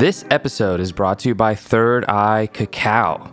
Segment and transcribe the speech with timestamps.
[0.00, 3.30] This episode is brought to you by Third Eye Cacao.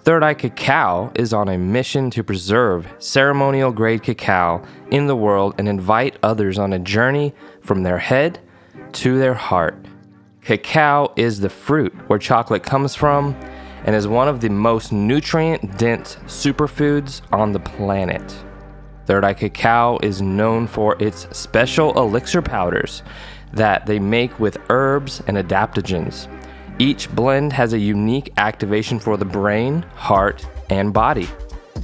[0.00, 5.54] Third Eye Cacao is on a mission to preserve ceremonial grade cacao in the world
[5.58, 8.40] and invite others on a journey from their head
[8.94, 9.76] to their heart.
[10.40, 13.36] Cacao is the fruit where chocolate comes from
[13.84, 18.44] and is one of the most nutrient dense superfoods on the planet.
[19.06, 23.04] Third Eye Cacao is known for its special elixir powders
[23.52, 26.28] that they make with herbs and adaptogens.
[26.78, 31.28] Each blend has a unique activation for the brain, heart, and body.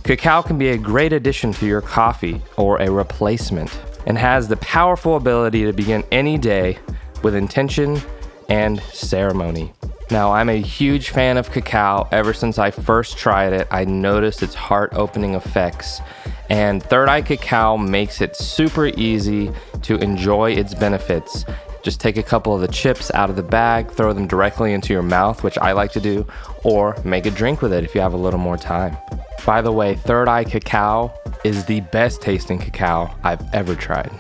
[0.03, 4.57] Cacao can be a great addition to your coffee or a replacement and has the
[4.59, 6.79] powerful ability to begin any day
[7.23, 8.01] with intention
[8.49, 9.73] and ceremony.
[10.11, 12.09] Now, I'm a huge fan of cacao.
[12.13, 16.01] Ever since I first tried it, I noticed its heart opening effects.
[16.49, 19.51] And Third Eye Cacao makes it super easy
[19.83, 21.45] to enjoy its benefits.
[21.83, 24.95] Just take a couple of the chips out of the bag, throw them directly into
[24.95, 26.27] your mouth, which I like to do,
[26.65, 28.97] or make a drink with it if you have a little more time.
[29.45, 31.13] By the way, Third Eye Cacao
[31.45, 34.11] is the best tasting cacao I've ever tried.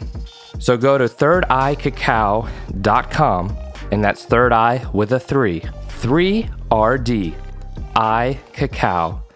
[0.59, 3.57] So go to thirdeyecacao.com,
[3.91, 7.35] and that's third eye with a three, 3RD
[7.97, 9.27] icacao.com,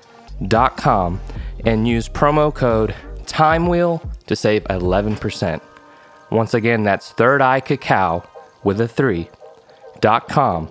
[1.64, 2.95] and use promo code
[3.27, 5.61] TIMEWHEEL to save 11%.
[6.30, 8.25] Once again, that's Third Eye Cacao
[8.64, 9.28] with a three
[10.00, 10.70] dot com.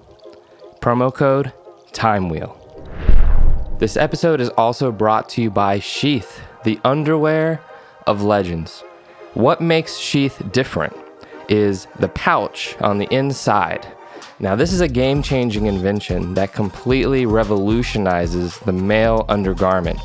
[0.80, 1.54] Promo code
[1.92, 2.58] TimeWheel.
[3.78, 7.62] This episode is also brought to you by Sheath, the underwear
[8.08, 8.84] of legends.
[9.36, 10.96] What makes Sheath different
[11.52, 13.88] is the pouch on the inside.
[14.40, 20.00] Now, this is a game changing invention that completely revolutionizes the male undergarment.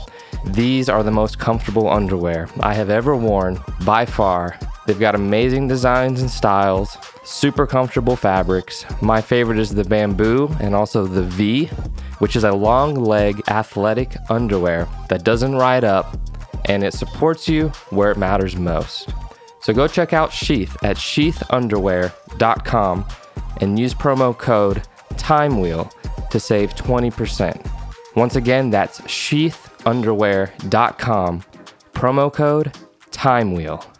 [0.44, 5.66] These are the most comfortable underwear I have ever worn by far They've got amazing
[5.66, 8.86] designs and styles, super comfortable fabrics.
[9.02, 11.66] My favorite is the bamboo and also the V,
[12.20, 16.16] which is a long leg athletic underwear that doesn't ride up
[16.66, 19.12] and it supports you where it matters most.
[19.66, 23.08] So go check out Sheath at sheathunderwear.com
[23.60, 24.84] and use promo code
[25.14, 25.90] TIMEWHEEL
[26.30, 27.68] to save 20%.
[28.14, 31.42] Once again, that's sheathunderwear.com,
[31.94, 32.78] promo code
[33.10, 33.95] TIMEWHEEL.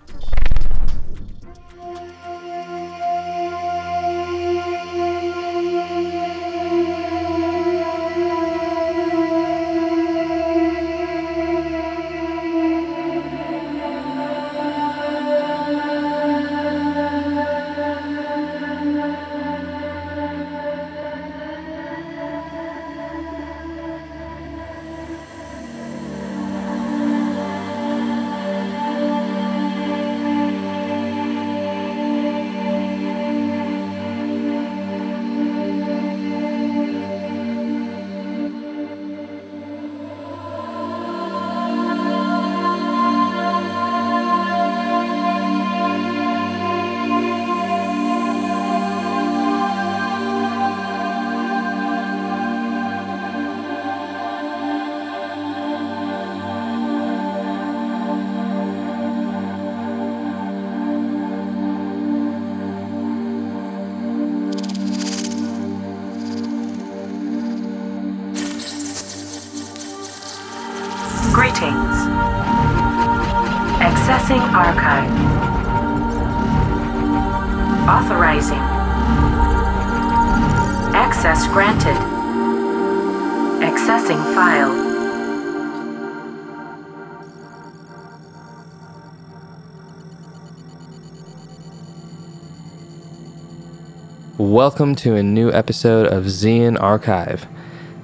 [94.67, 97.47] Welcome to a new episode of Zeon Archive.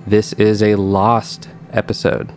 [0.07, 2.33] This is a lost episode.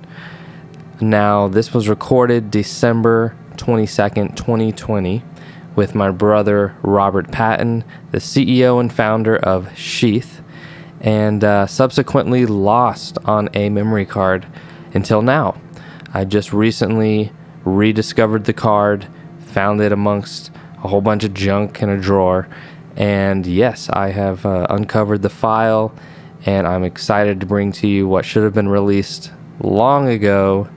[1.00, 5.24] Now, this was recorded December 22nd, 2020,
[5.76, 10.42] with my brother Robert Patton, the CEO and founder of Sheath,
[11.00, 14.48] and uh, subsequently lost on a memory card
[14.96, 15.62] until now.
[16.16, 17.32] I just recently
[17.64, 19.08] rediscovered the card,
[19.42, 20.50] found it amongst
[20.84, 22.48] a whole bunch of junk in a drawer,
[22.96, 25.94] and yes, I have uh, uncovered the file,
[26.46, 30.70] and I'm excited to bring to you what should have been released long ago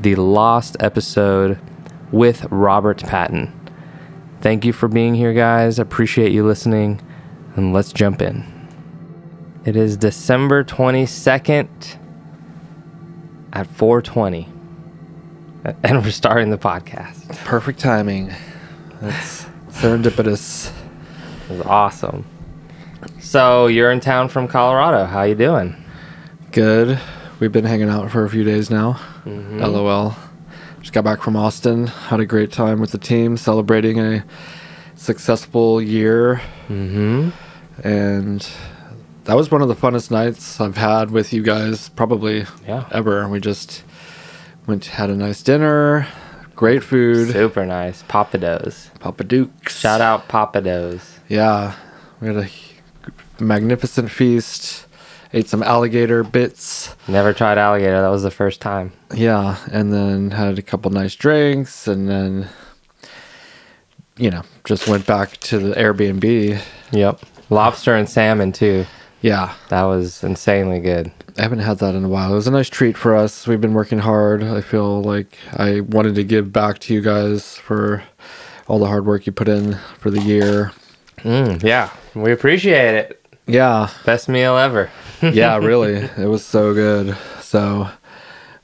[0.00, 1.58] the lost episode
[2.12, 3.52] with Robert Patton.
[4.40, 5.78] Thank you for being here, guys.
[5.78, 7.00] Appreciate you listening,
[7.56, 8.44] and let's jump in.
[9.64, 11.68] It is December 22nd
[13.54, 14.48] at 4:20.
[15.82, 17.28] And we're starting the podcast.
[17.46, 18.34] Perfect timing.
[19.00, 20.70] That's serendipitous.
[21.44, 22.26] It was awesome.
[23.20, 25.04] So you're in town from Colorado.
[25.04, 25.76] How you doing?
[26.52, 26.98] Good.
[27.40, 28.94] We've been hanging out for a few days now.
[29.24, 29.58] Mm-hmm.
[29.60, 30.16] LOL.
[30.80, 31.86] Just got back from Austin.
[31.86, 34.24] Had a great time with the team, celebrating a
[34.94, 36.40] successful year.
[36.68, 37.30] Mm-hmm.
[37.86, 38.48] And
[39.24, 42.86] that was one of the funnest nights I've had with you guys, probably Yeah.
[42.92, 43.28] ever.
[43.28, 43.82] We just
[44.66, 46.06] went, had a nice dinner,
[46.54, 48.02] great food, Super nice.
[48.04, 48.90] Papados.
[49.00, 49.78] Papa Dukes.
[49.78, 51.13] Shout out Papados.
[51.28, 51.74] Yeah,
[52.20, 52.48] we had a
[53.42, 54.86] magnificent feast.
[55.32, 56.94] Ate some alligator bits.
[57.08, 58.00] Never tried alligator.
[58.00, 58.92] That was the first time.
[59.12, 62.48] Yeah, and then had a couple nice drinks, and then,
[64.16, 66.60] you know, just went back to the Airbnb.
[66.92, 67.20] Yep.
[67.50, 68.86] Lobster and salmon too.
[69.22, 71.10] Yeah, That was insanely good.
[71.38, 72.32] I haven't had that in a while.
[72.32, 73.46] It was a nice treat for us.
[73.46, 74.44] We've been working hard.
[74.44, 78.04] I feel like I wanted to give back to you guys for
[78.68, 80.72] all the hard work you put in for the year.
[81.18, 81.90] Mm, yeah.
[82.14, 83.20] We appreciate it.
[83.46, 84.90] Yeah, Best meal ever.
[85.22, 85.94] yeah, really.
[85.96, 87.16] It was so good.
[87.40, 87.88] So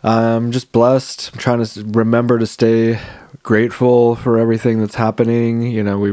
[0.03, 1.31] I'm just blessed.
[1.33, 2.99] I'm trying to remember to stay
[3.43, 5.63] grateful for everything that's happening.
[5.63, 6.11] You know, we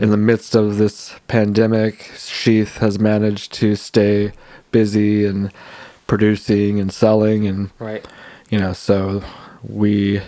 [0.00, 4.32] in the midst of this pandemic, Sheath has managed to stay
[4.70, 5.52] busy and
[6.06, 8.06] producing and selling and Right.
[8.48, 9.22] you know, so
[9.62, 10.20] we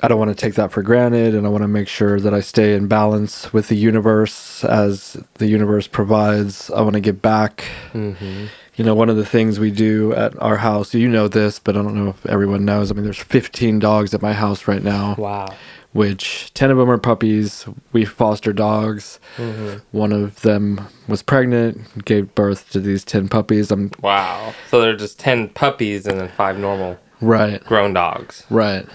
[0.00, 2.32] I don't want to take that for granted and I want to make sure that
[2.32, 6.70] I stay in balance with the universe as the universe provides.
[6.70, 7.64] I want to give back.
[7.92, 8.46] Mm-hmm.
[8.76, 11.76] You know, one of the things we do at our house, you know this, but
[11.76, 12.92] I don't know if everyone knows.
[12.92, 15.48] I mean, there's 15 dogs at my house right now, Wow.
[15.94, 17.66] which 10 of them are puppies.
[17.92, 19.18] We foster dogs.
[19.36, 19.78] Mm-hmm.
[19.90, 23.72] One of them was pregnant, gave birth to these 10 puppies.
[23.72, 24.54] I'm Wow.
[24.70, 27.60] So there are just 10 puppies and then five normal right.
[27.64, 28.44] grown dogs.
[28.48, 28.86] Right.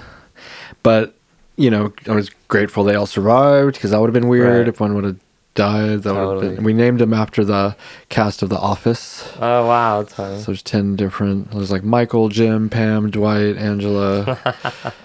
[0.84, 1.16] But,
[1.58, 4.68] you know, I was grateful they all survived because that would have been weird Right.
[4.68, 5.16] if one would have
[5.56, 6.04] died.
[6.04, 6.56] That would have Totally.
[6.56, 6.64] been.
[6.64, 7.76] We named them after the
[8.10, 9.28] cast of The Office.
[9.40, 10.02] Oh, wow.
[10.02, 10.40] That's funny.
[10.40, 11.52] So there's 10 different.
[11.52, 14.38] There's like Michael, Jim, Pam, Dwight, Angela,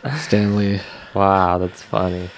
[0.21, 0.81] Stanley.
[1.15, 2.29] Wow, that's funny.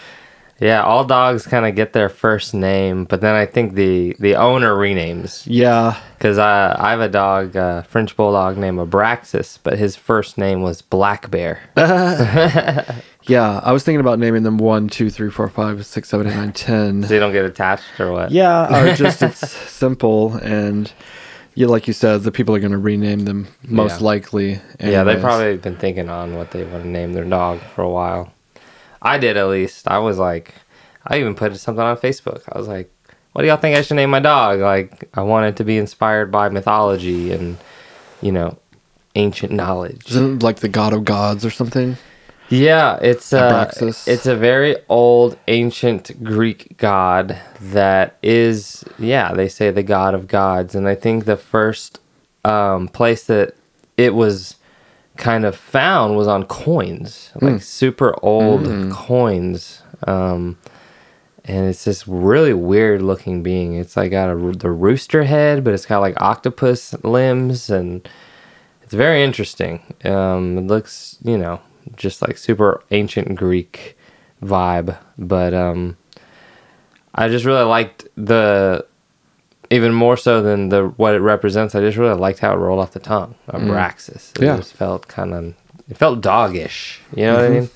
[0.61, 4.37] Yeah, all dogs kind of get their first name, but then I think the the
[4.37, 5.97] owner renames Yeah.
[6.19, 10.61] because I I have a dog, uh, French bulldog named Abraxas, but his first name
[10.61, 11.61] was Black Bear.
[13.31, 13.61] Yeah.
[13.63, 16.53] I was thinking about naming them 1, 2, 3, 4, 5, 6, 7, 8, 9,
[16.53, 17.03] 10.
[17.03, 18.31] So they don't get attached or what?
[18.31, 20.93] Yeah, or just it's simple and
[21.55, 24.07] you like you said, the people are going to rename them most Yeah.
[24.07, 24.61] likely.
[24.81, 27.89] Yeah, they've probably been thinking on what they want to name their dog for a
[27.91, 28.33] while.
[29.03, 29.89] I did at least.
[29.89, 30.55] I was like,
[31.07, 32.43] I even put something on Facebook.
[32.53, 32.91] I was like,
[33.33, 34.61] what do y'all think I should name my dog?
[34.61, 37.57] Like, I want it to be inspired by mythology and,
[38.21, 38.59] you know,
[39.15, 40.11] ancient knowledge.
[40.11, 41.97] Isn't it like the god of gods or something?
[42.51, 44.09] Yeah, it's uh, Abraxas.
[44.09, 50.27] it's a very old ancient Greek god that is yeah, they say the god of
[50.27, 52.01] gods and I think the first
[52.45, 53.55] um, place that
[53.97, 54.57] it was
[55.17, 59.83] kind of found was on coins, like super old coins.
[60.07, 60.59] Um,
[61.45, 63.75] and it's this really weird looking being.
[63.75, 68.09] It's like got a, the rooster head, but it's got like octopus limbs and
[68.83, 69.83] it's very interesting.
[70.05, 71.61] Um, it looks, you know,
[71.97, 73.97] just like super ancient Greek
[74.43, 75.97] vibe, but um,
[77.15, 78.87] I just really liked the
[79.71, 81.75] even more so than the what it represents.
[81.75, 83.35] I just really liked how it rolled off the tongue.
[83.49, 84.33] Abraxas.
[84.33, 84.43] Mm.
[84.43, 84.57] It Yeah.
[84.57, 85.55] just felt kind of
[85.89, 87.01] it felt doggish.
[87.15, 87.55] You know what I mm-hmm.
[87.61, 87.71] mean?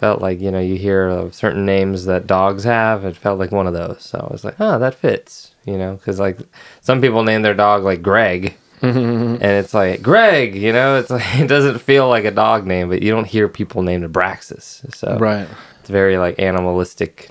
[0.00, 3.04] Felt like you know you hear of certain names that dogs have.
[3.04, 4.02] It felt like one of those.
[4.02, 5.54] So I was like, oh, that fits.
[5.64, 6.38] You know, because like
[6.80, 9.34] some people name their dog like Greg, Mm-hmm.
[9.42, 10.54] and it's like Greg.
[10.54, 13.48] You know, it's like it doesn't feel like a dog name, but you don't hear
[13.48, 14.94] people named Abraxas.
[14.94, 15.48] So Right.
[15.80, 17.30] it's very like animalistic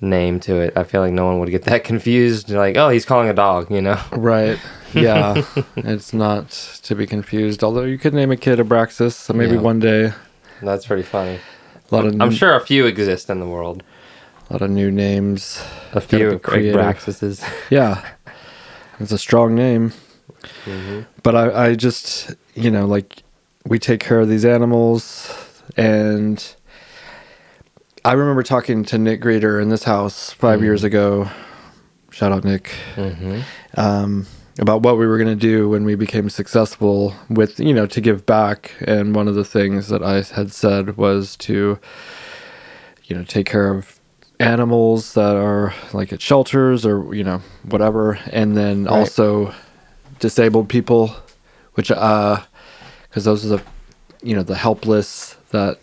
[0.00, 0.72] name to it.
[0.76, 2.50] I feel like no one would get that confused.
[2.50, 3.70] Like, oh, he's calling a dog.
[3.70, 4.00] You know?
[4.12, 4.58] Right.
[4.94, 5.44] Yeah.
[5.76, 6.48] it's not
[6.84, 7.62] to be confused.
[7.62, 9.60] Although you could name a kid Abraxas, so maybe Yeah.
[9.60, 10.12] one day.
[10.62, 11.38] That's pretty funny.
[11.90, 13.82] A lot of I'm sure a few exist in the world.
[14.48, 15.62] a lot of new names.
[15.92, 16.38] A few.
[16.38, 17.44] Abraxases.
[17.68, 18.02] Yeah.
[18.98, 19.92] It's a strong name.
[20.64, 21.00] Mm-hmm.
[21.22, 23.22] But I, I just, you know, like
[23.66, 26.54] we take care of these animals and
[28.04, 31.28] I remember talking to Nick Greeter in this house 5 years ago.
[32.10, 32.70] Shout out Nick.
[32.96, 33.40] Mm-hmm.
[33.78, 34.26] um,
[34.60, 38.00] about what we were going to do when we became successful with, you know, to
[38.00, 38.72] give back.
[38.80, 41.78] And one of the things that I had said was to,
[43.04, 44.00] you know, take care of
[44.40, 48.18] animals that are like at shelters or, you know, whatever.
[48.32, 48.92] And then Right.
[48.92, 49.54] also
[50.18, 51.14] disabled people,
[51.74, 52.40] which, uh,
[53.08, 53.62] because those are the,
[54.22, 55.78] you know, the helpless that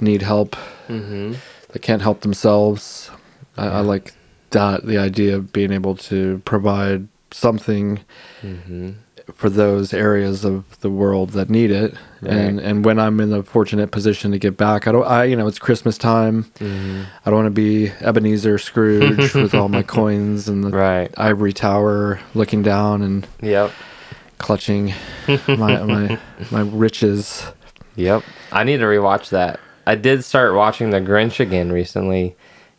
[0.00, 0.56] need help,
[0.88, 1.34] Mm-hmm.
[1.72, 3.10] that can't help themselves.
[3.56, 4.12] I, I like
[4.50, 8.00] that the idea of being able to provide something
[9.34, 11.94] for those areas of the world that need it
[12.26, 15.36] and and when i'm in the fortunate position to give back i don't i you
[15.36, 17.02] know it's christmas time mm-hmm.
[17.24, 21.12] i don't want to be ebenezer scrooge with all my coins and the Right.
[21.16, 23.70] ivory tower looking down and Yep.
[24.38, 24.92] clutching
[25.48, 26.18] my my
[26.50, 27.46] my riches
[27.96, 28.24] Yep.
[28.50, 29.60] I need to rewatch that.
[29.86, 32.34] I did start watching The Grinch again recently.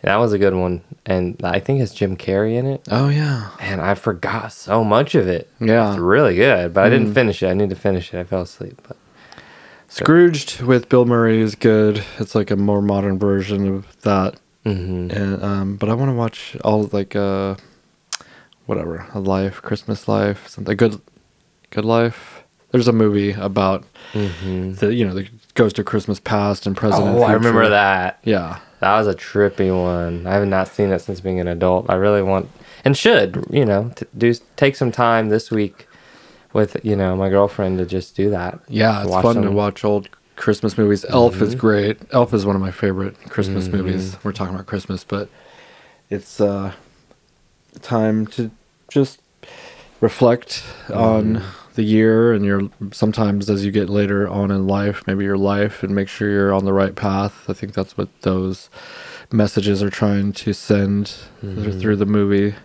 [0.06, 0.82] And that was a good one.
[1.08, 2.88] And I think it's Jim Carrey in it.
[2.92, 5.50] oh yeah And I forgot so much of it.
[5.60, 5.90] Yeah.
[5.90, 7.48] It's really good, but I didn't finish it.
[7.48, 8.20] I need to finish it.
[8.20, 8.80] I fell asleep.
[8.88, 8.98] But
[9.88, 12.04] Scrooged with Bill Murray is good.
[12.20, 14.36] It's like a more modern version of that.
[14.64, 15.12] Mhm.
[15.12, 17.56] And um, but I want to watch all like uh,
[18.68, 21.02] whatever a life, Christmas life, something good,
[21.72, 22.44] good life.
[22.72, 27.08] There's a movie about the you know that goes to Christmas past and present.
[27.08, 28.20] and oh, I remember that.
[28.24, 30.28] Yeah, That was a trippy one.
[30.28, 31.90] I have not seen it since being an adult.
[31.90, 32.50] I really want
[32.86, 35.88] and should, you know, to do take some time this week
[36.54, 38.60] with, you know, my girlfriend to just do that.
[38.70, 41.04] yeah, it's Watch fun to watch old Christmas movies.
[41.10, 41.60] Elf is mm-hmm.
[41.60, 41.98] great.
[42.12, 43.78] Elf is one of my favorite Christmas mm-hmm.
[43.78, 44.18] movies.
[44.24, 45.30] We're talking about Christmas, but
[46.10, 46.74] it's uh,
[47.82, 48.52] time to
[48.88, 49.20] just
[50.00, 50.64] reflect
[50.94, 51.65] on mm-hmm.
[51.76, 55.84] The year and your sometimes as you get later on in life, maybe your life,
[55.84, 57.50] and make sure you're on the right path.
[57.50, 58.70] I think that's what those
[59.32, 61.06] messages are trying to send
[61.44, 61.80] mm-hmm.
[61.80, 62.56] through the movie,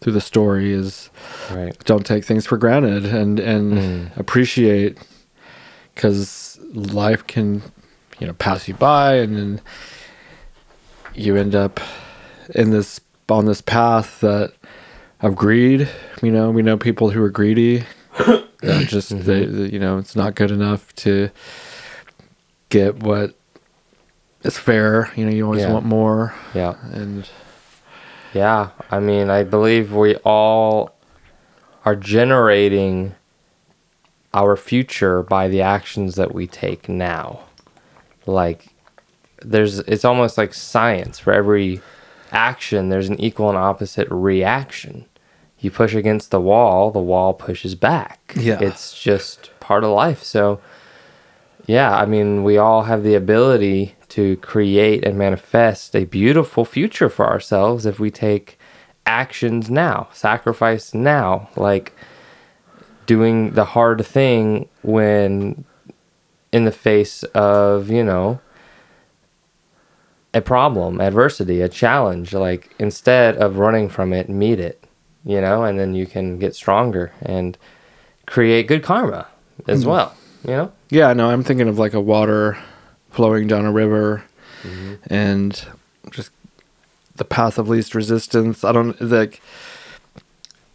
[0.00, 1.10] through the story is
[1.50, 1.76] Right.
[1.84, 4.16] don't take things for granted and and mm.
[4.16, 4.98] appreciate
[5.94, 7.62] because life can
[8.18, 9.60] you know pass you by and then
[11.14, 11.80] you end up
[12.54, 14.52] in this on this path that
[15.20, 15.88] of greed
[16.22, 17.84] you know we know people who are greedy
[18.62, 19.22] just mm-hmm.
[19.22, 21.30] they, they- you know it's not good enough to
[22.68, 23.34] get what
[24.42, 25.72] is fair you know you always Yeah.
[25.72, 26.74] want more Yeah.
[26.92, 27.28] and
[28.34, 30.94] Yeah, I mean, I believe we all
[31.84, 33.14] are generating
[34.32, 37.40] our future by the actions that we take now.
[38.24, 38.68] Like
[39.42, 41.82] there's it's almost like science for every
[42.30, 45.04] action there's an equal and opposite reaction.
[45.62, 48.34] You push against the wall, the wall pushes back.
[48.36, 48.58] Yeah.
[48.60, 50.22] It's just part of life.
[50.22, 50.60] So
[51.66, 57.08] yeah, I mean, we all have the ability to create and manifest a beautiful future
[57.08, 58.58] for ourselves if we take
[59.06, 61.94] actions now, sacrifice now, like
[63.06, 65.64] doing the hard thing when
[66.52, 68.40] in the face of, you know,
[70.34, 72.34] a problem, adversity, a challenge.
[72.34, 74.81] Like instead of running from it, meet it,
[75.24, 77.56] you know, and then you can get stronger and
[78.26, 79.26] create good karma
[79.66, 79.90] as mm-hmm.
[79.90, 80.72] well, you know?
[80.90, 82.58] Yeah, no, I'm thinking of like a water
[83.10, 84.24] flowing down a river
[84.62, 84.94] mm-hmm.
[85.12, 85.64] and
[86.10, 86.30] just
[87.16, 88.64] the path of least resistance.
[88.64, 89.40] I don't like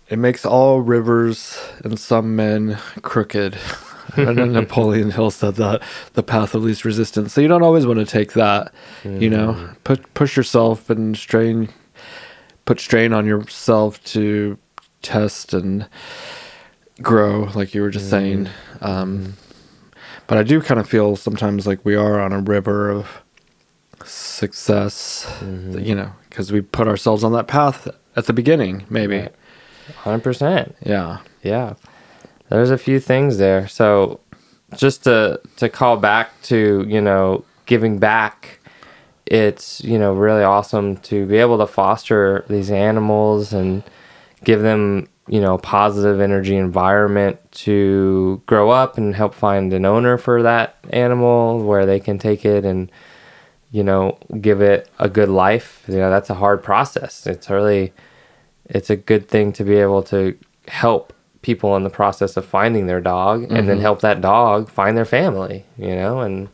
[0.09, 3.57] it makes all rivers and some men crooked.
[4.17, 7.33] I know Napoleon Hill said that the path of least resistance.
[7.33, 8.73] So you don't always want to take that,
[9.03, 9.53] you know.
[9.53, 9.73] Mm-hmm.
[9.83, 11.69] Put push yourself and strain
[12.67, 14.59] put strain on yourself to
[15.01, 15.87] test and
[17.01, 18.45] grow like you were just saying.
[18.45, 18.85] Mm-hmm.
[18.85, 19.31] Um mm-hmm.
[20.27, 23.23] but I do kind of feel sometimes like we are on a river of
[24.03, 25.79] success, mm-hmm.
[25.79, 29.17] you know, because we put ourselves on that path at the beginning, maybe.
[29.17, 29.35] Right.
[30.03, 30.73] 100%.
[30.83, 31.19] Yeah.
[31.41, 31.75] Yeah.
[32.49, 33.67] There's a few things there.
[33.67, 34.19] So
[34.75, 38.56] just to to call back to, you know, giving back,
[39.27, 43.83] it's, you know, really awesome to be able to foster these animals and
[44.43, 50.17] give them, you know, positive energy environment to grow up and help find an owner
[50.17, 52.91] for that animal where they can take it and
[53.71, 55.83] you know, give it a good life.
[55.87, 57.27] You know, that's a hard process.
[57.27, 57.93] It's really
[58.65, 62.87] it's a good thing to be able to help people in the process of finding
[62.87, 63.81] their dog and then mm-hmm.
[63.81, 66.49] help that dog find their family, you know, and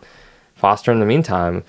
[0.55, 1.63] foster in the meantime.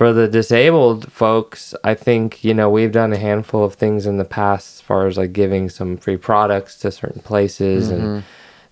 [0.00, 4.16] For the disabled folks, I think, you know, we've done a handful of things in
[4.16, 8.24] the past as far as like giving some free products to certain places and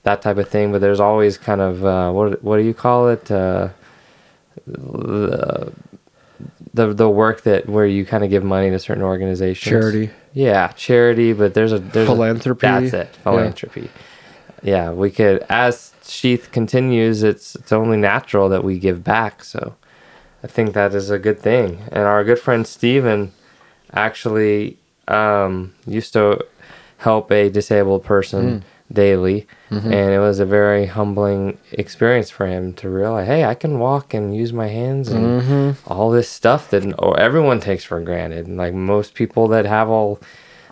[0.05, 3.11] that type of thing, but there's always kind of uh, what what do you call
[3.11, 3.31] it?
[3.31, 3.69] Uh,
[4.67, 5.71] the,
[6.73, 9.71] the the work that where you kind of give money to certain organizations.
[9.71, 10.11] Charity.
[10.33, 12.67] Yeah, charity, but there's a there's a- Philanthropy.
[12.67, 13.91] that's it, philanthropy.
[14.63, 14.93] Yeah.
[14.93, 19.45] we could as Sheath continues, it's it's only natural that we give back.
[19.45, 19.75] So
[20.51, 21.83] think that is a good thing.
[21.93, 23.33] And our good friend Steven
[23.93, 26.45] actually um, used to
[26.99, 28.95] help a disabled person hmm.
[28.95, 29.47] daily.
[29.71, 29.93] Mm-hmm.
[29.93, 34.15] And it was a very humbling experience for him to realize, hey, I can walk
[34.15, 35.93] and use my hands and mm-hmm.
[35.93, 38.47] all this stuff that or oh, everyone takes for granted.
[38.47, 40.21] And like most people that have all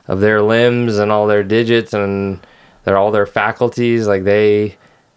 [0.09, 2.45] of their limbs and all their digits and
[2.85, 4.77] their all their faculties, like they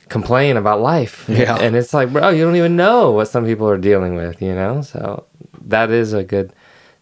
[0.09, 1.25] complain about life.
[1.29, 1.57] Yeah.
[1.57, 4.53] And it's like, bro, you don't even know what some people are dealing with, you
[4.53, 4.81] know?
[4.81, 5.25] So
[5.65, 6.51] that is a good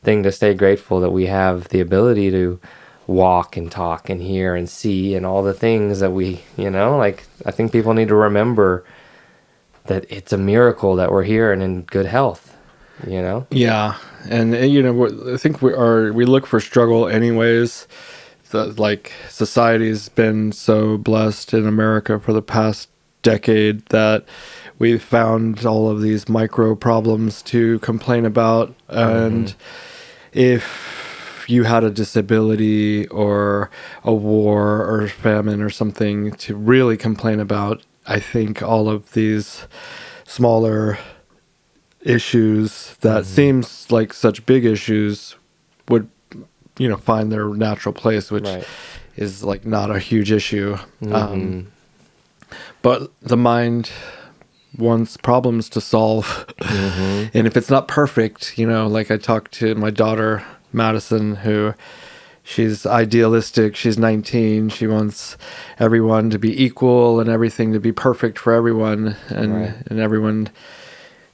[0.03, 2.59] thing to stay grateful that we have the ability to
[3.07, 6.97] walk and talk and hear and see and all the things that we, you know,
[6.97, 8.83] like I think people need to remember
[9.85, 12.55] that it's a miracle that we're here and in good health,
[13.07, 13.47] you know?
[13.49, 13.95] Yeah,
[14.29, 17.87] and uh, you know, I think we are we look for struggle anyways.
[18.49, 22.89] The, like society's been so blessed in America for the past
[23.31, 24.25] decade that
[24.79, 30.39] we've found all of these micro problems to complain about, and mm-hmm.
[30.39, 33.69] if you had a disability or
[34.03, 39.65] a war or famine or something to really complain about, I think all of these
[40.25, 40.97] smaller
[42.01, 43.35] issues that mm-hmm.
[43.35, 45.35] seems like such big issues
[45.89, 46.09] would
[46.77, 48.65] you know find their natural place which Right.
[49.15, 50.77] is like not a huge issue.
[51.01, 51.69] Um, mm-hmm.
[52.81, 53.89] But the mind
[54.77, 57.29] wants problems to solve mm-hmm.
[57.37, 61.73] and if it's not perfect you know like i talked to my daughter madison who
[62.43, 65.35] she's idealistic she's 19 she wants
[65.79, 69.73] everyone to be equal and everything to be perfect for everyone and Right.
[69.87, 70.49] and everyone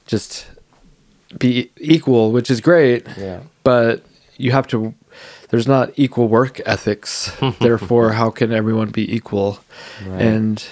[0.06, 0.46] just
[1.38, 3.42] be equal which is great Yeah.
[3.64, 4.04] but
[4.38, 4.94] you have to
[5.50, 9.60] there's not equal work ethics therefore how can everyone be equal
[10.06, 10.22] Right.
[10.22, 10.66] and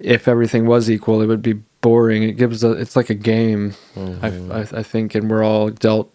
[0.00, 3.74] if everything was equal it would be boring it gives a it's like a game
[4.22, 6.12] I, I, I think and we're all dealt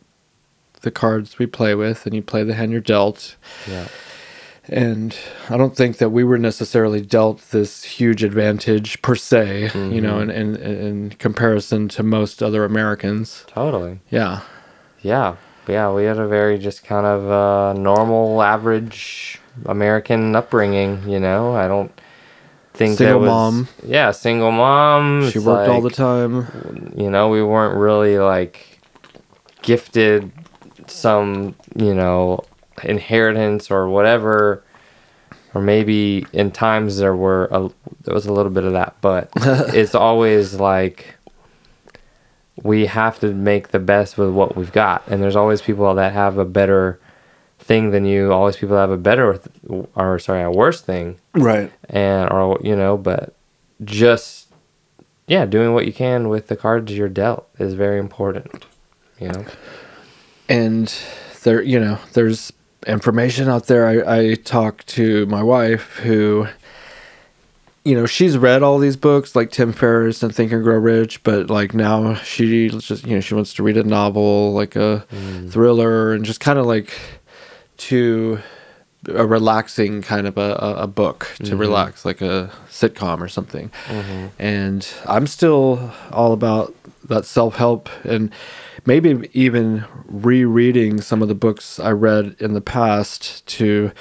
[0.81, 3.35] the cards we play with and you play the hand you're dealt
[3.67, 3.87] Yeah.
[4.67, 5.15] and
[5.49, 10.19] I don't think that we were necessarily dealt this huge advantage per se, you know,
[10.19, 13.45] in, in in comparison to most other Americans.
[13.47, 13.99] Totally.
[14.09, 14.41] Yeah,
[15.01, 15.35] Yeah,
[15.67, 21.07] yeah, we had a very just kind of uh, normal, average American upbringing.
[21.07, 21.91] You know, I don't
[22.75, 23.67] think Single was, mom.
[23.85, 25.29] Yeah, single mom.
[25.29, 26.93] she worked all the time.
[26.95, 28.79] You know, we weren't really like
[29.61, 30.31] gifted
[30.87, 32.43] some, you know,
[32.83, 34.63] inheritance or whatever.
[35.53, 37.69] Or maybe in times there were a,
[38.03, 41.15] there was a little bit of that, but it's always like
[42.63, 45.07] we have to make the best with what we've got.
[45.07, 46.99] And there's always people that have a better
[47.59, 48.31] thing than you.
[48.33, 49.39] Always people have a better,
[49.95, 51.71] or sorry, a worse thing, Right.
[51.89, 53.35] and or you know, but
[53.83, 54.53] just
[55.27, 58.65] yeah, doing what you can with the cards you're dealt is very important.
[59.19, 59.45] You know.
[60.49, 60.93] and
[61.43, 62.51] there you know there's
[62.87, 66.47] information out there I, I talk to my wife who
[67.83, 71.23] you know she's read all these books like tim ferriss and think and grow rich
[71.23, 75.05] but like now she just you know she wants to read a novel like a
[75.11, 75.51] mm.
[75.51, 76.91] thriller and just kind of like
[77.77, 78.39] to
[79.09, 81.57] a relaxing kind of a, a, a book to mm-hmm.
[81.57, 83.71] relax like a sitcom or something.
[83.87, 84.27] Mm-hmm.
[84.39, 88.31] And i'm still all about that self-help and
[88.85, 93.91] maybe even rereading some of the books i read in the past to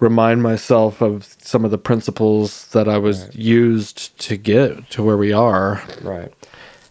[0.00, 5.16] remind myself of some of the principles that i was used to get to where
[5.16, 5.82] we are.
[6.02, 6.32] Right.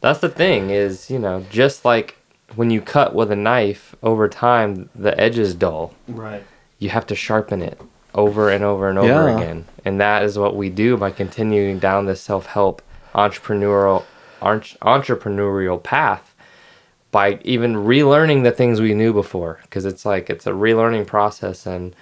[0.01, 2.17] That's the thing is, you know, just like
[2.55, 5.93] when you cut with a knife over time, the edge is dull.
[6.07, 6.43] right
[6.83, 7.79] You have to sharpen it
[8.13, 9.35] over and over and over Yeah.
[9.37, 9.65] again.
[9.85, 12.81] And that is what we do by continuing down this self-help
[13.15, 14.03] entrepreneurial
[14.41, 16.35] entrepreneurial path
[17.11, 21.65] by even relearning the things we knew before because it's like it's a relearning process
[21.65, 21.95] and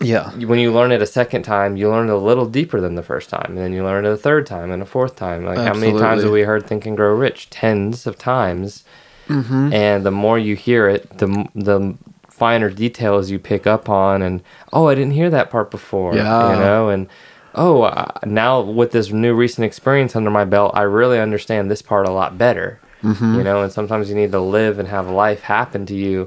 [0.00, 2.94] yeah when you learn it a second time, you learn it a little deeper than
[2.94, 5.44] the first time, and then you learn it a third time and a fourth time.
[5.44, 7.50] Like how many times have we heard "Think and Grow Rich"?
[7.50, 8.82] Tens of times.
[9.28, 9.72] Mm-hmm.
[9.72, 11.94] And the more you hear it, the the
[12.34, 14.42] finer details you pick up on, and
[14.72, 16.16] oh, I didn't hear that part before.
[16.16, 16.52] Yeah.
[16.52, 17.06] you know, and
[17.54, 21.80] oh, uh, now with this new recent experience under my belt, I really understand this
[21.80, 22.80] part a lot better.
[23.04, 23.36] Mm-hmm.
[23.36, 26.26] You know, and sometimes you need to live and have life happen to you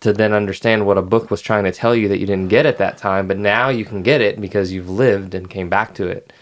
[0.00, 2.64] to then understand what a book was trying to tell you that you didn't get
[2.64, 5.94] at that time, but now you can get it because you've lived and came back
[5.94, 6.32] to it.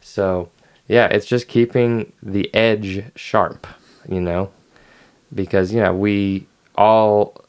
[0.00, 0.50] So,
[0.88, 3.66] yeah, it's just keeping the edge sharp,
[4.08, 4.50] you know,
[5.34, 7.41] because, you know, we all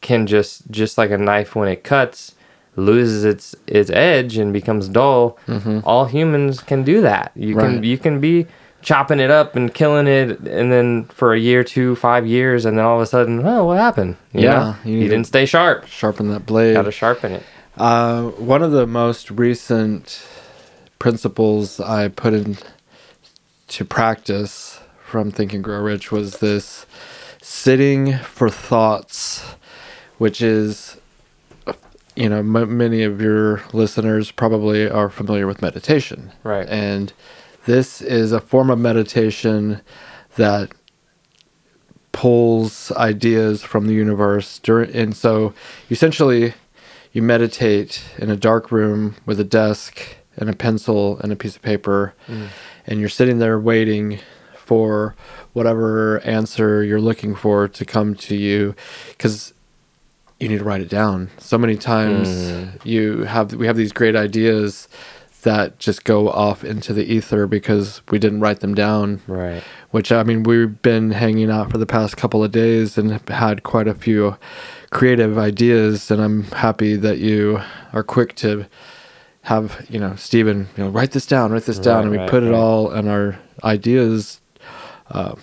[0.00, 2.34] can just, just like a knife when it cuts,
[2.76, 5.36] loses its its edge and becomes dull.
[5.84, 7.32] All humans can do that.
[7.34, 7.64] You Right.
[7.74, 8.46] can you can be
[8.82, 12.78] chopping it up and killing it, and then for a year, two, five years, and
[12.78, 14.16] then all of a sudden, oh, what happened?
[14.32, 14.76] You Yeah, know?
[14.84, 15.86] you you, didn't stay sharp.
[15.86, 17.42] sharpen that blade Got to sharpen it.
[17.76, 20.24] Uh, one of the most recent
[21.00, 22.56] principles I put in
[23.68, 26.86] to practice from Think and Grow Rich was this
[27.42, 29.44] sitting for thoughts,
[30.18, 30.98] which is,
[32.14, 36.32] you know, m- many of your listeners probably are familiar with meditation.
[36.44, 36.68] Right.
[36.68, 37.12] And
[37.66, 39.80] this is a form of meditation
[40.36, 40.70] that
[42.12, 45.52] pulls ideas from the universe during and so
[45.90, 46.54] essentially
[47.12, 51.54] you meditate in a dark room with a desk and a pencil and a piece
[51.54, 52.48] of paper mm.
[52.86, 54.18] and you're sitting there waiting
[54.56, 55.14] for
[55.52, 58.74] whatever answer you're looking for to come to you
[59.10, 59.52] because
[60.40, 61.30] you need to write it down.
[61.38, 62.28] So many times
[62.84, 64.88] you have we have these great ideas
[65.42, 69.20] that just go off into the ether because we didn't write them down.
[69.26, 69.62] Right.
[69.90, 73.62] which I mean we've been hanging out for the past couple of days and had
[73.62, 74.36] quite a few
[74.90, 77.60] creative ideas and I'm happy that you
[77.92, 78.66] are quick to
[79.42, 81.96] have you know Stephen you know write this down write this down.
[81.96, 82.58] Right, and we right, put it right.
[82.58, 84.40] all in our ideas
[85.10, 85.34] uh,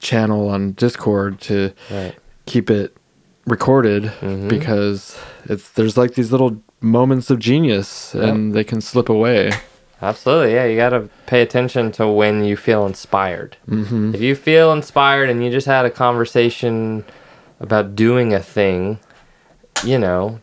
[0.00, 1.72] channel on Discord to
[2.46, 2.96] keep it
[3.48, 4.48] recorded Mhm.
[4.48, 9.50] because it's there's like these little moments of genius and they can slip away
[10.00, 10.54] Absolutely.
[10.54, 13.56] Yeah, you got to pay attention to when you feel inspired.
[13.68, 17.02] hmm If you feel inspired and you just had a conversation
[17.58, 19.00] about doing a thing,
[19.84, 20.38] you know,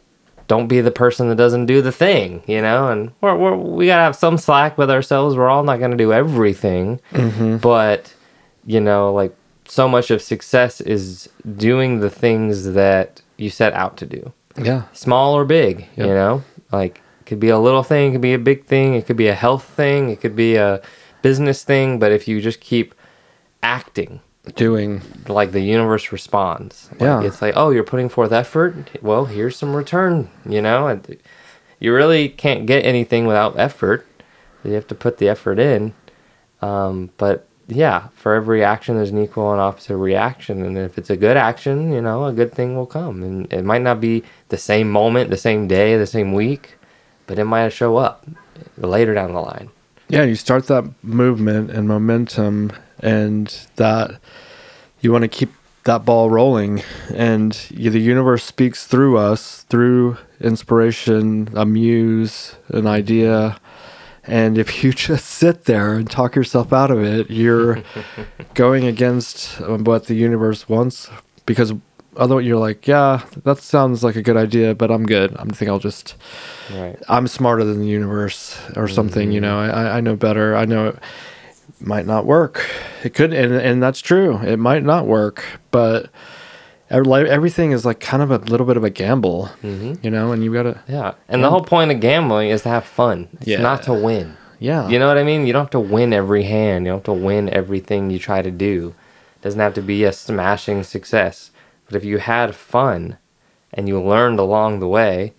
[0.49, 2.89] don't be the person that doesn't do the thing, you know?
[2.89, 5.37] And we're, we're, we got to have some slack with ourselves.
[5.37, 6.99] We're all not going to do everything.
[7.13, 8.13] hmm But,
[8.65, 9.33] you know, like
[9.67, 14.31] so much of success is doing the things that you set out to do.
[14.57, 14.83] Yeah.
[14.93, 16.43] Small or big you know?
[16.71, 19.17] Like it could be a little thing it could be a big thing it could
[19.17, 20.81] be a health thing it could be a
[21.21, 22.95] business thing but if you just keep
[23.63, 24.21] acting
[24.55, 25.01] doing.
[25.27, 26.89] like the universe responds.
[26.93, 27.23] Like Yeah.
[27.23, 28.75] it's like oh you're putting forth effort?
[29.01, 30.87] Well here's some return you know?
[30.87, 31.17] And
[31.79, 34.05] you really can't get anything without effort.
[34.63, 35.93] You have to put the effort in.
[36.61, 41.09] Um, but yeah for every action there's an equal and opposite reaction and if it's
[41.09, 44.23] a good action you know a good thing will come and it might not be
[44.49, 46.75] the same moment the same day the same week
[47.27, 48.25] but it might show up
[48.77, 49.69] later down the line
[50.07, 53.47] Yeah, you start that movement and momentum, and
[53.77, 54.19] that
[55.01, 55.51] you want to keep
[55.85, 56.83] that ball rolling.
[57.13, 63.57] And the universe speaks through us, through inspiration, a muse, an idea.
[64.27, 67.83] And if you just sit there and talk yourself out of it, you're
[68.53, 71.09] going against um, what the universe wants.
[71.45, 71.73] Because
[72.17, 75.35] otherwise, you're like, yeah, that sounds like a good idea, but I'm good.
[75.37, 76.15] I think I'll just
[76.73, 79.59] right I'm smarter than the universe or something, you know.
[79.59, 80.55] I, I know better.
[80.55, 80.99] I know it
[81.79, 82.67] might not work.
[83.03, 84.37] It could, and, and that's true.
[84.37, 86.09] It might not work, but
[86.89, 89.93] everything is like kind of a little bit of a gamble, mm-hmm.
[90.03, 92.85] you know, and you gotta, yeah and the whole point of gambling is to have
[92.85, 93.61] fun it's Yeah.
[93.61, 94.87] not to win yeah.
[94.87, 95.45] You know what I mean?
[95.45, 96.85] You don't have to win every hand.
[96.85, 98.95] You don't have to win everything you try to do.
[99.35, 101.51] It doesn't have to be a smashing success.
[101.85, 103.17] But if you had fun
[103.73, 105.33] and you learned along the way,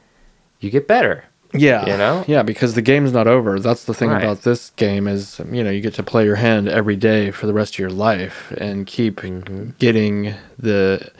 [0.60, 1.24] you get better.
[1.58, 1.86] Yeah.
[1.86, 2.24] You know?
[2.26, 3.58] Yeah, because the game's not over.
[3.60, 4.22] That's the thing Right.
[4.22, 7.46] about this game is, you know, you get to play your hand every day for
[7.46, 9.70] the rest of your life and keep Mm-hmm.
[9.78, 11.10] getting the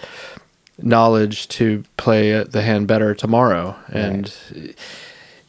[0.82, 3.74] knowledge to play the hand better tomorrow.
[3.90, 4.32] And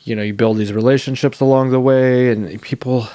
[0.03, 3.07] you know, you build these relationships along the way and people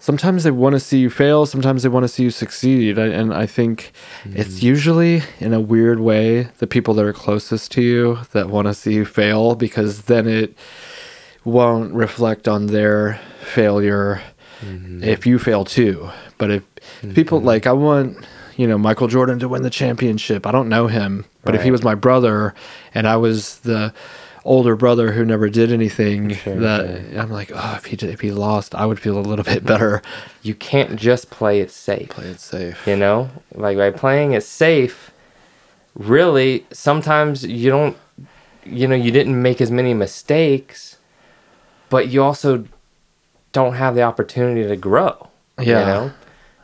[0.00, 2.98] sometimes they want to see you fail, sometimes they want to see you succeed.
[2.98, 3.92] And I think
[4.24, 8.66] it's usually in a weird way the people that are closest to you that want
[8.68, 10.54] to see you fail because then it
[11.44, 14.22] won't reflect on their failure
[14.60, 15.02] mm-hmm.
[15.02, 16.10] if you fail too.
[16.38, 17.14] But if mm-hmm.
[17.14, 18.16] people like, I want,
[18.56, 20.46] you know, Michael Jordan to win the championship.
[20.46, 22.54] I don't know him, but if he was my brother
[22.94, 23.92] and I was the
[24.44, 28.20] older brother who never did anything, Sure, that I'm like, oh, if he did, if
[28.20, 30.02] he lost, I would feel a little bit better.
[30.42, 32.10] You can't just play it safe.
[32.10, 32.86] Play it safe.
[32.86, 33.30] You know?
[33.54, 35.10] Like by playing it safe,
[35.94, 37.96] really, sometimes you don't,
[38.64, 40.93] you know, you didn't make as many mistakes,
[41.94, 42.64] but you also
[43.52, 45.28] don't have the opportunity to grow.
[45.60, 45.78] Yeah.
[45.78, 46.12] You know?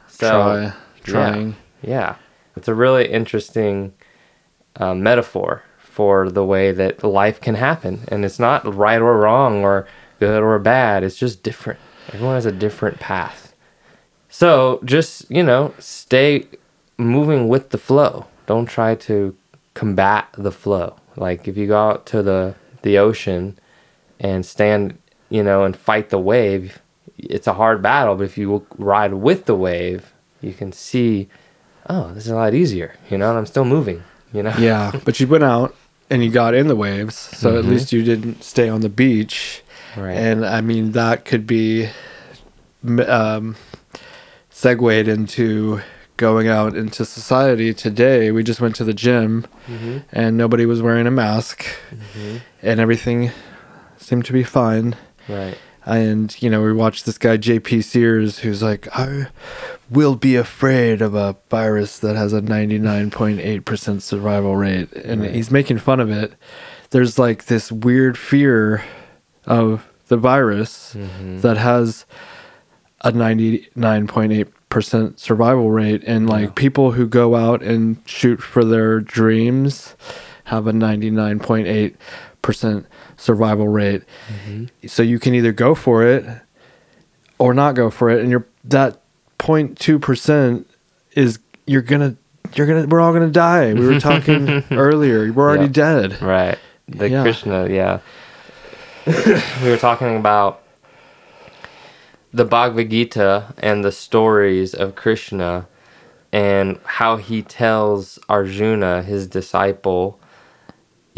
[0.08, 0.72] So, Try,
[1.04, 1.56] trying.
[1.82, 2.16] Yeah.
[2.56, 3.92] It's a really interesting
[4.74, 8.00] uh, metaphor for the way that life can happen.
[8.08, 9.86] And it's not right or wrong or
[10.18, 11.04] good or bad.
[11.04, 11.78] It's just different.
[12.08, 13.54] Everyone has a different path.
[14.30, 16.48] So just, you know, stay
[16.98, 18.26] moving with the flow.
[18.46, 19.36] Don't try to
[19.74, 20.96] combat the flow.
[21.14, 23.56] Like if you go out to the, the ocean
[24.18, 24.98] and stand,
[25.30, 26.80] you know, and fight the wave,
[27.16, 28.14] it's a hard battle.
[28.16, 30.12] But if you ride with the wave,
[30.42, 31.28] you can see,
[31.88, 34.54] oh, this is a lot easier, you know, and I'm still moving, you know?
[34.58, 35.74] Yeah, but you went out
[36.10, 37.58] and you got in the waves, so Mm-hmm.
[37.58, 39.62] at least you didn't stay on the beach.
[39.96, 40.16] Right.
[40.16, 41.88] And I mean, that could be
[43.06, 43.56] um,
[44.50, 45.80] segued into
[46.16, 48.30] going out into society today.
[48.30, 49.46] We just went to the gym
[50.12, 51.64] and nobody was wearing a mask
[52.62, 53.30] and everything
[53.96, 54.96] seemed to be fine.
[55.30, 55.56] Right.
[55.86, 59.28] And, you know, we watched this guy, JP Sears, who's like, I
[59.88, 64.92] will be afraid of a virus that has a 99.8% survival rate.
[64.92, 65.34] And Right.
[65.34, 66.34] he's making fun of it.
[66.90, 68.84] There's like this weird fear
[69.46, 71.40] of the virus mm-hmm.
[71.40, 72.04] that has
[73.00, 76.02] a 99.8% survival rate.
[76.06, 76.52] And like Yeah.
[76.56, 79.94] people who go out and shoot for their dreams
[80.44, 82.84] have a 99.8%
[83.20, 84.02] survival rate.
[84.46, 84.87] Mm-hmm.
[84.88, 86.24] So you can either go for it
[87.38, 88.20] or not go for it.
[88.20, 89.00] And you're that
[89.38, 90.64] 0.2%
[91.12, 92.16] is you're gonna
[92.54, 93.74] you're gonna we're all gonna die.
[93.74, 95.33] We were talking earlier.
[95.33, 95.68] We're already Yeah.
[96.09, 96.22] dead.
[96.22, 96.59] Right.
[96.88, 97.22] The Yeah.
[97.22, 98.00] Krishna, yeah.
[99.06, 100.62] we were talking about
[102.33, 105.66] the Bhagavad Gita and the stories of Krishna
[106.33, 110.19] and how he tells Arjuna, his disciple,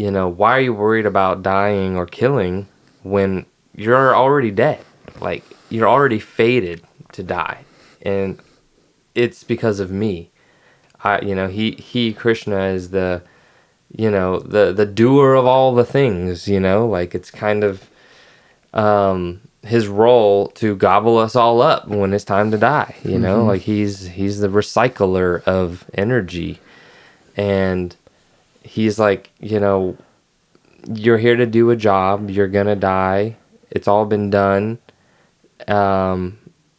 [0.03, 2.67] you know, why are you worried about dying or killing
[3.03, 4.83] when you're already dead?
[5.21, 7.63] Like, you're already fated to die.
[8.01, 8.37] And
[9.15, 10.29] it's because of me.
[11.05, 13.21] I, you know, he, he, Krishna, is the,
[13.95, 17.87] you know the the doer of all the things you know like it's kind of
[18.73, 23.45] um his role to gobble us all up when it's time to die you know
[23.45, 26.59] like he's he's the recycler of energy
[27.37, 27.95] and
[28.63, 29.97] he's like you know
[30.93, 33.35] you're here to do a job you're gonna die
[33.71, 34.77] it's all been done
[35.67, 36.37] um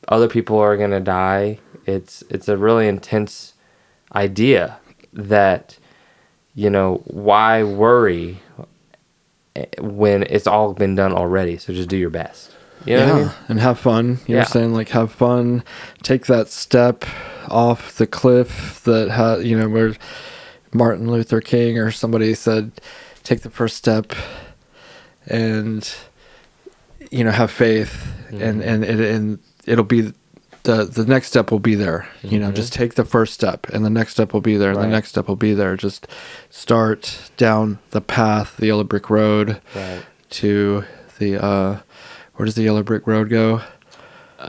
[0.09, 3.55] other people are gonna die it's it's a really intense
[4.15, 4.79] idea
[5.13, 5.79] that
[6.57, 8.39] you know, why worry
[9.81, 11.59] when it's all been done already?
[11.59, 12.53] So just do your best.
[12.87, 13.31] You know yeah, I mean?
[13.49, 14.19] and have fun.
[14.27, 14.45] You're Yeah.
[14.45, 15.65] saying like have fun,
[16.03, 17.05] take that step
[17.49, 19.95] off the cliff that ha you know where
[20.75, 22.73] Martin Luther King or somebody said,
[23.23, 24.13] take the first step,
[25.27, 25.95] and
[27.11, 30.13] you know have faith, and and it and it'll be
[30.65, 32.09] the the next step will be there.
[32.23, 34.79] You know, just take the first step, and the next step will be there, and
[34.79, 34.87] Right.
[34.87, 35.77] the next step will be there.
[35.77, 36.07] Just
[36.51, 40.03] start down the path, the yellow brick road Right.
[40.31, 40.85] to
[41.19, 41.79] the uh
[42.35, 43.63] where does the yellow brick road go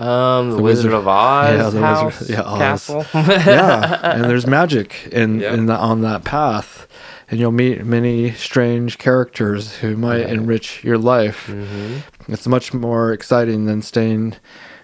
[0.02, 2.58] Um, the, The Wizard, Wizard- of Oz Yeah, the Wizard- yeah, Oz.
[2.60, 3.06] castle.
[3.14, 5.54] yeah and there's magic in Yep.
[5.54, 6.88] in the, on that path
[7.30, 10.30] and you'll meet many strange characters who might Right.
[10.30, 14.36] enrich your life hmm it's much more exciting than staying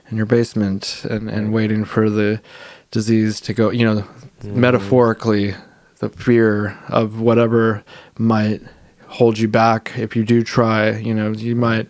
[0.10, 2.40] in your basement and and waiting for the
[2.92, 4.04] disease to go you know
[4.62, 5.56] metaphorically
[6.00, 7.84] the fear of whatever
[8.18, 8.62] might
[9.08, 11.88] hold you back if you do try you know you might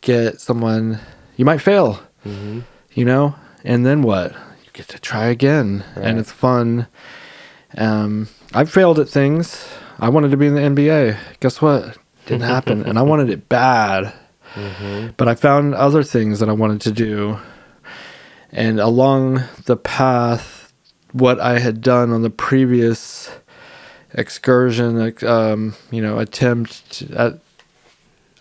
[0.00, 0.98] get someone
[1.36, 2.60] you might fail hmm
[2.92, 3.36] you know?
[3.64, 4.32] And then what?
[4.32, 5.84] You get to try again.
[5.96, 6.06] Right.
[6.06, 6.86] and it's fun.
[7.76, 9.68] Um i've failed at things.
[9.98, 11.96] I wanted to be in the nba guess what?
[12.26, 12.84] Didn't happen.
[12.84, 14.12] And i wanted it bad.
[14.54, 17.38] Hmm but i found other things that i wanted to do.
[18.52, 20.72] And along the path
[21.12, 23.30] what i had done on the previous
[24.14, 27.38] excursion um, you know attempt at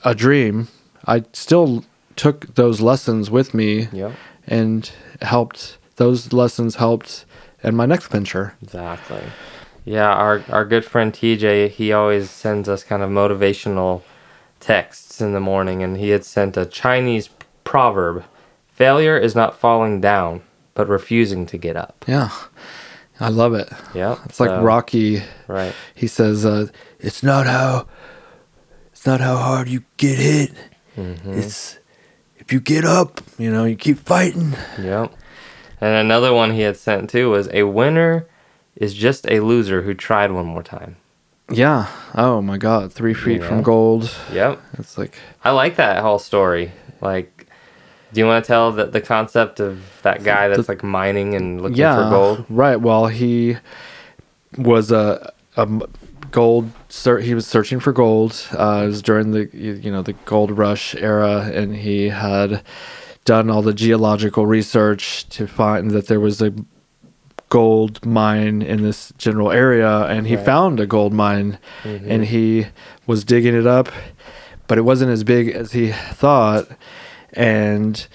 [0.03, 0.67] a dream
[1.05, 1.85] i still
[2.19, 4.12] took those lessons with me Yep.
[4.47, 7.25] and helped those lessons helped
[7.63, 9.21] in my next venture Exactly.
[9.86, 14.01] Yeah, our our good friend TJ, he always sends us kind of motivational
[14.60, 17.29] texts in the morning, and he had sent a Chinese
[17.63, 18.23] proverb:
[18.67, 20.41] "Failure is not falling down,
[20.75, 22.29] but refusing to get up." yeah
[23.21, 24.15] i love it Yeah.
[24.25, 25.73] it's like rocky Right.
[25.95, 26.67] he says uh,
[26.99, 27.88] it's not how
[28.93, 30.51] it's not how hard you get hit
[30.97, 31.34] Mm-hmm.
[31.34, 31.78] it's
[32.49, 35.13] if you get up you know you keep fighting Yep.
[35.81, 38.25] And another one he had sent too was a winner
[38.75, 40.95] is just a loser who tried one more time.
[41.51, 41.85] yeah
[42.15, 43.47] oh my god three feet Yeah.
[43.47, 44.59] from gold Yep.
[44.79, 46.71] it's like I like that whole story.
[47.01, 47.45] Like,
[48.13, 51.62] do you want to tell the, the concept of that guy that's like mining and
[51.62, 52.45] looking yeah for gold?
[52.49, 53.57] right well he
[54.57, 55.67] was a a
[56.31, 60.13] gold ser- he was searching for gold uh, it was during the you know the
[60.25, 62.63] gold rush era and he had
[63.25, 66.54] done all the geological research to find that there was a
[67.49, 70.45] gold mine in this general area and he Right.
[70.45, 72.06] found a gold mine Mhm.
[72.08, 72.67] and he
[73.08, 73.89] was digging it up
[74.67, 76.67] but it wasn't as big as he thought
[77.34, 78.08] and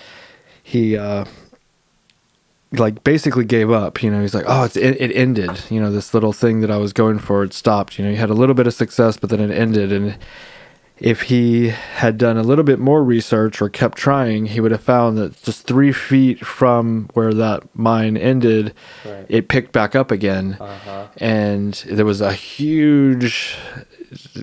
[0.62, 1.24] he uh
[2.78, 5.90] like basically gave up you know he's like oh it's it, it ended you know
[5.90, 8.34] this little thing that i was going for it stopped you know he had a
[8.34, 10.16] little bit of success but then it ended and
[11.00, 14.80] if he had done a little bit more research or kept trying, he would have
[14.80, 18.72] found that just three feet from where that mine ended,
[19.04, 19.26] Right.
[19.28, 21.06] it picked back up again, Uh-huh.
[21.16, 23.56] and there was a huge,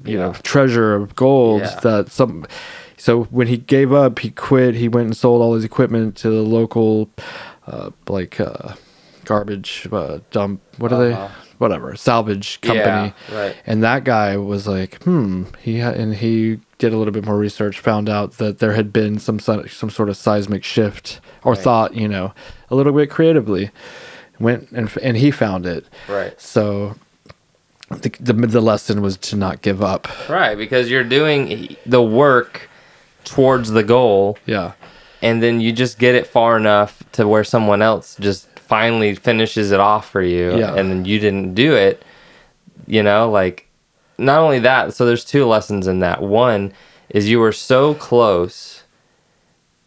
[0.04, 1.80] you know, treasure of gold Yeah.
[1.84, 2.46] that some.
[2.98, 4.76] So when he gave up, he quit.
[4.76, 7.10] He went and sold all his equipment to the local,
[7.72, 8.74] uh, like uh,
[9.26, 10.62] garbage uh, dump.
[10.78, 11.28] What are Uh-huh.
[11.28, 11.34] they?
[11.58, 13.14] Whatever salvage company.
[13.32, 13.56] Yeah, right.
[13.68, 15.44] And that guy was like, hmm.
[15.62, 18.92] He ha- and he did a little bit more research, found out that there had
[18.92, 21.62] been some so- some sort of seismic shift, or Right.
[21.62, 22.34] thought, you know,
[22.72, 23.70] a little bit creatively.
[24.40, 25.86] Went and f- and he found it.
[26.10, 26.34] Right.
[26.42, 26.96] So
[27.92, 30.08] the, the the lesson was to not give up.
[30.28, 32.70] Right, because you're doing the work
[33.24, 34.72] towards the goal, Yeah.
[35.22, 39.72] And then you just get it far enough to where someone else just finally finishes
[39.72, 40.76] it off for you, Yeah.
[40.76, 42.04] and then you didn't do it.
[42.88, 43.68] You know, like
[44.18, 44.94] not only that.
[44.94, 46.22] So there's two lessons in that.
[46.22, 46.74] One
[47.10, 48.84] is you were so close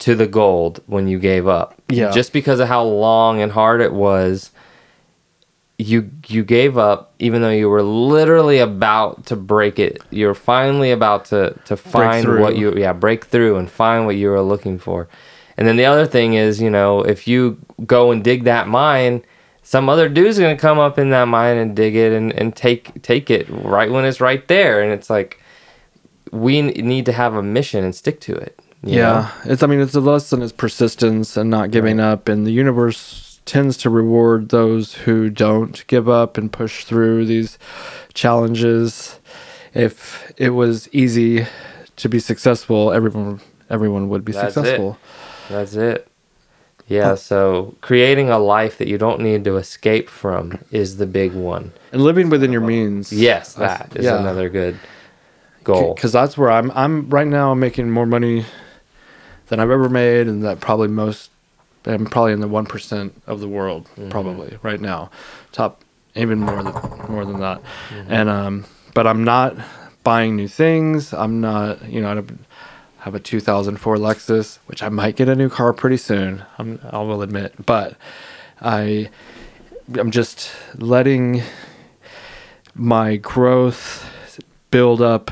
[0.01, 1.81] to the gold when you gave up.
[1.89, 2.11] Yeah.
[2.11, 4.51] Just because of how long and hard it was,
[5.79, 10.01] you you gave up even though you were literally about to break it.
[10.11, 14.29] you're finally about to to find what you yeah, break through and find what you
[14.29, 15.09] were looking for.
[15.57, 19.25] And then the other thing is, you know, if you go and dig that mine,
[19.63, 23.03] some other dude's gonna come up in that mine and dig it and, and take
[23.03, 24.81] take it right when it's right there.
[24.81, 25.41] And it's like
[26.31, 28.59] we need to have a mission and stick to it.
[28.83, 29.63] Yeah, it's.
[29.63, 33.77] I mean, it's a lesson is persistence and not giving up, and the universe tends
[33.79, 37.59] to reward those who don't give up and push through these
[38.15, 39.19] challenges.
[39.75, 41.47] If it was easy
[41.97, 44.55] to be successful, everyone everyone would be That's it.
[44.55, 44.99] successful.
[45.49, 46.09] That's it.
[46.87, 51.33] Yeah, so creating a life that you don't need to escape from is the big
[51.33, 51.73] one.
[51.93, 53.11] And living within your means.
[53.13, 54.19] Yes, I- that is yeah.
[54.21, 54.79] another good
[55.65, 55.95] goal.
[55.95, 56.71] because that's where I'm.
[56.73, 57.53] I'm right now.
[57.53, 58.45] I'm making more money
[59.47, 61.31] than I've ever made, and that probably most.
[61.87, 64.09] I'm probably in the one percent of the world, Mm-hmm.
[64.11, 65.11] probably right now,
[65.53, 65.83] top
[66.15, 66.73] even more than
[67.09, 68.13] more than that, Mm-hmm.
[68.13, 68.65] and um.
[68.95, 69.57] But I'm not
[70.05, 71.13] buying new things.
[71.13, 71.89] I'm not.
[71.89, 72.45] You know, I don't
[72.99, 76.45] have a 2004 Lexus, which I might get a new car pretty soon.
[76.59, 77.97] I'm, I will admit, but
[78.61, 79.11] I.
[79.99, 81.43] I'm just letting
[82.75, 84.09] my growth
[84.71, 85.31] build up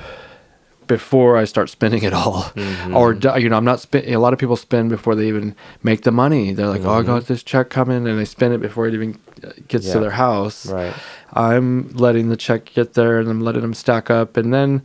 [0.92, 2.42] before I start spending it all.
[2.55, 2.94] Mm-hmm.
[2.94, 4.07] Or you know, I'm not spend.
[4.07, 6.52] A lot of people spend before they even make the money.
[6.52, 7.07] They're like, "Oh, I mm-hmm.
[7.07, 9.94] got this check coming," and they spend it before it even uh, gets Yeah.
[9.94, 10.66] to their house.
[10.66, 10.92] Right.
[11.33, 14.83] I'm letting the check get there, and I'm letting them stack up, and then.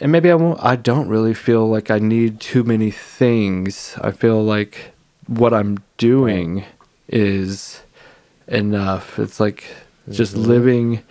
[0.00, 0.58] And maybe I won't.
[0.60, 3.96] I don't really feel like I need too many things.
[4.02, 4.90] I feel like
[5.28, 6.64] what I'm doing
[7.06, 7.80] is
[8.48, 9.20] enough.
[9.20, 9.70] It's like
[10.10, 10.50] just mm-hmm.
[10.50, 11.02] living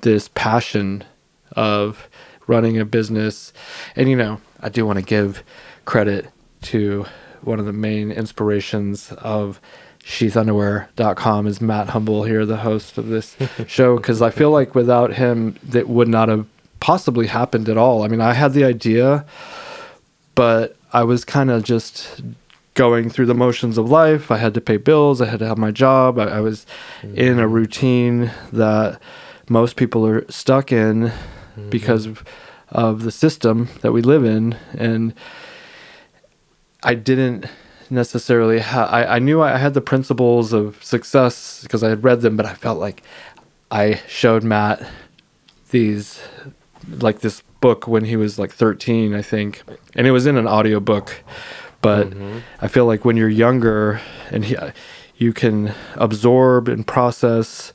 [0.00, 1.04] this passion
[1.52, 2.08] of
[2.50, 3.52] running a business.
[3.94, 5.42] And, you know, I do want to give
[5.84, 6.28] credit
[6.62, 7.06] to
[7.42, 9.60] one of the main inspirations of
[10.04, 13.36] sheathunderwear.com is Matt Humble here, the host of this
[13.66, 16.46] show, because I feel like without him, that would not have
[16.80, 18.02] possibly happened at all.
[18.02, 19.24] I mean, I had the idea,
[20.34, 22.20] but I was kind of just
[22.74, 24.30] going through the motions of life.
[24.30, 25.20] I had to pay bills.
[25.20, 26.18] I had to have my job.
[26.18, 26.66] I, I was
[27.02, 27.52] in a mm-hmm.
[27.52, 29.00] routine that
[29.48, 31.12] most people are stuck in
[31.60, 31.70] Mm-hmm.
[31.70, 32.24] because of,
[32.68, 34.56] of the system that we live in.
[34.76, 35.14] And
[36.82, 37.46] I didn't
[37.90, 42.20] necessarily ha- I, I knew I had the principles of success because I had read
[42.20, 43.02] them, but I felt like
[43.70, 44.86] I showed Matt
[45.70, 46.20] these
[46.88, 49.62] like this book when he was like 13 i think
[49.94, 51.22] and it was in an audiobook
[51.82, 52.38] but mm-hmm.
[52.60, 54.56] i feel like when you're younger and he,
[55.16, 57.72] you can absorb and process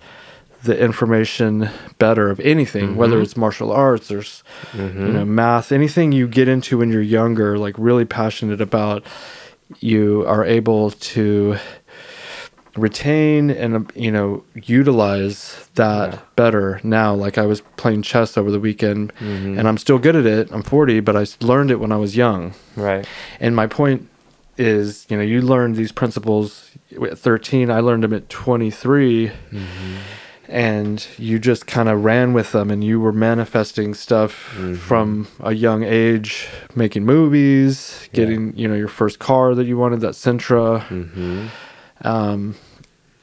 [0.66, 3.24] the information better of anything whether mm-hmm.
[3.24, 5.36] it's martial arts or s- you know mm-hmm.
[5.36, 9.04] math anything you get into when you're younger like really passionate about
[9.80, 11.58] you are able to
[12.76, 16.20] retain and um, you know utilize that Yeah.
[16.36, 17.14] better now.
[17.16, 19.58] Like i was playing chess over the weekend mm-hmm.
[19.58, 20.52] and i'm still good at it.
[20.52, 22.54] I'm 40 but i learned it when i was young.
[22.76, 23.08] Right.
[23.40, 24.10] and my point
[24.58, 26.72] is you know you learned these principles
[27.12, 29.32] at 13 i learned them at 23
[30.48, 34.32] and you just kind of ran with them and you were manifesting stuff
[34.80, 40.02] from a young age making movies getting you know your first car that you wanted
[40.02, 41.48] that Sentra Mm-hmm.
[42.08, 42.56] um,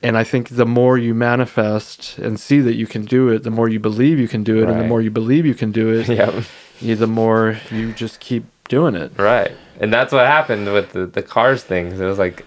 [0.02, 3.52] and I think the more you manifest and see that you can do it, the
[3.52, 5.90] more you believe you can do it, and the more you believe you can do
[5.96, 6.42] it, Yep.
[6.80, 9.12] you, the more you just keep doing it.
[9.16, 9.52] Right.
[9.78, 12.00] And that's what happened with the, the cars things.
[12.00, 12.44] It was like,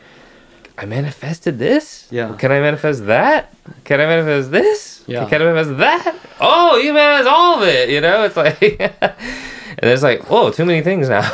[0.77, 2.07] I manifested this?
[2.11, 2.35] Yeah.
[2.37, 3.53] Can I manifest that?
[3.85, 5.03] Can I manifest this?
[5.07, 5.27] Yeah.
[5.29, 6.15] Can I manifest that?
[6.41, 7.89] Oh, you manifest all of it.
[7.89, 8.61] You know, it's like,
[9.01, 9.13] and
[9.83, 11.21] it's like, whoa, too many things now.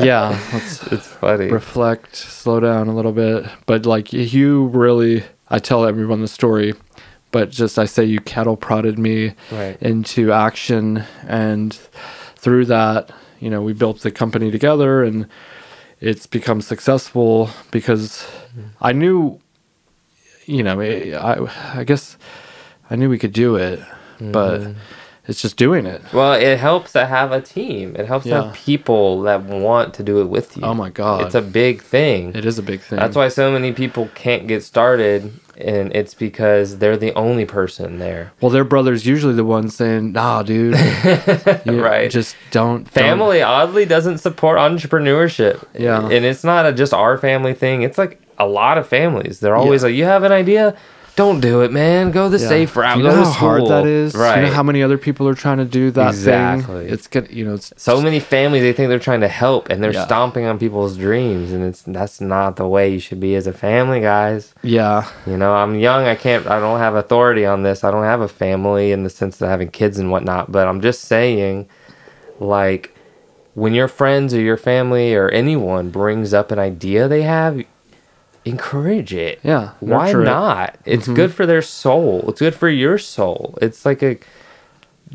[0.00, 1.46] yeah, it's funny.
[1.48, 3.44] reflect, slow down a little bit.
[3.66, 6.74] But like you really, I tell everyone the story,
[7.30, 9.76] but just I say you cattle prodded me Right.
[9.82, 11.74] into action, and
[12.36, 15.26] through that, you know, we built the company together, and
[16.02, 18.26] it's become successful because
[18.80, 19.40] I knew,
[20.46, 22.18] you know, eh, I I guess
[22.90, 23.78] I knew we could do it,
[24.20, 24.74] but
[25.28, 26.02] it's just doing it.
[26.12, 27.94] Well, it helps to have a team.
[27.96, 30.64] It helps to have people that want to do it with you.
[30.64, 31.22] Oh my God.
[31.22, 32.34] It's a big thing.
[32.34, 32.98] It is a big thing.
[32.98, 35.32] That's why so many people can't get started,
[35.62, 38.32] and it's because they're the only person there.
[38.40, 40.74] Well, their brother's usually the one saying, "Nah, dude,
[41.66, 42.10] Right.
[42.10, 45.64] Just don't." don't." Family oddly doesn't support entrepreneurship.
[45.78, 46.02] Yeah.
[46.08, 47.82] and it's not a, just our family thing.
[47.82, 49.40] It's like a lot of families.
[49.40, 49.86] They're always Yeah.
[49.88, 50.76] like, "You have an idea?
[51.14, 52.10] Don't do it, man.
[52.10, 52.48] Go the Yeah.
[52.48, 52.96] safe route.
[52.96, 54.14] Do you know how hard that is?
[54.14, 54.36] Right.
[54.40, 56.84] You know how many other people are trying to do that Exactly.
[56.86, 56.92] thing?
[56.94, 57.30] It's good.
[57.30, 60.06] You know, it's so many families they think they're trying to help and they're Yeah.
[60.06, 63.52] stomping on people's dreams and it's that's not the way you should be as a
[63.52, 67.84] family guys yeah, you know i'm young i can't i don't have authority on this
[67.84, 70.80] i don't have a family in the sense of having kids and whatnot but i'm
[70.80, 71.66] just saying
[72.40, 72.94] like
[73.54, 77.62] when your friends or your family or anyone brings up an idea they have
[78.44, 80.24] encourage it Yeah, why nurture it.
[80.26, 80.32] Mm-hmm.
[80.32, 84.18] not it's good for their soul it's good for your soul it's like a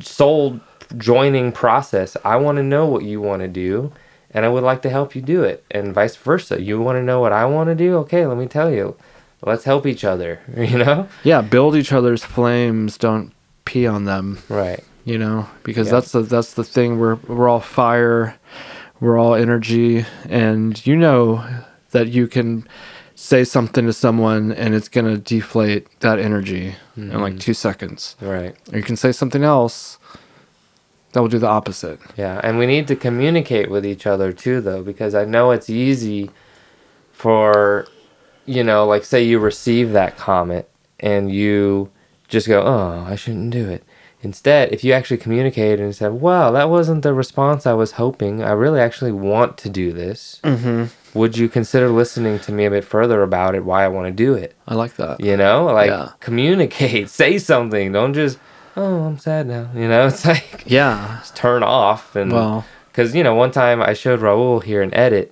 [0.02, 0.60] soul
[0.98, 2.16] joining process.
[2.24, 3.92] I want to know what you want to do,
[4.32, 6.62] and I would like to help you do it, and vice versa.
[6.62, 7.98] You want to know what I want to do?
[7.98, 8.96] Okay, let me tell you.
[9.44, 10.40] Let's help each other.
[10.58, 11.42] You know, yeah.
[11.42, 12.98] Build each other's flames.
[12.98, 13.34] Don't
[13.66, 14.40] pee on them.
[14.50, 14.82] right?
[15.04, 15.94] You know, because Yeah.
[15.94, 17.00] that's the that's the thing.
[17.00, 18.36] We're we're all fire.
[19.02, 21.44] We're all energy, and you know
[21.92, 22.68] that you can
[23.20, 27.18] say something to someone and it's gonna deflate that energy in Mm-hmm.
[27.20, 28.16] like two seconds.
[28.22, 28.56] Right.
[28.72, 29.98] Or you can say something else
[31.14, 32.00] that will do the opposite.
[32.16, 35.68] Yeah, and we need to communicate with each other too, though, because I know it's
[35.70, 36.30] easy
[37.12, 37.88] for,
[38.46, 40.68] you know, like say you receive that comment
[41.00, 41.90] and you
[42.28, 43.84] just go, oh, I shouldn't do it.
[44.22, 48.44] Instead, if you actually communicated and said, well, that wasn't the response I was hoping,
[48.44, 50.86] I really actually want to do this, Mm-hmm.
[51.18, 54.12] Would you consider listening to me a bit further about it, why I want to
[54.12, 54.56] do it?
[54.68, 55.20] I like that.
[55.20, 56.12] You know, like Yeah.
[56.20, 57.92] communicate, say something.
[57.92, 58.38] Don't just,
[58.76, 59.70] oh, I'm sad now.
[59.76, 61.18] You know, it's like, Yeah.
[61.20, 64.92] just turn off and Well, because you know one time i showed raul here an
[64.96, 65.32] edit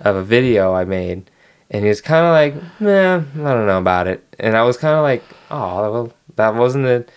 [0.00, 1.30] of a video i made
[1.70, 3.16] and he was kind of like nah
[3.48, 5.22] i don't know about it and i was kind of like
[5.52, 7.08] oh well that wasn't it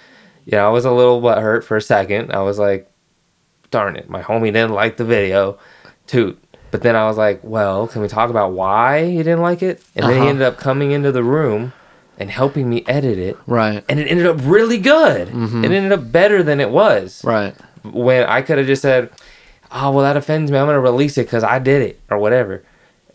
[0.45, 2.87] you know i was a little hurt for a second i was like
[3.71, 5.57] darn it my homie didn't like the video
[6.05, 6.37] toot
[6.71, 9.81] but then i was like well can we talk about why he didn't like it
[9.95, 10.29] and then he Uh-huh.
[10.29, 11.73] ended up coming into the room
[12.17, 13.83] and helping me edit it right.
[13.89, 15.63] and it ended up really good Mhm.
[15.63, 17.53] it ended up better than it was Right.
[17.83, 19.09] when I could have just said,
[19.71, 20.57] "Oh, well, that offends me.
[20.57, 22.61] I'm gonna release it because I did it or whatever."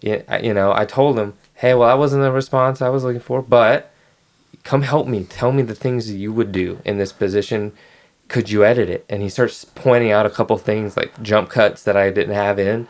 [0.01, 3.21] Yeah, you know, I told him, "Hey, well, that wasn't the response I was looking
[3.21, 3.91] for, but
[4.65, 5.25] come help me.
[5.29, 7.73] Tell me the things that you would do in this position.
[8.29, 11.83] Could you edit it?" And he starts pointing out a couple things like jump cuts
[11.83, 12.87] that I didn't have in.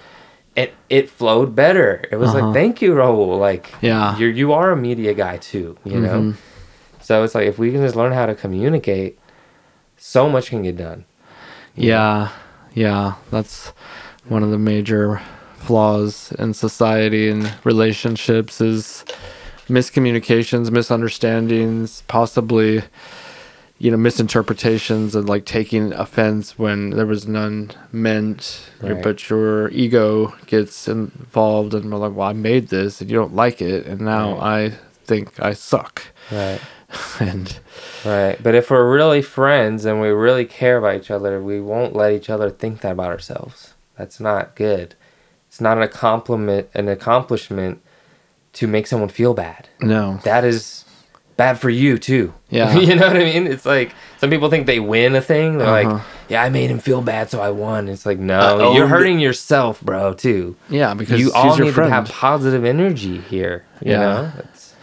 [0.57, 2.05] And it flowed better.
[2.13, 2.47] It was Uh-huh.
[2.47, 3.39] like, "Thank you, Raul.
[3.39, 4.17] Like, Yeah.
[4.19, 6.35] you're you are a media guy too, you know." Mhm.
[7.03, 9.19] So it's like if we can just learn how to communicate,
[9.97, 11.05] so much can get done.
[11.75, 12.29] Yeah.
[12.73, 13.15] Yeah.
[13.31, 13.73] That's
[14.29, 15.21] one of the major
[15.57, 19.05] flaws in society and relationships is
[19.69, 22.83] miscommunications, misunderstandings, possibly
[23.85, 29.03] you know misinterpretations and like taking offense when there was none meant Right.
[29.03, 33.35] but your ego gets involved and we're like well i made this and you don't
[33.35, 34.73] like it and now i
[35.05, 36.61] think i suck Right.
[37.21, 37.59] and
[38.05, 38.37] Right.
[38.43, 42.13] But if we're really friends and we really care about each other, we won't let
[42.13, 43.75] each other think that about ourselves.
[43.99, 44.95] That's not good.
[45.49, 47.81] It's not a compliment, an accomplishment
[48.55, 49.69] to make someone feel bad.
[49.81, 50.84] no That is
[51.37, 52.33] bad for you too.
[52.55, 52.79] Yeah.
[52.79, 53.47] you know what I mean?
[53.49, 55.59] It's like some people think they win a thing.
[55.59, 55.95] They're Uh-huh.
[55.95, 58.39] like, "Yeah, I made him feel bad, so I won." It's like, no,
[58.71, 60.55] I you're hurting yourself, bro, too.
[60.69, 63.65] yeah because you all need friend to have positive energy here.
[63.83, 64.01] You Yeah.
[64.01, 64.75] know, it's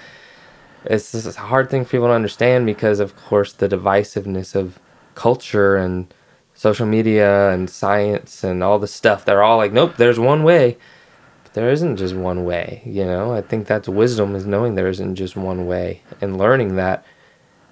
[0.84, 4.78] it's just a hard thing for people to understand because, of course, the divisiveness of
[5.16, 6.14] culture and
[6.56, 9.24] social media and science and all the stuff.
[9.24, 10.78] They're all like, nope, there's one way.
[11.54, 12.82] There isn't just one way.
[12.86, 16.76] You know, I think that's wisdom is knowing there isn't just one way and learning
[16.78, 17.04] that.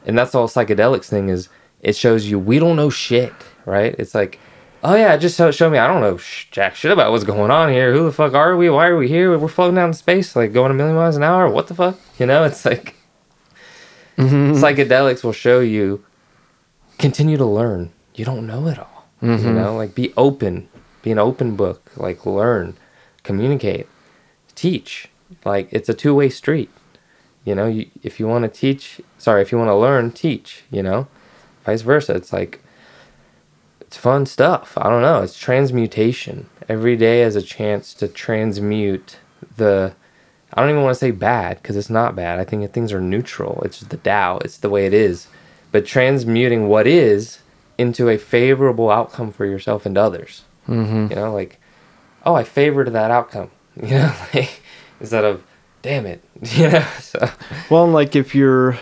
[0.06, 1.50] And that's all psychedelics thing is.
[1.82, 3.32] It shows you we don't know shit,
[3.66, 3.96] right?
[3.98, 4.40] It's like
[4.82, 5.78] Oh yeah, just show, show me.
[5.78, 7.92] I don't know sh- jack shit about what's going on here.
[7.94, 8.70] Who the fuck are we?
[8.70, 9.38] Why are we here?
[9.38, 11.50] We're floating down in space, like going a million miles an hour.
[11.50, 12.00] What the fuck?
[12.18, 12.96] You know, it's like
[14.18, 14.56] Mhm.
[14.60, 16.04] psychedelics will show you.
[16.98, 17.92] Continue to learn.
[18.16, 19.06] You don't know it all.
[19.22, 19.54] You Mhm.
[19.56, 20.68] know, like be open
[21.02, 22.76] be an open book like learn
[23.24, 23.88] communicate
[24.56, 25.10] teach.
[25.46, 26.70] Like it's a two-way street.
[27.46, 30.64] You know you, if you want to teach sorry if you want to learn teach
[30.72, 31.08] you know?
[31.66, 32.14] Vice versa.
[32.16, 32.62] It's like
[33.82, 34.78] it's fun stuff.
[34.78, 35.22] I don't know.
[35.22, 36.48] It's transmutation.
[36.68, 39.18] Every day has a chance to transmute
[39.56, 39.94] the
[40.54, 42.40] i don't even want to say bad because it's not bad.
[42.40, 43.62] I think things are neutral.
[43.64, 44.40] It's just the Tao.
[44.40, 45.28] it's the way it is.
[45.72, 47.40] But transmuting what is
[47.78, 50.44] into a favorable outcome for yourself and others.
[50.68, 51.08] Mm-hmm.
[51.10, 51.60] you know like
[52.26, 53.50] oh i favored that outcome
[53.82, 54.62] you know like
[55.00, 55.44] instead of
[55.82, 57.30] damn it you know so
[57.70, 58.78] Well, like if you're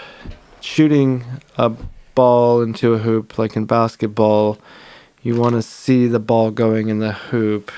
[0.62, 1.24] shooting
[1.58, 1.72] a
[2.16, 4.58] ball into a hoop, like in basketball,
[5.22, 7.72] you want to see the ball going in the hoop.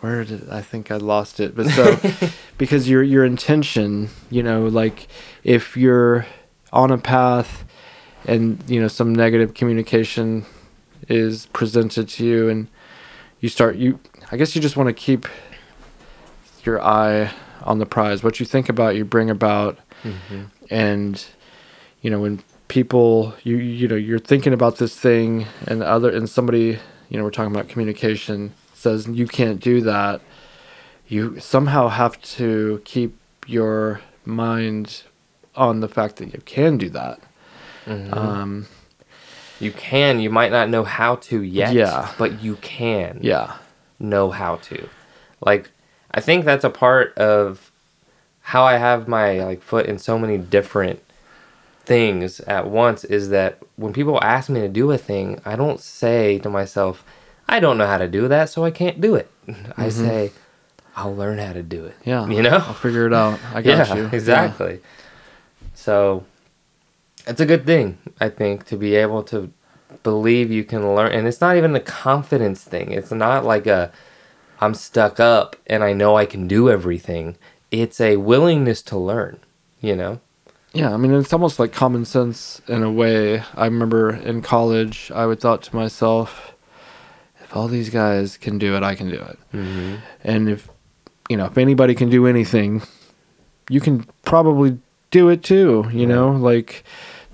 [0.00, 1.54] Where did I think I lost it?
[1.54, 1.98] But so
[2.58, 5.08] because your your intention, you know, like
[5.44, 6.26] if you're
[6.72, 7.64] on a path
[8.24, 10.44] and you know some negative communication
[11.08, 12.68] is presented to you and
[13.40, 13.98] you start you
[14.32, 15.26] I guess you just want to keep
[16.64, 17.30] your eye
[17.62, 18.24] on the prize.
[18.24, 19.78] What you think about, you bring about.
[20.70, 21.24] And
[22.00, 26.28] you know when people you you know you're thinking about this thing and other and
[26.28, 26.78] somebody
[27.08, 30.20] you know we're talking about communication says you can't do that
[31.06, 33.14] you somehow have to keep
[33.46, 35.02] your mind
[35.54, 37.20] on the fact that you can do that.
[37.86, 38.66] Um
[39.60, 42.10] you can you might not know how to yet Yeah.
[42.18, 43.20] but you can.
[43.22, 43.56] Yeah
[44.02, 44.88] know how to.
[45.40, 45.70] Like
[46.10, 47.70] I think that's a part of
[48.40, 51.02] how I have my like foot in so many different
[51.84, 55.80] things at once is that when people ask me to do a thing, I don't
[55.80, 57.04] say to myself,
[57.48, 59.30] I don't know how to do that, so I can't do it.
[59.48, 59.88] I mm-hmm.
[59.90, 60.32] say,
[60.94, 61.96] I'll learn how to do it.
[62.04, 62.58] yeah You know?
[62.66, 64.80] i'll figure it out i got yeah, you exactly.
[65.74, 66.24] So
[67.26, 69.50] it's a good thing, I think, to be able to
[70.02, 71.12] believe you can learn.
[71.12, 72.92] And it's not even a confidence thing.
[72.92, 73.92] It's not like a
[74.60, 77.36] I'm stuck up and I know I can do everything.
[77.72, 79.40] It's a willingness to learn,
[79.80, 80.20] you know?
[80.72, 83.42] Yeah, I mean, it's almost like common sense in a way.
[83.54, 86.54] I remember in college, I would thought to myself,
[87.42, 89.38] if all these guys can do it, I can do it.
[89.52, 89.96] Mm-hmm.
[90.22, 90.68] And if,
[91.28, 92.82] you know, if anybody can do anything,
[93.68, 94.78] you can probably
[95.10, 96.30] do it too, you know?
[96.30, 96.84] Like,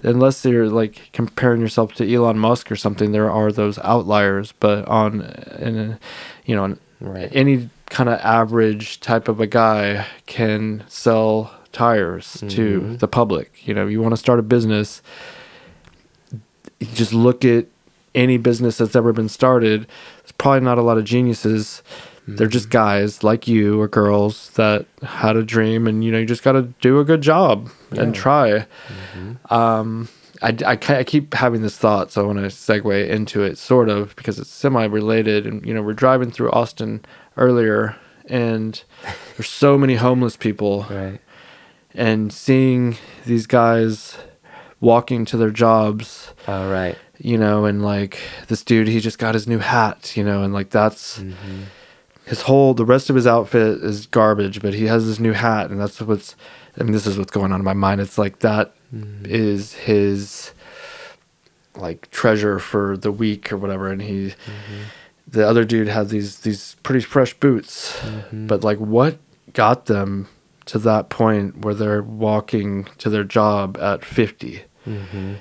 [0.02, 4.86] unless you're like comparing yourself to Elon Musk or something, there are those outliers, but
[4.88, 5.22] on,
[5.58, 5.98] in
[6.46, 7.28] you know, Right.
[7.32, 12.98] any kind of average type of a guy can sell tires to Mhm.
[12.98, 13.66] the public.
[13.66, 15.00] You know, you want to start a business,
[16.94, 17.66] just look at
[18.14, 19.86] any business that's ever been started.
[20.22, 21.82] There's probably not a lot of geniuses.
[22.36, 26.26] They're just guys like you or girls that had a dream, and you know, you
[26.26, 28.20] just got to do a good job and Yeah.
[28.20, 28.66] try.
[29.50, 30.08] Um,
[30.42, 33.88] I, I, I keep having this thought, so I want to segue into it, sort
[33.88, 35.46] of, because it's semi related.
[35.46, 37.04] And, you know, we're driving through Austin
[37.36, 38.82] earlier, and
[39.36, 41.20] there's so many homeless people, Right.
[41.94, 44.16] and seeing these guys
[44.80, 46.96] walking to their jobs, All right.
[47.18, 50.52] you know, and like this dude, he just got his new hat, you know, and
[50.52, 51.62] like that's Mm-hmm.
[52.28, 55.70] His whole, the rest of his outfit is garbage, but he has this new hat,
[55.70, 56.36] and that's what's,
[56.78, 58.00] I mean, this is what's going on in my mind.
[58.00, 59.26] It's like that mm.
[59.26, 60.52] is his
[61.76, 64.82] like treasure for the week or whatever and he mm-hmm.
[65.28, 67.96] the other dude had these these pretty fresh boots.
[68.00, 68.48] Mm-hmm.
[68.48, 69.18] But like what
[69.52, 70.26] got them
[70.66, 75.34] to that point where they're walking to their job at 50 Mm-hmm.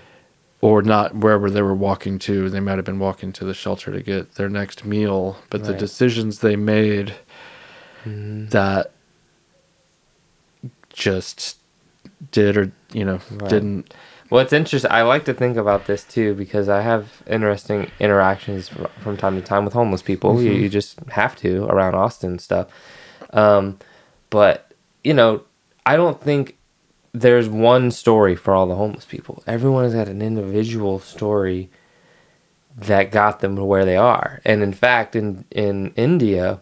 [0.68, 3.92] Or not wherever they were walking to they might have been walking to the shelter
[3.92, 7.16] to get their next meal but the decisions they made
[8.06, 8.48] Mm-hmm.
[8.50, 8.92] that
[10.94, 11.58] just
[12.32, 13.50] did or you know Right.
[13.50, 13.94] didn't
[14.30, 14.92] Well, it's interesting.
[14.92, 19.42] I like to think about this too because I have interesting interactions from time to
[19.42, 20.42] time with homeless people.
[20.42, 22.68] You, you just have to around Austin and stuff.
[23.32, 23.80] Um,
[24.30, 25.44] but you know,
[25.86, 26.57] I don't think
[27.14, 29.44] there's one story for all the homeless people.
[29.48, 31.70] Everyone has got an individual story
[32.78, 34.42] that got them to where they are.
[34.46, 36.62] And in fact, in in India,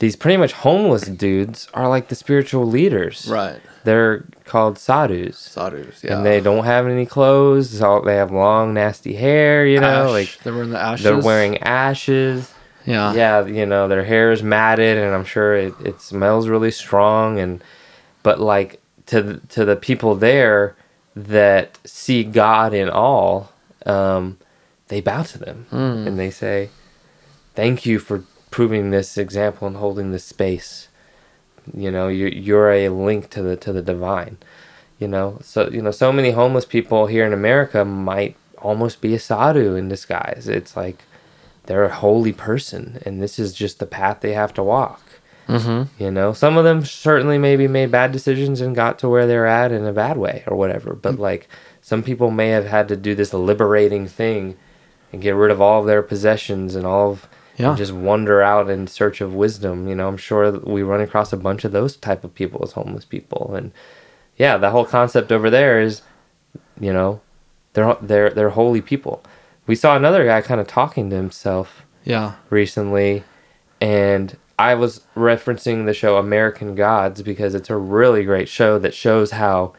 [0.00, 3.26] these pretty much homeless dudes are like the spiritual leaders.
[3.30, 7.78] right They're called sadhus sadhus yeah and they don't have any clothes.
[7.78, 9.66] So they have long, nasty hair.
[9.66, 10.10] You know, Ash.
[10.10, 12.52] like they were in the ashes they're wearing ashes.
[12.86, 16.72] yeah Yeah, you know, their hair is matted, and I'm sure it, it smells really
[16.72, 17.38] strong.
[17.38, 17.62] And
[18.22, 18.79] but like
[19.10, 20.76] to the, to the people there
[21.16, 23.52] that see God in all,
[23.84, 24.38] um,
[24.88, 26.06] they bow to them Hmm.
[26.06, 26.70] and they say,
[27.54, 30.88] "Thank you for proving this example and holding this space."
[31.74, 34.38] You know, you're you're a link to the to the divine.
[35.00, 39.14] You know, so you know, so many homeless people here in America might almost be
[39.14, 40.46] a sadhu in disguise.
[40.46, 40.98] It's like
[41.66, 45.00] they're a holy person and this is just the path they have to walk.
[45.50, 46.02] Mm-hmm.
[46.02, 49.46] You know, some of them certainly maybe made bad decisions and got to where they're
[49.46, 50.94] at in a bad way or whatever.
[50.94, 51.18] But Mm.
[51.18, 51.48] like
[51.82, 54.56] some people may have had to do this liberating thing
[55.12, 57.74] and get rid of all of their possessions and all of Yeah.
[57.74, 59.88] just wander out in search of wisdom.
[59.88, 62.72] You know, I'm sure we run across a bunch of those type of people as
[62.72, 63.52] homeless people.
[63.54, 63.72] And
[64.36, 66.02] yeah, the whole concept over there is,
[66.80, 67.20] you know,
[67.72, 69.22] they're they're they're holy people.
[69.66, 72.32] We saw another guy kind of talking to himself Yeah.
[72.50, 73.24] recently
[73.80, 78.92] and I was referencing the show American Gods because it's a really great show that
[78.94, 79.72] shows how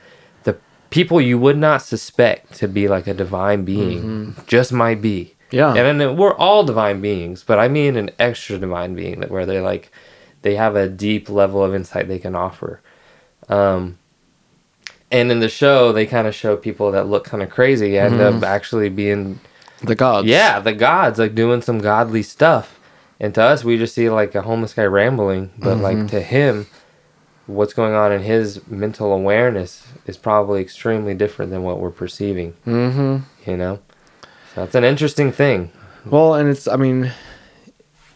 [0.43, 0.57] the
[0.89, 5.35] people you would not suspect to be like a divine being just might be.
[5.51, 5.73] Yeah.
[5.75, 9.45] And then we're all divine beings, but I mean an extra divine being that where
[9.45, 9.91] they like
[10.41, 12.81] they have a deep level of insight they can offer.
[13.49, 13.97] Um
[15.11, 18.19] and in the show they kind of show people that look kind of crazy end
[18.21, 19.39] up actually being
[19.83, 20.27] The gods.
[20.27, 22.79] yeah, the gods like doing some godly stuff.
[23.21, 25.51] And to us, we just see like a homeless guy rambling.
[25.59, 26.07] But like mm-hmm.
[26.07, 26.65] to him,
[27.45, 32.53] what's going on in his mental awareness is probably extremely different than what we're perceiving.
[32.65, 33.49] Mm-hmm.
[33.49, 33.79] You know,
[34.55, 35.71] so it's an interesting thing.
[36.03, 37.11] Well, and it's, I mean,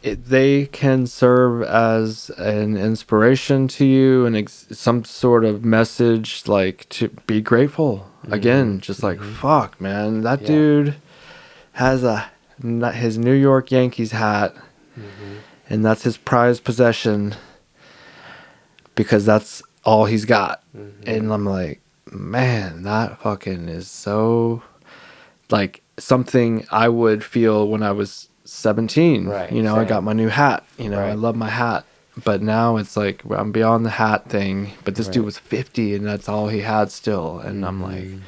[0.02, 6.48] it, they can serve as an inspiration to you and ex- some sort of message
[6.48, 8.10] like to be grateful.
[8.24, 8.34] Mm-hmm.
[8.34, 9.34] Again, just like, mm-hmm.
[9.34, 10.48] fuck, man, that Yeah.
[10.48, 10.96] dude
[11.74, 12.32] has a
[12.94, 14.56] his New York Yankees hat,
[14.98, 15.36] Mm-hmm.
[15.70, 17.36] and that's his prized possession
[18.96, 20.64] because that's all he's got.
[20.76, 21.10] Mm-hmm.
[21.10, 21.82] And I'm like,
[22.12, 24.64] man, that fucking is so
[25.50, 29.26] like something I would feel when I was 17.
[29.26, 30.66] Right, You know, I got my new hat.
[30.78, 31.86] You know, I love my hat.
[32.24, 34.72] But now it's like I'm beyond the hat thing.
[34.86, 37.40] But this dude was 50 and that's all he had still.
[37.40, 38.14] And I'm mm-hmm.
[38.14, 38.22] like,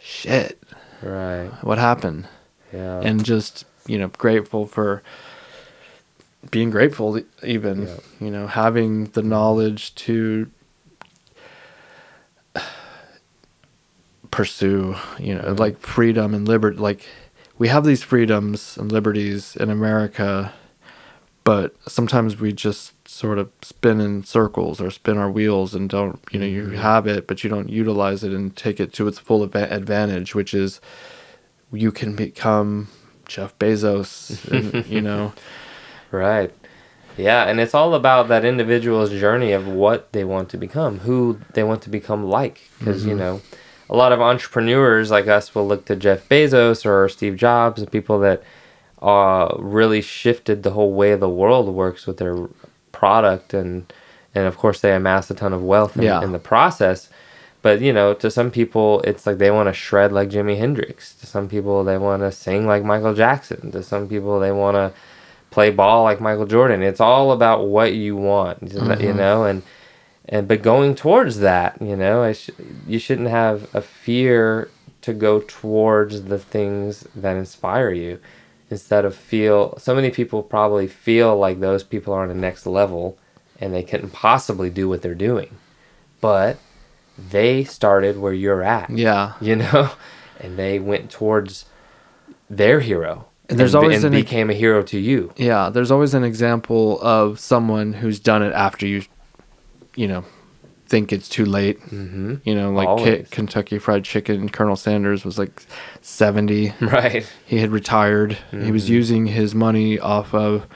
[0.00, 0.62] shit,
[1.02, 1.50] Right.
[1.62, 2.28] what happened?
[2.72, 3.00] Yeah.
[3.00, 5.02] And just, you know, grateful for
[6.50, 7.94] being grateful, even, Yeah.
[8.20, 10.48] you know, having the knowledge to
[14.30, 15.58] pursue, you know, Right.
[15.58, 16.76] like freedom and liberty.
[16.78, 17.06] Like,
[17.58, 20.52] we have these freedoms and liberties in America,
[21.44, 26.20] but sometimes we just sort of spin in circles or spin our wheels and don't,
[26.30, 26.74] you know, you mm-hmm.
[26.76, 30.34] have it, but you don't utilize it and take it to its full adva- advantage,
[30.34, 30.80] which is
[31.72, 32.88] you can become
[33.26, 35.32] Jeff Bezos, and, you know.
[36.10, 36.52] Right.
[37.16, 41.40] Yeah, and it's all about that individual's journey of what they want to become, who
[41.54, 42.60] they want to become like.
[42.78, 43.40] Because, you know,
[43.90, 47.90] a lot of entrepreneurs like us will look to Jeff Bezos or Steve Jobs and
[47.90, 48.42] people that
[49.02, 52.48] uh, really shifted the whole way the world works with their
[52.92, 53.52] product.
[53.52, 53.92] And,
[54.32, 56.22] and of course, they amassed a ton of wealth in, Yeah.
[56.22, 57.08] in the process.
[57.62, 61.14] But, you know, to some people, it's like they want to shred like Jimi Hendrix.
[61.16, 63.72] To some people, they want to sing like Michael Jackson.
[63.72, 64.92] To some people, they want to
[65.50, 66.82] play ball like Michael Jordan.
[66.82, 69.16] It's all about what you want, you mm-hmm.
[69.16, 69.62] know, and
[70.28, 72.50] and but going towards that, you know, I sh-
[72.86, 74.70] you shouldn't have a fear
[75.02, 78.20] to go towards the things that inspire you
[78.70, 82.66] instead of feel so many people probably feel like those people are on the next
[82.66, 83.18] level
[83.60, 85.56] and they couldn't possibly do what they're doing.
[86.20, 86.58] But
[87.18, 89.32] they started where you're at Yeah.
[89.40, 89.92] you know,
[90.38, 91.64] and they went towards
[92.50, 93.26] their hero.
[93.48, 95.32] And there's be- always and an- became a hero to you.
[95.36, 99.02] Yeah, there's always an example of someone who's done it after you,
[99.96, 100.24] you know,
[100.86, 101.80] think it's too late.
[101.82, 102.36] Mm-hmm.
[102.44, 104.48] You know, like K- Kentucky Fried Chicken.
[104.48, 105.62] Colonel Sanders was like
[106.02, 106.72] 70.
[106.80, 107.30] Right.
[107.46, 108.32] He had retired.
[108.50, 108.72] He Mm-hmm.
[108.72, 110.66] was using his money off of,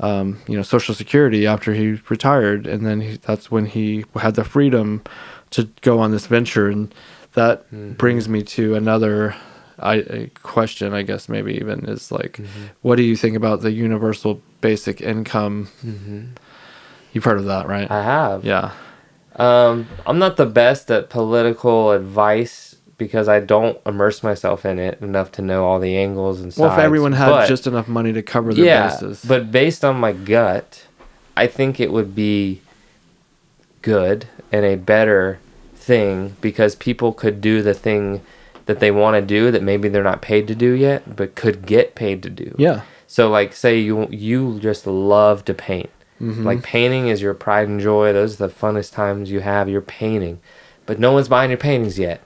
[0.00, 4.34] um, you know, Social Security after he retired, and then he, that's when he had
[4.36, 5.02] the freedom
[5.50, 6.94] to go on this venture, and
[7.34, 7.92] that Mm-hmm.
[7.94, 9.34] brings me to another.
[9.80, 12.64] I, a question, I guess, maybe even is like, Mm-hmm.
[12.82, 15.68] what do you think about the universal basic income?
[15.84, 16.24] Mm-hmm.
[17.12, 17.90] You've heard of that, right?
[17.90, 18.44] I have.
[18.44, 18.72] yeah.
[19.36, 25.00] Um, I'm not the best at political advice because I don't immerse myself in it
[25.00, 26.70] enough to know all the angles and stuff.
[26.70, 29.84] Well, if everyone had but- just enough money to cover their yeah, bases, but based
[29.84, 30.84] on my gut,
[31.36, 32.60] I think it would be
[33.82, 35.38] good and a better
[35.76, 38.20] thing because people could do the thing
[38.68, 41.64] that they want to do that maybe they're not paid to do yet, but could
[41.64, 42.54] get paid to do.
[42.58, 45.88] yeah, So like say you you just love to paint.
[46.20, 46.44] Mm-hmm.
[46.44, 48.12] Like painting is your pride and joy.
[48.12, 49.70] Those are the funnest times you have.
[49.70, 50.40] You're painting.
[50.84, 52.20] But no one's buying your paintings yet.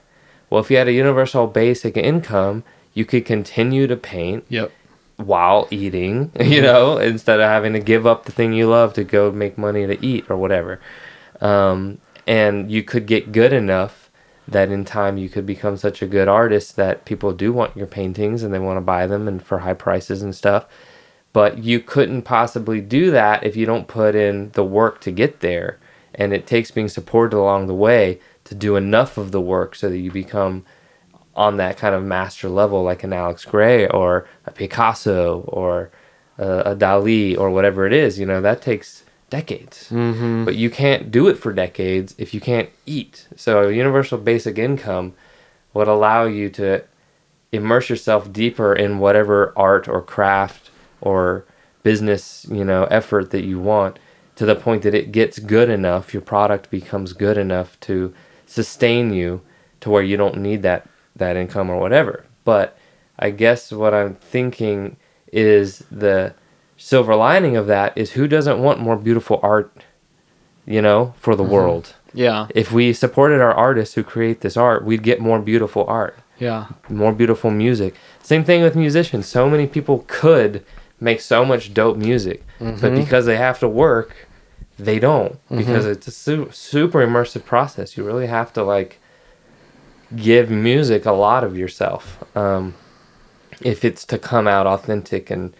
[0.49, 4.71] Well, if you had a universal basic income, you could continue to paint yep,
[5.15, 9.05] while eating, you know, instead of having to give up the thing you love to
[9.05, 10.81] go make money to eat or whatever.
[11.39, 14.02] Um, and you could get good enough
[14.47, 17.87] that in time you could become such a good artist that people do want your
[17.87, 20.65] paintings and they want to buy them and for high prices and stuff.
[21.31, 25.39] But you couldn't possibly do that if you don't put in the work to get
[25.39, 25.79] there.
[26.13, 29.89] And it takes being supported along the way to do enough of the work so
[29.89, 30.65] that you become
[31.35, 35.89] on that kind of master level, like an Alex Grey or a Picasso or
[36.37, 38.19] a, a Dali or whatever it is.
[38.19, 39.89] You know, that takes decades.
[39.89, 40.45] Mm-hmm.
[40.45, 43.27] But you can't do it for decades if you can't eat.
[43.35, 45.13] So, a universal basic income
[45.73, 46.83] would allow you to
[47.51, 50.69] immerse yourself deeper in whatever art or craft
[51.01, 51.45] or
[51.83, 53.99] business, you know, effort that you want
[54.35, 58.13] to the point that it gets good enough, your product becomes good enough to
[58.45, 59.41] sustain you
[59.81, 62.25] to where you don't need that that income or whatever.
[62.43, 62.77] But
[63.19, 64.97] I guess what I'm thinking
[65.31, 66.33] is the
[66.83, 69.71] silver lining of that is who doesn't want more beautiful art,
[70.65, 71.53] you know, for the mm-hmm.
[71.53, 71.95] world.
[72.13, 72.47] Yeah.
[72.53, 76.65] If we supported our artists who create this art, we'd get more beautiful art, Yeah.
[76.89, 77.95] more beautiful music.
[78.21, 79.27] Same thing with musicians.
[79.27, 80.65] So many people could
[80.99, 82.95] make so much dope music, but mm-hmm.
[82.95, 84.27] because they have to work,
[84.77, 85.59] they don't mm-hmm.
[85.59, 87.95] because it's a su- super immersive process.
[87.95, 88.99] You really have to like
[90.17, 92.73] give music a lot of yourself um,
[93.61, 95.53] if it's to come out authentic and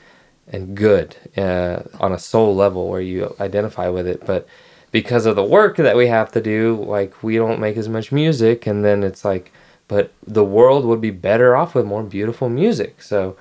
[0.53, 4.25] and good uh, on a soul level where you identify with it.
[4.25, 4.47] But
[4.91, 8.11] because of the work that we have to do, like we don't make as much
[8.11, 9.51] music, and then it's like,
[9.87, 13.01] but the world would be better off with more beautiful music.
[13.01, 13.35] So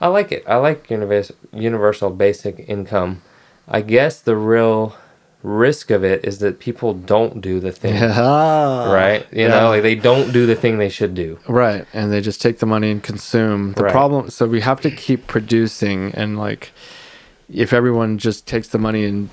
[0.00, 0.44] I like it.
[0.46, 3.22] I like universal universal basic income.
[3.66, 4.94] I guess the real
[5.42, 8.92] risk of it is that people don't do the thing Yeah.
[8.92, 9.26] right?
[9.32, 9.48] You Yeah.
[9.60, 11.38] know, like they don't do the thing they should do.
[11.48, 13.72] Right, and they just take the money and consume.
[13.74, 13.92] The Right.
[13.92, 16.72] problem, so we have to keep producing, and like,
[17.52, 19.30] if everyone just takes the money and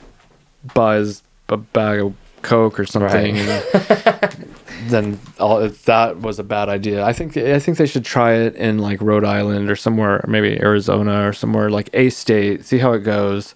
[0.74, 3.64] buys a bag of Coke or something, and
[4.88, 7.04] then all that was a bad idea.
[7.04, 10.60] I think I think they should try it in like Rhode Island or somewhere, maybe
[10.62, 12.64] Arizona or somewhere like a state.
[12.64, 13.56] See how it goes,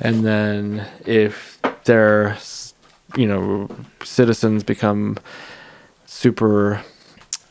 [0.00, 1.47] and then if
[1.88, 2.36] their
[3.16, 3.68] you know
[4.04, 5.16] citizens become
[6.06, 6.80] super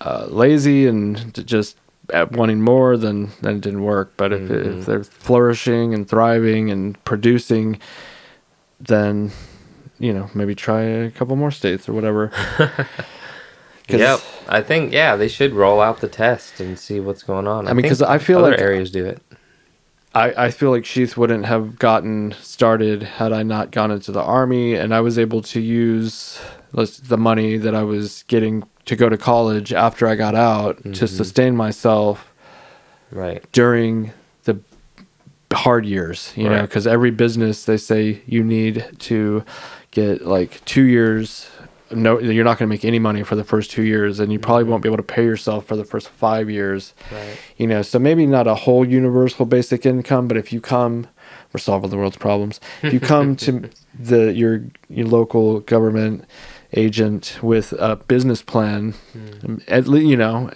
[0.01, 1.75] uh, lazy and just
[2.13, 4.13] uh, wanting more, then then it didn't work.
[4.15, 7.79] But if, if they're flourishing and thriving and producing,
[8.79, 9.31] then
[9.99, 12.31] you know maybe try a couple more states or whatever
[13.89, 14.19] Yep.
[14.49, 17.67] I think yeah, they should roll out the test and see what's going on.
[17.67, 19.21] I mean, because I feel other like- areas do it.
[20.17, 24.21] I, I feel like Sheath wouldn't have gotten started had I not gone into the
[24.21, 26.39] army, and I was able to use
[26.73, 30.89] the money that I was getting to go to college after I got out to
[30.89, 31.05] mm-hmm.
[31.05, 32.33] sustain myself
[33.11, 33.43] Right.
[33.51, 34.11] during
[34.45, 34.59] the
[35.53, 39.43] hard years, you know, because every business they say you need to
[39.91, 41.47] get like two years.
[41.91, 44.39] No, you're not going to make any money for the first two years, and you
[44.39, 44.71] probably mm-hmm.
[44.71, 46.93] won't be able to pay yourself for the first five years.
[47.11, 47.37] Right.
[47.57, 51.07] You know, so maybe not a whole universal basic income, but if you come,
[51.53, 52.59] we're solving the world's problems.
[52.83, 53.69] If you come to
[53.99, 56.25] the your your local government
[56.73, 59.57] agent with a business plan, hmm.
[59.67, 60.51] at least you know,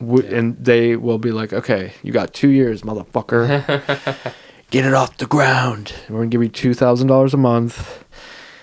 [0.00, 4.34] w- and they will be like, okay, you got two years, motherfucker.
[4.70, 5.94] Get it off the ground.
[6.08, 8.04] We're gonna give you two thousand dollars a month,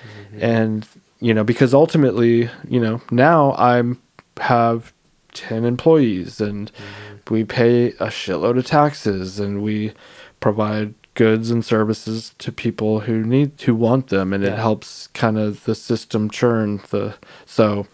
[0.03, 0.43] mm-hmm.
[0.43, 0.87] and
[1.21, 4.01] you know, because ultimately, you know, now I'm
[4.39, 4.91] have
[5.33, 7.33] ten employees, and mm-hmm.
[7.33, 9.93] we pay a shitload of taxes, and we
[10.39, 15.37] provide goods and services to people who need who want them, and it helps kind
[15.37, 16.81] of the system churn.
[16.89, 17.15] The
[17.45, 17.87] so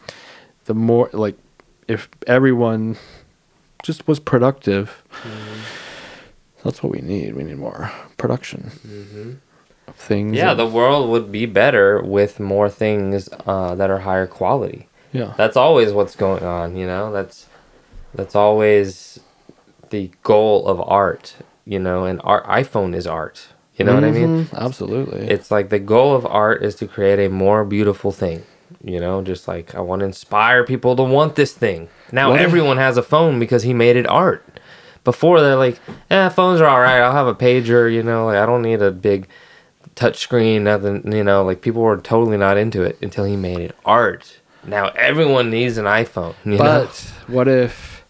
[0.66, 1.38] the more like
[1.88, 2.98] if everyone
[3.84, 5.04] just was productive.
[5.22, 5.62] Mm-hmm.
[6.64, 7.36] That's what we need.
[7.36, 9.38] We need more production of
[9.94, 10.36] things.
[10.36, 14.88] Yeah, and- the world would be better with more things uh, that are higher quality.
[15.12, 17.12] yeah, That's always what's going on, you know.
[17.12, 17.48] That's
[18.14, 19.20] that's always
[19.90, 21.36] the goal of art,
[21.66, 22.06] you know.
[22.06, 23.48] And our iPhone is art.
[23.78, 24.46] You know what I mean?
[24.46, 25.28] Mhm, Absolutely.
[25.30, 28.42] It's like the goal of art is to create a more beautiful thing.
[28.84, 31.88] You know, just like I want to inspire people to want this thing.
[32.12, 34.44] Now What if- everyone has a phone because he made it art.
[35.04, 35.80] Before they're like,
[36.10, 37.00] eh, phones are all right.
[37.00, 37.92] I'll have a pager.
[37.94, 39.28] You know, like I don't need a big
[39.98, 40.64] touch screen.
[40.64, 41.12] Nothing.
[41.12, 44.39] You know, like people were totally not into it until he made it art.
[44.66, 46.36] Now everyone needs an iPhone.
[46.45, 46.58] You know?
[46.58, 48.06] but what if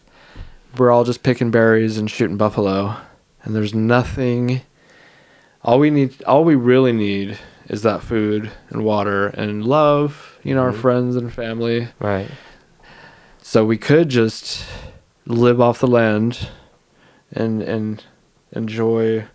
[0.77, 2.95] we're all just picking berries and shooting buffalo,
[3.43, 4.61] and there's nothing?
[5.63, 10.38] All we need, all we really need, is that food and water and love.
[10.43, 10.81] You know, our mm-hmm.
[10.81, 11.88] friends and family.
[11.99, 12.29] right.
[13.41, 14.65] So we could just
[15.25, 16.49] live off the land,
[17.31, 18.03] and and
[18.51, 19.25] enjoy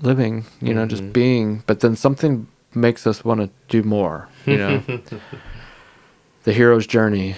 [0.00, 0.44] living.
[0.60, 0.88] You know, Mhm.
[0.90, 1.62] just being.
[1.66, 4.28] But then something makes us want to do more.
[4.46, 4.82] You know,
[6.44, 7.36] the hero's journey.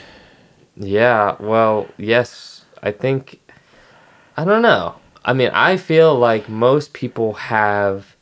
[0.77, 2.65] Yeah, well, yes.
[2.83, 3.41] I think
[4.37, 4.95] I don't know.
[5.25, 8.17] I mean, I feel like most people have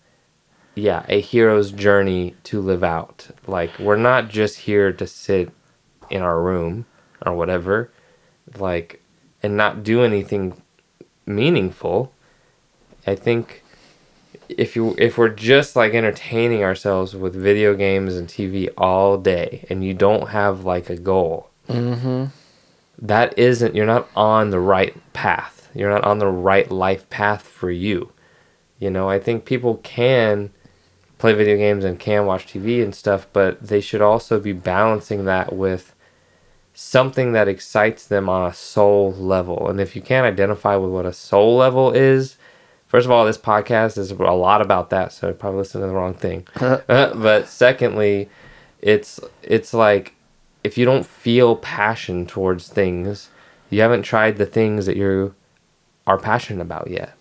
[0.75, 3.29] yeah, a hero's journey to live out.
[3.47, 5.51] Like we're not just here to sit
[6.11, 6.87] in our room
[7.27, 7.91] or whatever,
[8.59, 9.01] like
[9.43, 10.61] and not do anything
[11.27, 12.13] meaningful.
[13.07, 13.63] I think
[14.49, 19.65] if you if we're just like entertaining ourselves with video games and TV all day
[19.69, 22.27] and you don't have like a goal, Mm-hmm.
[23.01, 25.69] that isn't you're not on the right path.
[25.75, 28.11] You're not on the right life path for you.
[28.79, 30.51] You know, I think people can
[31.19, 35.25] play video games and can watch TV and stuff, but they should also be balancing
[35.27, 35.95] that with
[36.75, 39.69] something that excites them on a soul level.
[39.69, 42.37] And if you can't identify with what a soul level is,
[42.89, 45.87] first of all, this podcast is a lot about that, so I probably listened to
[45.87, 46.47] the wrong thing.
[46.61, 48.29] Uh, but secondly,
[48.81, 50.15] it's it's like
[50.65, 53.31] if you don't feel passion towards things,
[53.71, 55.35] you haven't tried the things that you
[56.07, 57.15] are passionate about yet.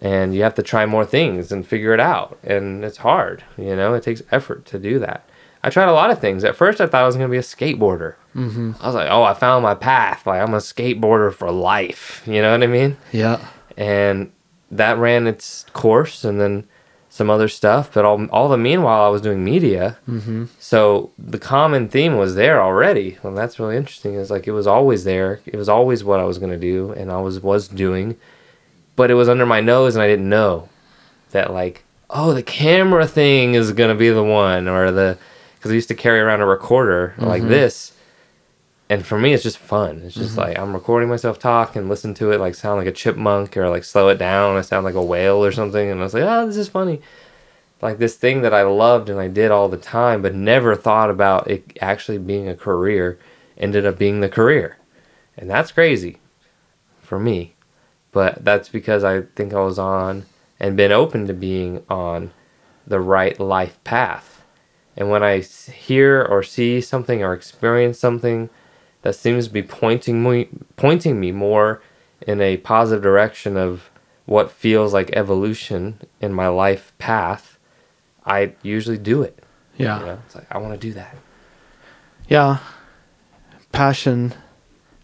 [0.00, 2.38] And you have to try more things and figure it out.
[2.44, 5.28] And it's hard, you know, it takes effort to do that.
[5.62, 6.44] I tried a lot of things.
[6.44, 8.14] At first, I thought I was going to be a skateboarder.
[8.34, 8.72] Mm-hmm.
[8.80, 10.24] I was like, oh, I found my path.
[10.24, 12.22] Like, I'm a skateboarder for life.
[12.26, 12.96] You know what I mean?
[13.12, 13.44] Yeah.
[13.76, 14.30] and
[14.70, 16.64] that ran its course and then
[17.10, 19.96] some other stuff but all, all the meanwhile i was doing media.
[20.08, 20.44] Mm-hmm.
[20.58, 23.18] so the common theme was there already.
[23.22, 24.14] And that's really interesting.
[24.14, 25.40] Is like it was always there.
[25.46, 28.16] It was always what i was going to do and i was was doing
[28.96, 30.68] but it was under my nose and i didn't know
[31.30, 35.16] that like oh the camera thing is going to be the one or the
[35.54, 37.92] because i used to carry around a recorder like this
[38.90, 40.02] and for me it's just fun.
[40.04, 40.40] It's just mm-hmm.
[40.40, 43.68] like i'm recording myself talk and listen to it like sound like a chipmunk or
[43.68, 46.24] like slow it down i sound like a whale or something and i was like
[46.24, 47.00] oh this is funny.
[47.80, 51.10] Like this thing that i loved and i did all the time but never thought
[51.10, 53.18] about it actually being a career
[53.56, 54.78] ended up being the career.
[55.36, 56.18] And that's crazy
[56.98, 57.54] for me.
[58.10, 60.26] But that's because i think i was on
[60.58, 62.32] and been open to being on
[62.86, 64.42] the right life path.
[64.96, 68.50] And when i hear or see something or experience something
[69.02, 71.82] that seems to be pointing me pointing me more
[72.26, 73.90] in a positive direction of
[74.26, 77.58] what feels like evolution in my life path,
[78.26, 79.42] I usually do it.
[79.76, 80.00] Yeah.
[80.00, 80.18] You know?
[80.26, 81.16] It's like I want to do that.
[82.28, 82.58] Yeah.
[83.72, 84.34] Passion,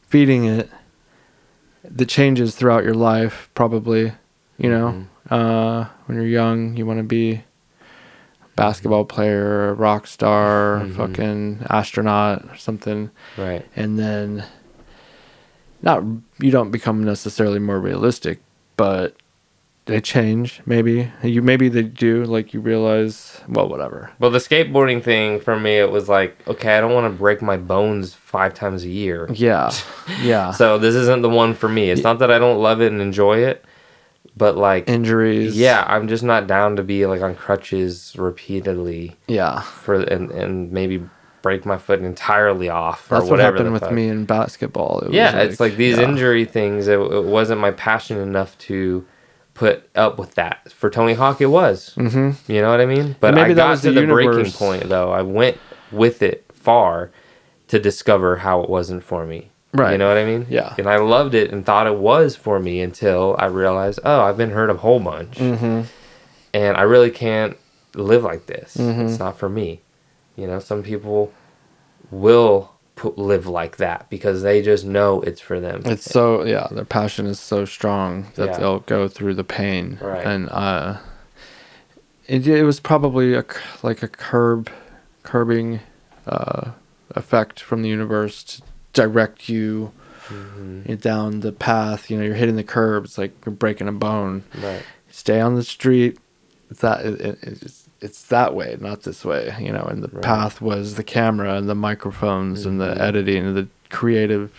[0.07, 0.70] feeding it,
[1.82, 4.12] the changes throughout your life, probably.
[4.57, 7.42] You know, uh, when you're young, you want to be
[8.57, 10.96] basketball player, rock star, Mhm.
[10.96, 13.11] fucking astronaut, or something.
[13.36, 13.64] Right.
[13.76, 14.44] And then,
[15.82, 16.02] not
[16.40, 18.40] you don't become necessarily more realistic,
[18.76, 19.14] but
[19.86, 20.62] they change.
[20.64, 22.24] Maybe you maybe they do.
[22.24, 24.11] Like you realize, well, whatever.
[24.18, 27.42] Well, the skateboarding thing for me, it was like, okay, I don't want to break
[27.42, 29.28] my bones five times a year.
[29.34, 29.70] Yeah,
[30.22, 30.52] yeah.
[30.52, 31.90] So this isn't the one for me.
[31.90, 33.62] It's not that I don't love it and enjoy it,
[34.37, 35.57] but like, Injuries.
[35.57, 39.61] yeah, I'm just not down to be like on crutches repeatedly yeah.
[39.62, 41.09] for and and maybe
[41.43, 43.11] break my foot entirely off.
[43.12, 43.93] or That's what happened with fuck.
[43.93, 45.01] me in basketball.
[45.01, 46.05] It was Yeah, it's like these yeah.
[46.09, 46.89] injury things.
[46.89, 49.07] It, it wasn't my passion enough to
[49.53, 50.72] put up with that.
[50.72, 51.95] For Tony Hawk, it was.
[51.97, 52.37] Mhm.
[52.49, 53.16] You know what I mean?
[53.20, 55.12] But maybe I that got was to the the, breaking point though.
[55.12, 55.59] I went
[55.93, 57.11] with it far
[57.68, 59.51] to discover how it wasn't for me.
[59.77, 60.47] You know what I mean?
[60.49, 60.75] Yeah.
[60.79, 64.37] And I loved it and thought it was for me until I realized, oh, I've
[64.37, 65.83] been hurt a whole bunch, Mm-hmm.
[66.55, 67.57] and I really can't
[67.95, 68.77] live like this.
[68.77, 69.09] Mhm.
[69.09, 69.81] It's not for me.
[70.37, 71.33] You know, some people
[72.11, 75.83] will put, live like that because they just know it's for them.
[75.85, 78.59] It's so yeah, their passion is so strong that Yeah.
[78.59, 79.99] they'll go through the pain.
[80.01, 80.25] Right.
[80.25, 80.99] And uh,
[82.27, 83.45] it it was probably a
[83.83, 84.70] like a curb,
[85.25, 85.81] curbing,
[86.27, 86.70] uh,
[87.11, 88.62] effect from the universe to
[88.95, 89.92] direct you
[90.28, 91.01] Mhm.
[91.01, 92.11] down the path.
[92.11, 93.05] You know, you're hitting the curb.
[93.05, 94.42] It's like you're breaking a bone.
[94.61, 94.82] Right.
[95.11, 96.18] Stay on the street.
[96.70, 99.55] It's that it, it, it's it's that way, not this way.
[99.61, 100.22] You know, and the Right.
[100.22, 103.01] path was the camera and the microphones and the Mhm.
[103.01, 104.51] editing and the creative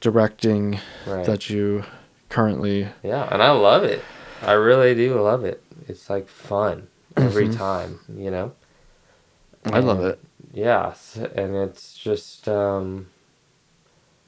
[0.00, 1.26] directing Right.
[1.26, 1.84] that you
[2.28, 4.02] currently Yeah, and I love it.
[4.42, 5.62] I really do love it.
[5.88, 6.86] It's like fun
[7.16, 7.56] every Mhm.
[7.58, 8.52] time, you know.
[9.66, 10.18] I love it.
[10.54, 13.06] Yeah, s- and it's just um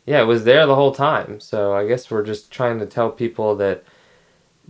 [0.06, 1.40] yeah, it was there the whole time.
[1.40, 3.84] So I guess we're just trying to tell people that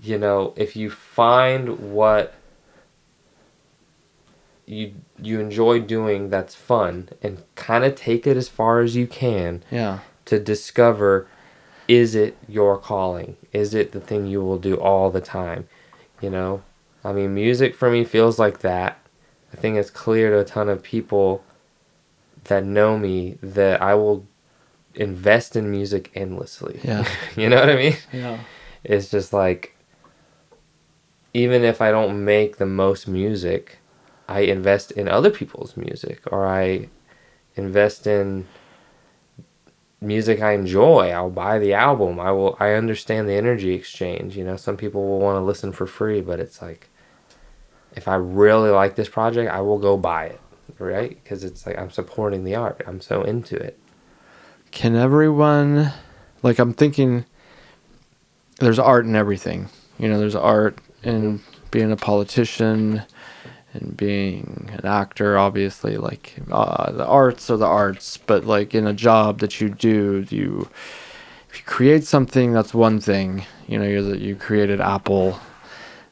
[0.01, 2.35] you know, if you find what
[4.67, 9.07] you you enjoy doing that's fun and kind of take it as far as you
[9.07, 10.01] can Yeah.
[10.27, 11.27] to discover
[11.89, 13.37] is it your calling?
[13.53, 15.69] Is it the thing you will do all the time?
[16.21, 16.63] You know?
[17.05, 18.99] I mean, music for me feels like that.
[19.53, 21.45] I think it's clear to a ton of people
[22.45, 24.27] that know me that I will
[24.95, 26.81] invest in music endlessly.
[26.83, 27.07] Yeah.
[27.37, 27.97] you know what I mean?
[28.13, 28.39] Yeah.
[28.85, 29.77] It's just like
[31.35, 33.79] even if I don't make the most music,
[34.29, 36.89] I invest in other people's music or I
[37.57, 38.47] invest in
[40.01, 41.11] music I enjoy.
[41.11, 42.21] I'll buy the album.
[42.21, 44.57] I will I understand the energy exchange, you know.
[44.57, 46.89] Some people will want to listen for free, but it's like
[47.95, 50.41] if I really like this project, I will go buy it,
[50.79, 51.11] right?
[51.23, 52.83] Because it's like I'm supporting the art.
[52.87, 53.79] I'm so into it.
[54.73, 55.93] Can everyone,
[56.43, 57.27] like, I'm thinking
[58.59, 59.69] there's art in everything.
[59.99, 63.03] You know, there's art in being a politician
[63.75, 65.99] and being an actor, obviously.
[65.99, 70.27] Like, uh, the arts are the arts, but, like, in a job that you do,
[70.31, 70.69] you.
[71.51, 73.45] If you create something, that's one thing.
[73.69, 75.39] You know, you're the, you created Apple,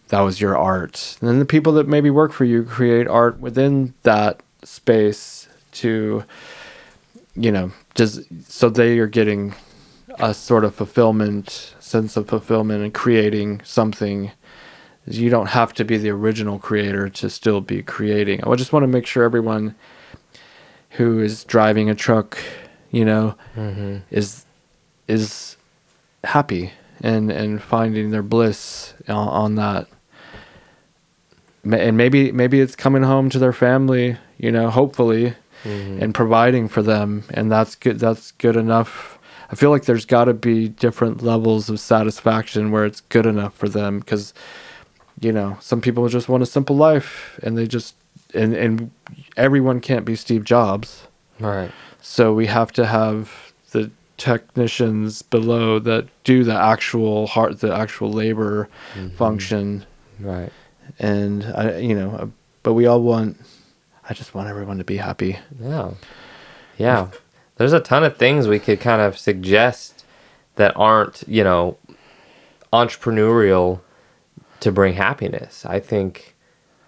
[0.09, 1.17] that was your art.
[1.21, 6.25] And then the people that maybe work for you create art within that space to
[7.35, 9.55] you know, just so they are getting
[10.18, 14.33] a sort of fulfillment, sense of fulfillment, and creating something.
[15.07, 18.45] You don't have to be the original creator to still be creating.
[18.45, 19.74] I just want to make sure everyone
[20.91, 22.39] who is driving a truck,
[22.91, 23.99] you know, Mm-hmm.
[24.11, 24.45] is
[25.09, 25.57] is
[26.24, 29.89] happy and and finding their bliss on, on that.
[31.64, 35.35] And maybe maybe it's coming home to their family, you know, hopefully,
[35.65, 36.03] Mm-hmm.
[36.03, 39.19] and providing for them and that's good that's good enough
[39.51, 43.55] i feel like there's got to be different levels of satisfaction where it's good enough
[43.55, 44.33] for them because
[45.21, 47.95] you know some people just want a simple life and they just
[48.33, 48.91] and and
[49.37, 51.07] everyone can't be steve jobs
[51.39, 51.71] Right.
[52.01, 58.11] so we have to have the technicians below that do the actual heart the actual
[58.13, 58.69] labor
[59.19, 59.85] function
[60.19, 60.53] Right.
[60.99, 62.33] and i you know
[62.63, 63.37] but we all want
[64.11, 65.93] i just want everyone to be happy Yeah.
[66.81, 67.09] Yeah.
[67.57, 70.07] There's a ton of things we could kind of suggest
[70.57, 71.77] that aren't, you know,
[72.73, 73.81] entrepreneurial
[74.61, 75.67] to bring happiness.
[75.67, 76.35] I think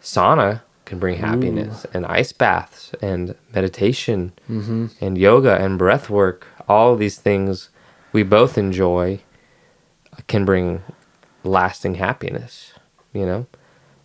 [0.01, 4.87] sauna can bring happiness and ice baths and meditation mm-hmm.
[5.01, 6.47] and yoga and breath work.
[6.67, 7.69] All these things
[8.15, 9.21] we both enjoy
[10.27, 10.83] can bring
[11.45, 12.73] lasting happiness,
[13.13, 13.47] you know?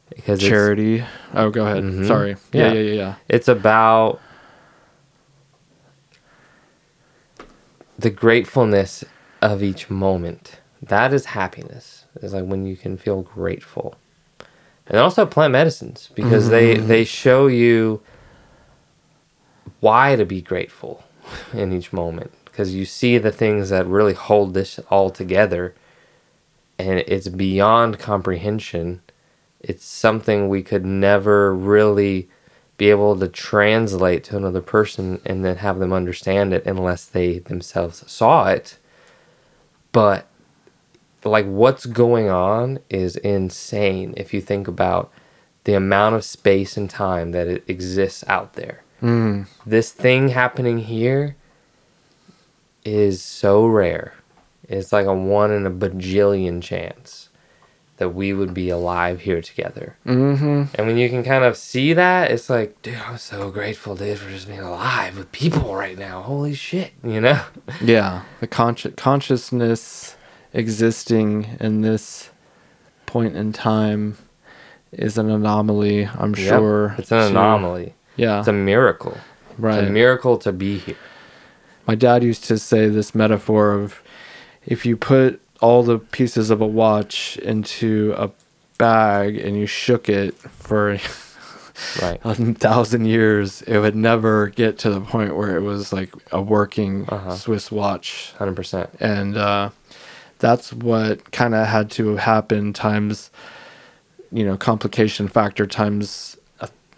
[0.10, 1.04] Because charity.
[1.34, 1.84] Oh, go ahead.
[1.84, 2.08] Mhm.
[2.08, 2.36] Sorry.
[2.52, 2.74] Yeah, Yeah.
[2.74, 3.16] yeah, yeah, yeah.
[3.30, 4.20] It's about
[8.00, 9.04] the gratefulness
[9.42, 10.60] of each moment.
[10.82, 12.06] That is happiness.
[12.22, 13.96] It's like when you can feel grateful.
[14.88, 18.02] And also plant medicines because they they show you
[19.82, 21.04] why to be grateful
[21.54, 25.76] in each moment because you see the things that really hold this all together
[26.80, 29.02] and it's beyond comprehension
[29.60, 32.30] it's something we could never really
[32.78, 37.40] be able to translate to another person and then have them understand it unless they
[37.40, 38.78] themselves saw it.
[39.92, 40.28] But
[41.24, 45.12] like what's going on is insane if you think about
[45.64, 48.84] the amount of space and time that it exists out there.
[49.02, 49.48] Mm.
[49.66, 51.36] This thing happening here
[52.86, 54.14] is so rare.
[54.70, 57.27] It's like a one in a bajillion chance
[57.98, 59.96] that we would be alive here together.
[60.06, 60.64] Mm-hmm.
[60.76, 64.20] And when you can kind of see that, it's like, dude, I'm so grateful, dude,
[64.20, 66.22] for just being alive with people right now.
[66.22, 67.42] Holy shit, you know?
[67.82, 70.16] Yeah, the consci- consciousness
[70.54, 72.30] existing in this
[73.06, 74.18] point in time
[74.92, 76.06] is an anomaly.
[76.06, 77.94] I'm Yep, sure It's an to- anomaly.
[78.16, 79.18] Yeah, It's a miracle.
[79.58, 79.80] right.
[79.80, 80.96] It's a miracle to be here.
[81.88, 84.02] My dad used to say this metaphor of
[84.66, 88.30] if you put all the pieces of a watch into a
[88.78, 90.98] bag and you shook it for
[92.02, 92.20] Right.
[92.24, 96.42] a thousand years, it would never get to the point where it was like a
[96.42, 97.36] working Uh-huh.
[97.36, 98.34] Swiss watch.
[98.40, 98.90] 100%.
[99.00, 99.70] And uh,
[100.40, 103.30] that's what kind of had to happen times,
[104.32, 106.37] you know, complication factor times,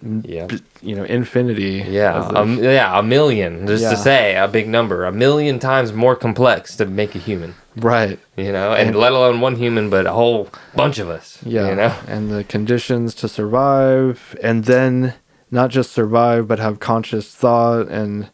[0.02, 0.48] Yeah.
[0.82, 1.86] you know, infinity.
[1.88, 3.90] Yeah, um, yeah, a million, just Yeah.
[3.92, 8.18] to say a big number, a million times more complex to make a human, right.
[8.38, 11.70] you know, and, And- let alone one human, but a whole bunch of us, Yeah.
[11.70, 15.14] you know, And the conditions to survive and then
[15.52, 18.30] not just survive but have conscious thought and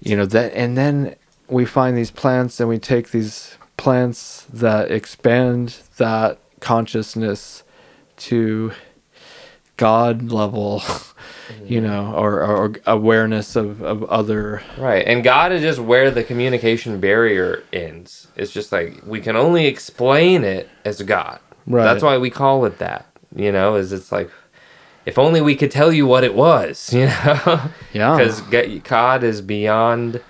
[0.00, 1.14] you know that and then
[1.48, 7.62] we find these plants and we take these plants that expand that consciousness
[8.18, 8.72] to
[9.80, 10.82] god level
[11.64, 15.06] you know or, or awareness of, of other right?
[15.06, 18.28] And God is just where the communication barrier ends.
[18.36, 21.40] It's just like we can only explain it as God.
[21.66, 21.84] Right.
[21.84, 24.30] That's why we call it that, you know, is it's like
[25.06, 27.70] if only we could tell you what it was, you know?
[27.92, 28.16] Yeah.
[28.16, 28.40] Because
[28.82, 30.20] God is beyond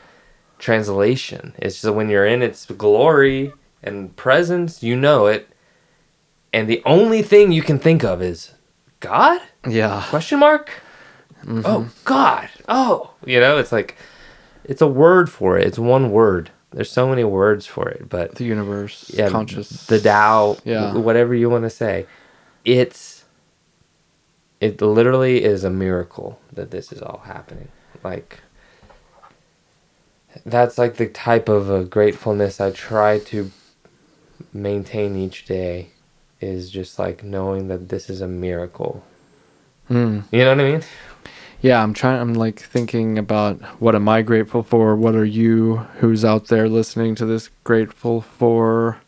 [0.59, 1.55] translation.
[1.59, 5.49] It's just when you're in its glory and presence, you know it.
[6.53, 8.53] And the only thing you can think of is
[9.01, 9.41] God?
[9.69, 10.05] Yeah.
[10.09, 10.71] Question mark?
[11.45, 11.63] Mm-hmm.
[11.65, 12.49] Oh, God.
[12.69, 13.97] Oh, you know, it's like
[14.65, 15.67] it's a word for it.
[15.67, 16.51] It's one word.
[16.73, 19.87] There's so many words for it, but The universe, yeah, conscious.
[19.87, 20.93] the Tao, Yeah.
[20.95, 22.07] whatever you want to say.
[22.65, 23.25] It's
[24.61, 27.69] it literally is a miracle that this is all happening.
[28.05, 28.41] Like
[30.45, 33.51] that's like the type of a gratefulness I try to
[34.53, 35.91] maintain each day
[36.41, 39.05] is just like knowing that this is a miracle.
[39.88, 40.24] Mm.
[40.30, 40.82] You know what I mean?
[41.61, 42.20] Yeah, I'm trying.
[42.20, 44.97] I'm like thinking about what am I grateful for?
[44.97, 48.99] What are you, who's out there listening to this, grateful for?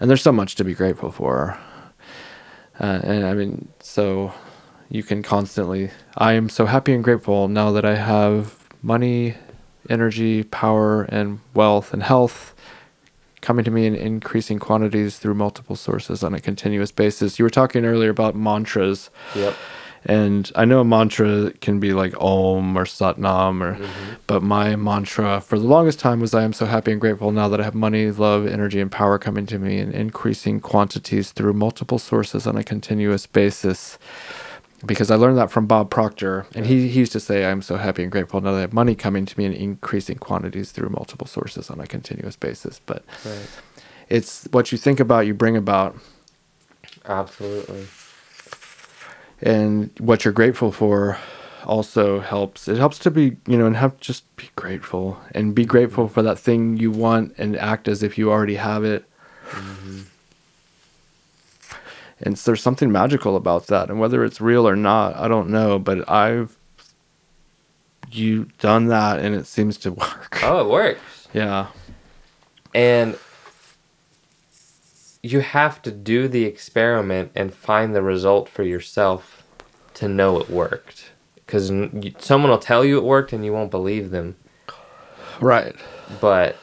[0.00, 1.56] And there's so much to be grateful for.
[2.80, 4.34] Uh, and I mean, so
[4.88, 5.90] you can constantly.
[6.18, 9.36] I am so happy and grateful now that I have money,
[9.88, 12.55] energy, power, and wealth and health
[13.46, 17.38] coming to me in increasing quantities through multiple sources on a continuous basis.
[17.38, 19.08] You were talking earlier about mantras.
[19.36, 19.54] Yep.
[20.04, 24.14] And I know a mantra can be like Om or Satnam, or mm-hmm.
[24.26, 27.48] but my mantra for the longest time was I am so happy and grateful now
[27.48, 31.52] that I have money, love, energy, and power coming to me in increasing quantities through
[31.52, 33.96] multiple sources on a continuous basis.
[34.86, 37.76] Because I learned that from Bob Proctor, and he, he used to say, I'm so
[37.76, 40.90] happy and grateful now that I have money coming to me in increasing quantities through
[40.90, 42.80] multiple sources on a continuous basis.
[42.86, 43.48] But Right.
[44.08, 45.96] it's what you think about, you bring about.
[47.06, 47.86] Absolutely.
[49.42, 51.18] and what you're grateful for
[51.64, 55.64] also helps it helps to be you know and have just be grateful and be
[55.64, 59.04] grateful for that thing you want and act as if you already have it
[59.50, 60.02] mm-hmm.
[62.22, 65.48] And so there's something magical about that and whether it's real or not i don't
[65.48, 66.56] know but i've
[68.10, 71.28] you done that and it seems to work Oh, it works.
[71.32, 71.66] yeah
[72.74, 73.18] And
[75.22, 79.42] you have to do the experiment and find the result for yourself
[79.94, 81.10] to know it worked.
[81.34, 81.68] Because
[82.18, 84.36] someone will tell you it worked and you won't believe them.
[85.40, 85.74] right
[86.20, 86.56] But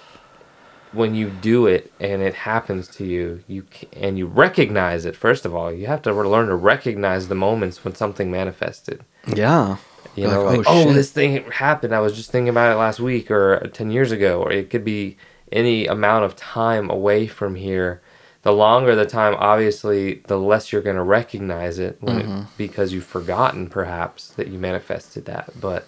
[0.94, 5.16] when you do it and it happens to you, you and you recognize it.
[5.18, 9.06] First of all, you have to learn to recognize the moments when something manifested.
[9.36, 9.78] yeah
[10.16, 11.96] You know, Like, oh, oh, this thing happened.
[11.96, 14.86] I was just thinking about it last week or 10 years ago, or it could
[14.86, 15.18] be
[15.52, 18.02] any amount of time away from here.
[18.44, 22.42] The longer the time, obviously, the less you're going to recognize it, when Mm-hmm.
[22.42, 25.52] it because you've forgotten perhaps that you manifested that.
[25.60, 25.88] But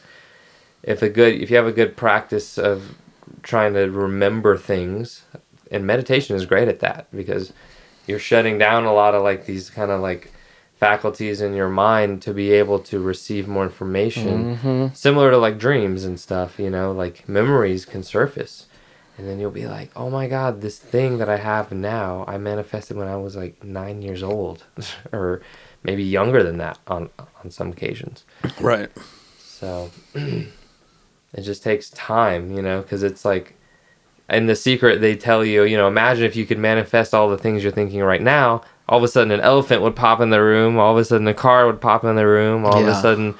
[0.83, 2.95] if a good, if you have a good practice of
[3.43, 5.23] trying to remember things,
[5.71, 7.53] and meditation is great at that because
[8.07, 10.31] you're shutting down a lot of like these kind of like
[10.79, 14.93] faculties in your mind to be able to receive more information Mm-hmm.
[14.93, 18.67] similar to like dreams and stuff you know like memories can surface.
[19.17, 22.37] And then you'll be like oh my god this thing that i have now i
[22.37, 24.65] manifested when i was like nine years old
[25.13, 25.41] or
[25.83, 27.09] maybe younger than that on
[27.41, 28.25] on some occasions.
[28.59, 28.89] Right.
[29.39, 29.89] So
[31.35, 33.55] it just takes time, you know, because it's like
[34.29, 37.37] in the secret they tell you, you know, imagine if you could manifest all the
[37.37, 38.63] things you're thinking right now.
[38.87, 40.77] All of a sudden, an elephant would pop in the room.
[40.77, 42.65] All of a sudden, a car would pop in the room.
[42.65, 43.35] All of a sudden,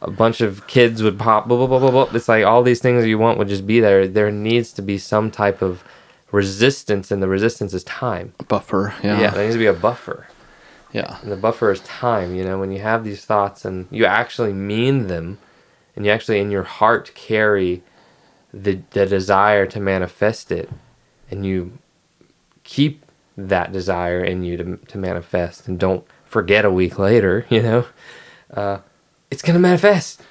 [0.00, 1.48] a bunch of kids would pop.
[1.48, 2.14] Blah, blah, blah, blah, blah.
[2.16, 4.06] It's like all these things you want would just be there.
[4.06, 5.82] There needs to be some type of
[6.30, 8.32] resistance, and the resistance is time.
[8.48, 10.28] buffer Yeah, yeah there needs to be a buffer.
[10.92, 14.06] yeah And the buffer is time, you know, when you have these thoughts and you
[14.06, 15.38] actually mean them
[15.96, 17.82] and you actually in your heart carry
[18.52, 20.68] the the desire to manifest it
[21.30, 21.78] and you
[22.64, 23.04] keep
[23.36, 27.86] that desire in you to, to manifest and don't forget a week later, you know,
[28.54, 28.78] uh,
[29.30, 30.22] it's going to manifest.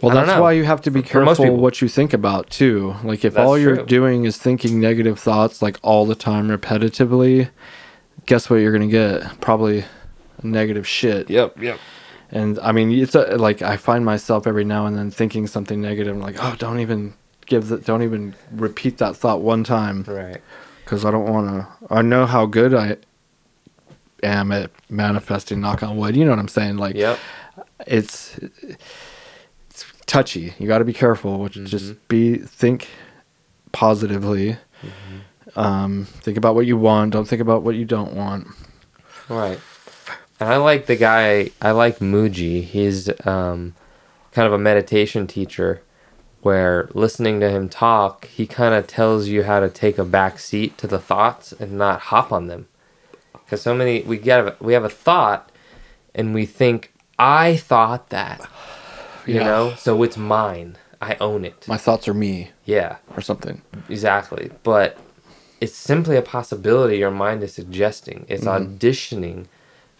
[0.00, 0.40] Well, that's know.
[0.42, 1.56] why you have to be For- for careful people.
[1.58, 2.94] what you think about too.
[3.04, 3.86] Like if That's all you're true.
[3.86, 7.50] doing is thinking negative thoughts like all the time repetitively,
[8.26, 9.40] guess what you're going to get?
[9.40, 9.84] Probably
[10.42, 11.28] negative shit.
[11.28, 11.78] Yep, yep.
[12.34, 15.80] And I mean, it's a, like I find myself every now and then thinking something
[15.80, 16.16] negative.
[16.16, 17.12] I'm like, "Oh, don't even
[17.46, 20.40] give that don't even repeat that thought one time Right.
[20.86, 22.96] cuz I don't want to I know how good I
[24.22, 26.16] am at manifesting knock on wood.
[26.16, 26.76] You know what I'm saying?
[26.78, 27.18] Like Yep.
[27.86, 28.38] it's
[29.68, 30.54] it's touchy.
[30.58, 31.38] You got to be careful.
[31.40, 31.66] Which Mm-hmm.
[31.66, 32.88] just be think
[33.72, 34.56] positively.
[34.82, 35.58] Mm-hmm.
[35.58, 37.12] Um, think about what you want.
[37.12, 38.46] Don't think about what you don't want.
[39.28, 39.58] Right.
[40.42, 42.64] And I like the guy, I like Mooji.
[42.64, 43.76] He's um,
[44.32, 45.82] kind of a meditation teacher
[46.40, 50.40] where listening to him talk, he kind of tells you how to take a back
[50.40, 52.66] seat to the thoughts and not hop on them.
[53.32, 55.48] Because so many, we, get, we have a thought
[56.12, 58.40] and we think I thought that.
[59.24, 59.44] You Yeah.
[59.44, 59.74] know?
[59.78, 60.76] So it's mine.
[61.00, 61.68] I own it.
[61.68, 62.96] My thoughts are me yeah.
[63.16, 63.62] or something.
[63.88, 64.50] Exactly.
[64.64, 64.98] But
[65.60, 68.26] it's simply a possibility your mind is suggesting.
[68.28, 69.46] It's auditioning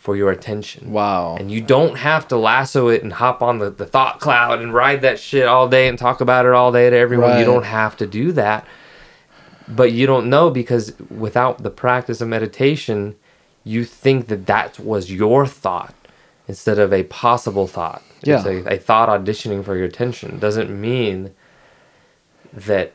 [0.02, 0.90] for your attention.
[0.90, 1.36] Wow.
[1.36, 4.74] And you don't have to lasso it and hop on the, the thought cloud and
[4.74, 7.30] ride that shit all day and talk about it all day to everyone.
[7.30, 7.38] Right.
[7.38, 8.66] You don't have to do that.
[9.68, 13.14] But you don't know because without the practice of meditation,
[13.62, 15.94] you think that that was your thought
[16.48, 18.02] instead of a possible thought.
[18.22, 18.44] It's Yeah.
[18.44, 20.40] a, a thought auditioning for your attention.
[20.40, 21.30] Doesn't mean
[22.52, 22.90] that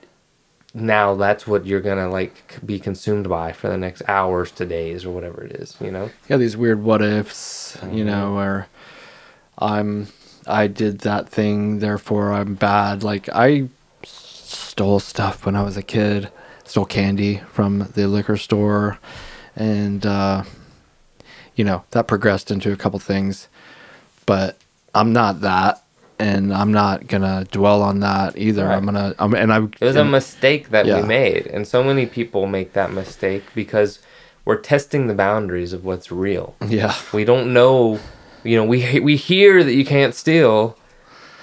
[0.74, 5.06] now that's what you're gonna like be consumed by for the next hours to days
[5.06, 6.10] or whatever it is, you know?
[6.30, 8.68] yeah, these weird what ifs, you know, where
[9.58, 10.08] I'm
[10.48, 13.04] I did that thing, therefore I'm bad.
[13.04, 13.68] Like I
[14.04, 16.30] stole stuff when I was a kid,
[16.64, 18.98] stole candy from the liquor store,
[19.56, 20.44] and uh,
[21.56, 23.48] you know that progressed into a couple things.
[24.26, 24.58] But
[24.96, 25.84] I'm not that,
[26.20, 28.66] and I'm not gonna dwell on that either.
[28.66, 28.76] Right.
[28.76, 29.60] I'm gonna, I'm, and I.
[29.64, 31.02] It was a mistake that Yeah.
[31.02, 34.00] we made, and so many people make that mistake because
[34.46, 36.56] we're testing the boundaries of what's real.
[36.68, 38.00] Yeah, We don't know,
[38.44, 40.78] you know, we we hear that you can't steal,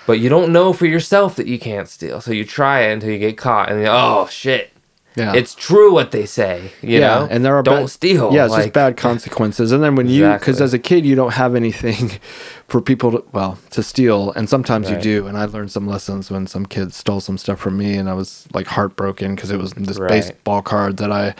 [0.07, 2.21] but you don't know for yourself that you can't steal.
[2.21, 4.71] So you try it until you get caught, and you oh shit,
[5.17, 5.33] yeah.
[5.35, 6.73] it's true what they say.
[6.83, 8.33] You yeah, know, and there are don't bad, steal.
[8.33, 9.73] Yeah, it's like- just bad consequences.
[9.73, 12.11] And then when you, because as a kid, you don't have anything
[12.69, 15.27] for people to, well, to steal, and sometimes you do.
[15.27, 18.15] And I learned some lessons when some kids stole some stuff from me, and I
[18.15, 20.09] was like heartbroken because it was this Right.
[20.09, 21.35] baseball card that I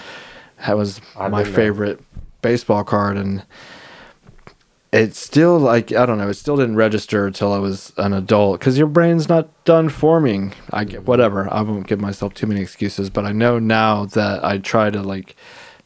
[0.57, 2.01] had was I've my favorite
[2.43, 3.43] baseball card, and
[4.95, 8.61] it still like I don't know, it still didn't register until I was an adult
[8.61, 10.55] because your brain's not done forming.
[10.71, 11.53] I get whatever.
[11.53, 15.03] I won't give myself too many excuses, but I know now that I try to
[15.03, 15.35] like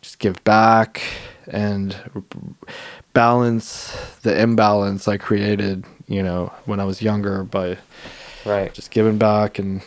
[0.03, 1.03] just give back
[1.47, 1.97] and
[3.15, 7.79] balance the imbalance I created, you know, when I was younger by
[8.45, 8.75] right.
[8.75, 9.81] just giving back and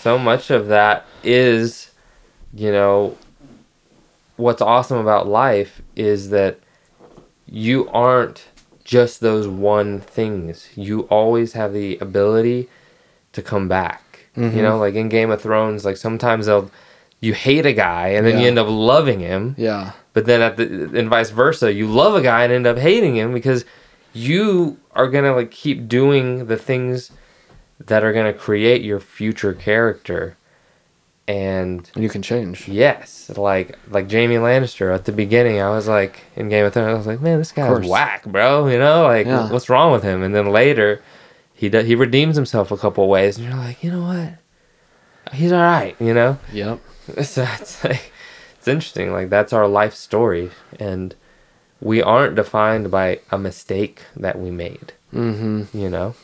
[0.00, 1.90] so much of that is
[2.54, 3.18] you know
[4.36, 6.58] what's awesome about life is that
[7.50, 8.46] you aren't
[8.84, 10.68] just those one things.
[10.74, 12.68] You always have the ability
[13.32, 14.02] to come back.
[14.34, 14.62] You mm-hmm.
[14.62, 16.70] know like in game of thrones like sometimes they'll
[17.20, 19.54] you hate a guy and then you end up loving him.
[19.58, 19.92] Yeah.
[20.12, 20.64] but then at the
[20.94, 23.64] and vice versa you love a guy and end up hating him because
[24.12, 27.10] you are gonna like keep doing the things
[27.84, 30.36] that are gonna create your future character
[31.28, 32.66] and you can change.
[32.66, 36.88] yes like like jaime lannister at the beginning i was like in game of thrones
[36.94, 39.50] i was like man this guy's whack bro you know like Yeah.
[39.52, 41.02] what's wrong with him and then later
[41.54, 45.52] he does, he redeems himself a couple ways and you're like you know what he's
[45.52, 46.80] all right you know Yep.
[47.22, 48.10] so it's like
[48.58, 50.50] it's interesting like that's our life story
[50.80, 51.14] and
[51.80, 55.76] we aren't defined by a mistake that we made Mm-hmm.
[55.76, 56.14] you know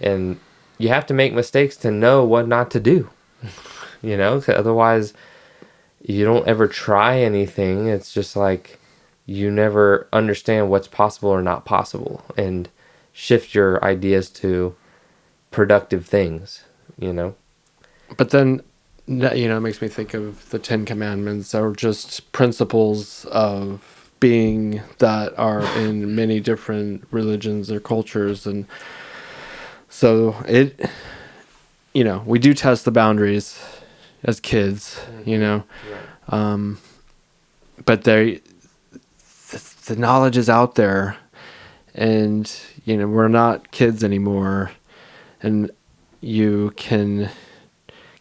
[0.00, 0.38] and
[0.78, 3.10] you have to make mistakes to know what not to do
[4.02, 4.42] you know?
[4.48, 5.14] Otherwise
[6.02, 8.78] you don't ever try anything it's just like
[9.26, 12.68] you never understand what's possible or not possible and
[13.12, 14.74] shift your ideas to
[15.50, 16.64] productive things
[17.00, 17.34] you know?
[18.16, 18.62] But then,
[19.06, 24.82] you know, it makes me think of the Ten Commandments or just principles of being
[24.98, 28.46] that are in many different religions or cultures.
[28.46, 28.66] And
[29.88, 30.78] so it,
[31.94, 33.58] you know, we do test the boundaries
[34.24, 35.64] as kids, you know,
[36.28, 36.78] um,
[37.84, 38.40] but they,
[39.50, 41.16] the, the knowledge is out there
[41.94, 42.50] and,
[42.84, 44.70] you know, we're not kids anymore.
[45.42, 45.70] And
[46.20, 47.30] you can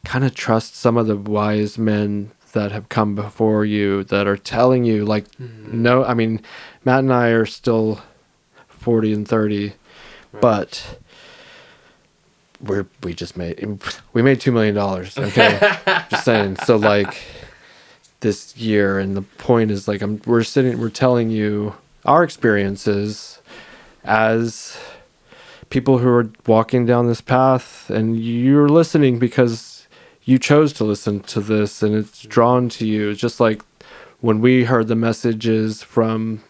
[0.06, 4.38] kind of trust some of the wise men that have come before you that are
[4.38, 6.42] telling you like no i mean
[6.84, 8.02] matt and i are still
[8.70, 9.74] 40 and 30
[10.40, 10.98] but
[12.62, 13.80] we're we just made
[14.14, 15.78] we made two million dollars okay?
[16.10, 16.58] Just saying.
[16.58, 17.18] So like
[18.20, 21.74] this year and the point is like i'm we're sitting we're telling you
[22.06, 23.40] our experiences
[24.04, 24.78] as
[25.70, 29.88] people who are walking down this path and you're listening because
[30.24, 33.10] you chose to listen to this and it's drawn to you.
[33.10, 33.64] It's just like
[34.22, 36.44] when we heard the messages from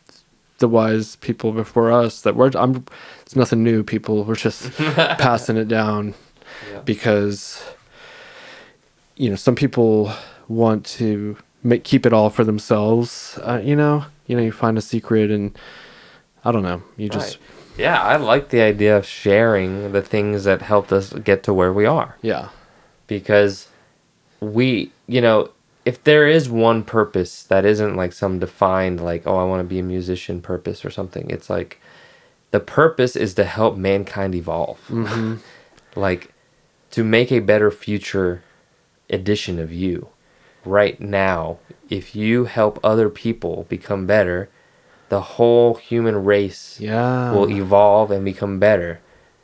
[0.57, 2.84] the wise people before us that we're I'm
[3.30, 3.84] it's nothing new.
[3.84, 6.15] People we're just passing it down
[6.72, 6.80] Yeah.
[6.80, 7.64] because
[9.18, 10.11] you know some people
[10.47, 13.38] want to make keep it all for themselves.
[13.43, 15.56] Uh, you know you know you find a secret and
[16.43, 16.81] I don't know.
[16.97, 17.80] You just Right.
[17.85, 21.72] yeah i like the idea of sharing the things that helped us get to where
[21.72, 22.15] we are.
[22.23, 22.49] Yeah.
[23.06, 23.68] Because
[24.39, 25.51] we you know
[25.85, 29.69] if there is one purpose that isn't like some defined like oh I want to
[29.76, 31.80] be a musician purpose or something, it's like
[32.51, 34.80] the purpose is to help mankind evolve.
[34.89, 35.35] Mm-hmm.
[35.99, 36.34] like
[36.91, 38.43] to make a better future
[39.09, 40.09] edition of you
[40.65, 41.59] right now.
[41.89, 44.49] If you help other people become better,
[45.09, 47.31] the whole human race Yeah.
[47.31, 48.99] will evolve and become better.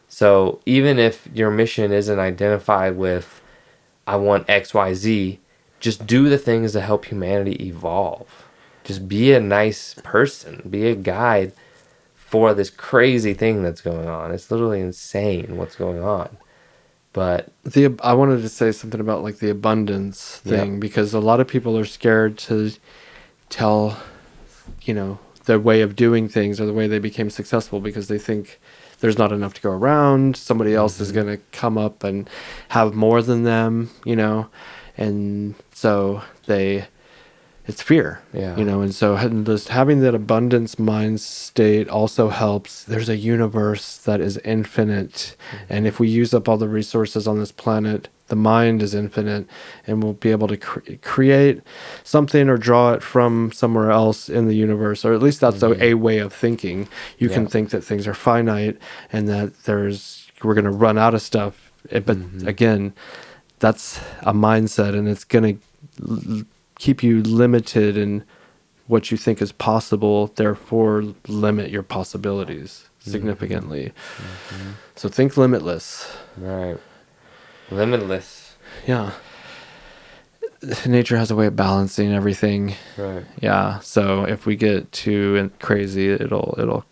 [0.07, 3.41] So even if your mission isn't identified with
[4.07, 5.40] I want XYZ,
[5.80, 8.45] just do the things to help humanity evolve.
[8.84, 11.53] Just be a nice person, be a guide
[12.36, 14.34] for this crazy thing that's going on.
[14.34, 16.36] It's literally insane what's going on.
[17.14, 20.57] But the I wanted to say something about like the abundance Yeah.
[20.57, 22.72] thing because a lot of people are scared to
[23.49, 23.98] tell,
[24.82, 28.18] you know, their way of doing things or the way they became successful because they
[28.20, 28.60] think
[28.99, 30.36] there's not enough to go around.
[30.36, 31.16] Somebody else is Mm-hmm.
[31.16, 32.30] going to come up and
[32.68, 34.48] have more than them, you know,
[34.98, 36.88] and so they.
[37.68, 38.56] It's fear, Yeah.
[38.56, 42.84] you know, and so having just having that abundance mind state also helps.
[42.84, 45.74] There's a universe that is infinite, mm-hmm.
[45.74, 49.48] and if we use up all the resources on this planet, the mind is infinite,
[49.88, 51.62] and we'll be able to cre- create
[52.04, 55.70] something or draw it from somewhere else in the universe, or at least that's a,
[55.70, 55.82] mm-hmm.
[55.82, 56.88] a way of thinking.
[57.18, 58.78] You can think that things are finite
[59.12, 62.48] and that there's we're gonna run out of stuff, eh, but mm-hmm.
[62.48, 62.94] again,
[63.58, 65.56] that's a mindset, and it's gonna
[66.08, 66.44] l-
[66.77, 68.23] keep you limited in
[68.88, 73.11] what you think is possible, therefore limit your possibilities mm-hmm.
[73.11, 73.93] significantly.
[74.18, 74.72] Mm-hmm.
[74.95, 76.15] So think limitless.
[76.38, 76.77] right.
[77.72, 78.56] Limitless.
[78.85, 79.11] Yeah.
[80.85, 82.76] Nature has a way of balancing everything.
[82.97, 83.26] Right.
[83.41, 83.80] Yeah.
[83.80, 86.85] So if we get too crazy, it'll it'll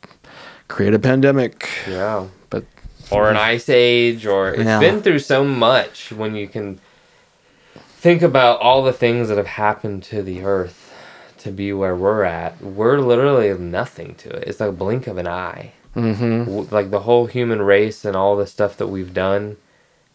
[0.67, 1.69] create a pandemic.
[1.87, 2.27] Yeah.
[2.49, 2.65] But
[3.11, 4.79] or an ice age or it's Yeah.
[4.79, 6.79] been through so much when you can
[8.03, 10.93] think about all the things that have happened to the earth
[11.37, 15.17] to be where we're at we're literally nothing to it it's like a blink of
[15.17, 19.55] an eye hmm like the whole human race and all the stuff that we've done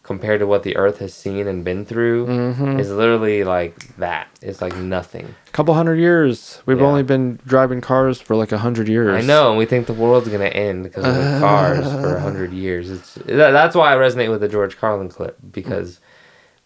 [0.03, 2.79] compared to what the earth has seen and been through Mhm.
[2.79, 6.61] is literally like that it's like nothing A couple hundred years.
[6.67, 6.85] We've Yeah.
[6.91, 9.15] only been driving cars for like a hundred years.
[9.23, 12.53] I know, and we think the world's gonna end because of cars for a hundred
[12.53, 12.89] years.
[12.91, 15.99] It's that, that's why I resonate with the George Carlin clip because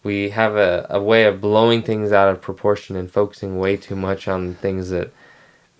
[0.04, 3.96] we have a, a way of blowing things out of proportion and focusing way too
[3.96, 5.10] much on things that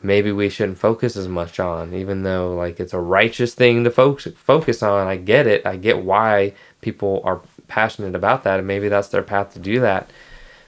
[0.02, 3.90] maybe we shouldn't focus as much on, even though like it's a righteous thing to
[3.90, 5.06] focus focus on.
[5.06, 5.64] I get it.
[5.66, 9.80] I get why people are passionate about that, and maybe that's their path to do
[9.80, 10.10] that.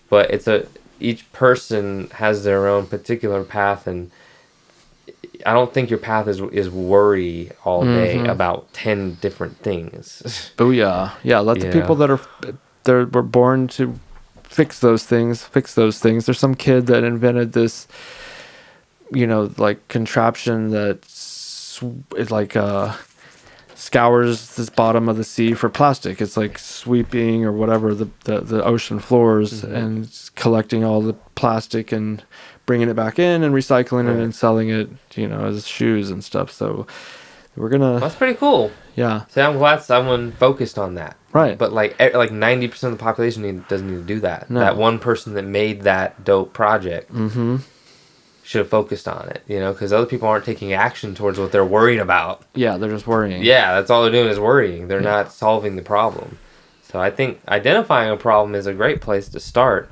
[0.08, 0.66] But it's a
[1.00, 4.10] each person has their own particular path and
[5.44, 8.30] I don't think your path is is worry all day Mm-hmm.
[8.30, 10.52] about ten different things.
[10.56, 11.12] Booyah.
[11.22, 11.72] Yeah, let the Yeah.
[11.72, 12.20] people that are
[12.86, 13.98] they're were born to
[14.44, 16.24] fix those things, fix those things.
[16.24, 17.86] There's some kid that invented this
[19.12, 21.04] you know, like contraption that
[22.30, 22.96] like uh
[23.74, 26.20] scours this bottom of the sea for plastic.
[26.20, 31.92] It's like sweeping or whatever the the, the ocean floors and collecting all the plastic
[31.92, 32.24] and
[32.64, 36.24] bringing it back in and recycling it and selling it, you know, as shoes and
[36.24, 36.50] stuff.
[36.50, 36.86] So
[37.56, 38.70] we're gonna That's pretty cool.
[38.94, 41.16] yeah See, I'm glad someone focused on that.
[41.32, 44.50] right But like like ninety percent of the population need, doesn't need to do that.
[44.50, 44.60] No.
[44.60, 47.56] That one person that made that dope project mm-hmm
[48.42, 49.42] should have focused on it.
[49.48, 52.42] You know, because other people aren't taking action towards what they're worried about.
[52.54, 54.86] yeah they're just worrying Yeah, that's all they're doing is worrying.
[54.86, 56.38] They're not solving the problem.
[56.82, 59.90] So I think identifying a problem is a great place to start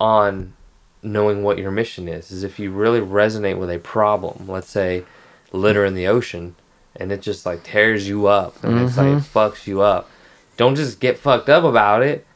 [0.00, 0.54] on
[1.02, 2.30] knowing what your mission is.
[2.30, 5.04] Is if you really resonate with a problem, let's say
[5.52, 6.56] litter in the ocean,
[6.96, 10.08] and it just like tears you up and it's like it fucks you up.
[10.56, 12.26] Don't just get fucked up about it.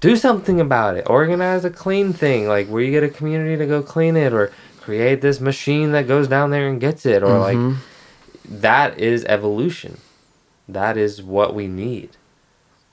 [0.00, 1.08] Do something about it.
[1.08, 4.52] Organize a clean thing, like where you get a community to go clean it, or
[4.80, 7.76] create this machine that goes down there and gets it, or like Mhm.
[8.48, 9.96] that is evolution.
[10.68, 12.10] That is what we need.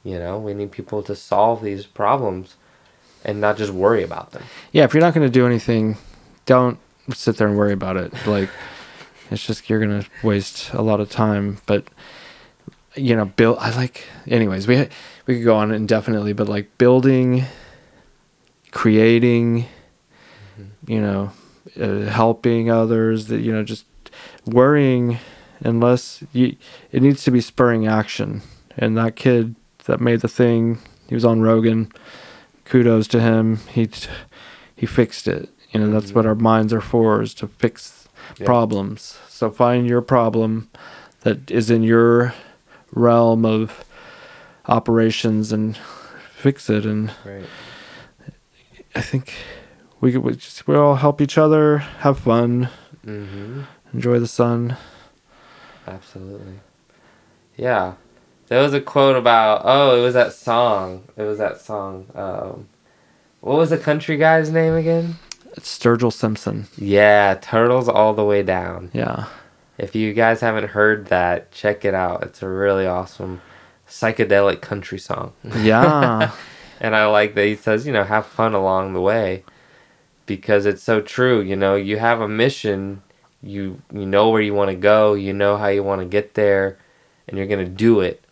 [0.04, 2.56] You know, we need people to solve these problems
[3.24, 4.42] and not just worry about them.
[4.72, 5.96] yeah if you're not going to do anything
[6.48, 6.80] don't
[7.14, 8.50] sit there and worry about it like
[9.32, 11.88] it's just you're going to waste a lot of time but
[12.96, 14.88] you know build i like anyways we
[15.26, 17.44] we could go on indefinitely but like building
[18.72, 19.66] creating
[20.88, 21.32] you know
[21.80, 23.86] uh, helping others that you know just
[24.46, 25.18] worrying
[25.64, 26.56] unless you
[26.92, 28.42] it needs to be spurring action.
[28.78, 29.56] And that kid
[29.86, 31.92] that made the thing he was on rogan
[32.66, 33.90] kudos to him he
[34.76, 35.50] he fixed it.
[35.72, 38.01] You know that's what our minds are for is to fix
[38.38, 38.46] Yeah.
[38.46, 40.70] problems so find your problem
[41.22, 42.34] that is in your
[42.94, 43.84] realm of
[44.68, 45.78] operations and
[46.36, 47.46] fix it and Right.
[48.96, 49.34] i think
[50.00, 52.70] we we just we all help each other, have fun,
[53.06, 53.62] Mm-hmm.
[53.94, 54.78] enjoy the sun.
[55.88, 56.60] Absolutely.
[57.58, 57.94] Yeah.
[58.48, 61.04] There was a quote about oh, it was that song.
[61.18, 62.08] It was that song.
[62.16, 62.68] Um,
[63.42, 65.16] what was the country guy's name again?
[65.58, 66.68] It's Sturgill Simpson.
[66.78, 68.90] Yeah, Turtles All the Way Down.
[68.94, 69.26] Yeah.
[69.78, 72.24] If you guys haven't heard that, check it out.
[72.24, 73.42] It's a really awesome
[73.88, 75.34] psychedelic country song.
[75.58, 76.32] Yeah.
[76.80, 79.44] And I like that he says, you know, have fun along the way
[80.26, 81.40] because it's so true.
[81.42, 83.04] You know, you have a mission,
[83.44, 86.34] you you know where you want to go, you know how you want to get
[86.34, 86.80] there,
[87.28, 88.24] and you're gonna do it.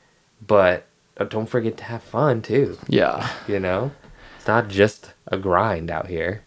[0.45, 0.85] But
[1.17, 2.77] uh, don't forget to have fun too.
[2.87, 3.29] yeah.
[3.47, 3.91] You know,
[4.37, 6.43] it's not just a grind out here.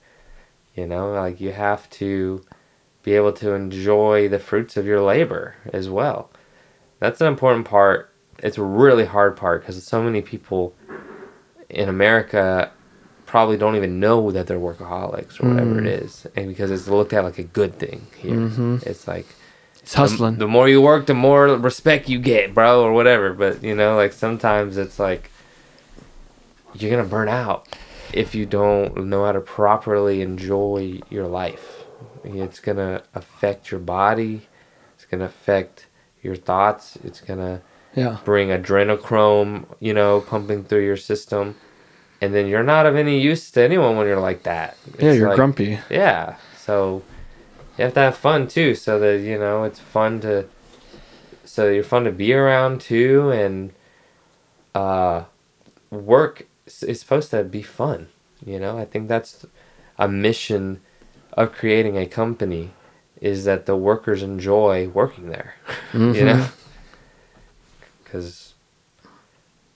[0.75, 2.43] You know, like you have to
[3.03, 6.31] be able to enjoy the fruits of your labor as well.
[7.01, 8.11] That's an important part.
[8.39, 10.75] It's a really hard part because so many people
[11.69, 12.71] in America
[13.27, 17.13] probably don't even know that they're workaholics or whatever it is, and because it's looked
[17.13, 18.37] at like a good thing here.
[18.37, 18.83] Mhm.
[18.87, 19.27] It's like
[19.83, 20.35] It's hustling.
[20.35, 23.33] the, the more you work, the more respect you get, bro, or whatever.
[23.33, 25.31] But you know, like sometimes it's like
[26.75, 27.69] you're gonna burn out
[28.13, 31.85] if you don't know how to properly enjoy your life.
[32.25, 34.49] It's gonna affect your body.
[34.95, 35.87] It's gonna affect
[36.23, 36.97] your thoughts.
[37.05, 37.63] It's gonna
[37.95, 38.19] yeah.
[38.25, 41.57] bring adrenochrome, you know, pumping through your system.
[42.21, 44.77] And then you're not of any use to anyone when you're like that.
[44.99, 45.79] Yeah, you're like- grumpy.
[45.91, 46.37] yeah.
[46.57, 47.03] So
[47.77, 50.47] you have to have fun too, so that you know it's fun to.
[51.45, 53.73] So you're fun to be around too, and
[54.75, 55.25] uh,
[55.91, 56.47] work
[56.83, 58.09] is supposed to be fun.
[58.45, 59.47] You know, I think that's
[59.99, 60.81] a mission
[61.35, 62.71] of creating a company
[63.21, 65.55] is that the workers enjoy working there.
[65.93, 66.27] you mm-hmm.
[66.27, 66.49] know,
[68.03, 68.55] because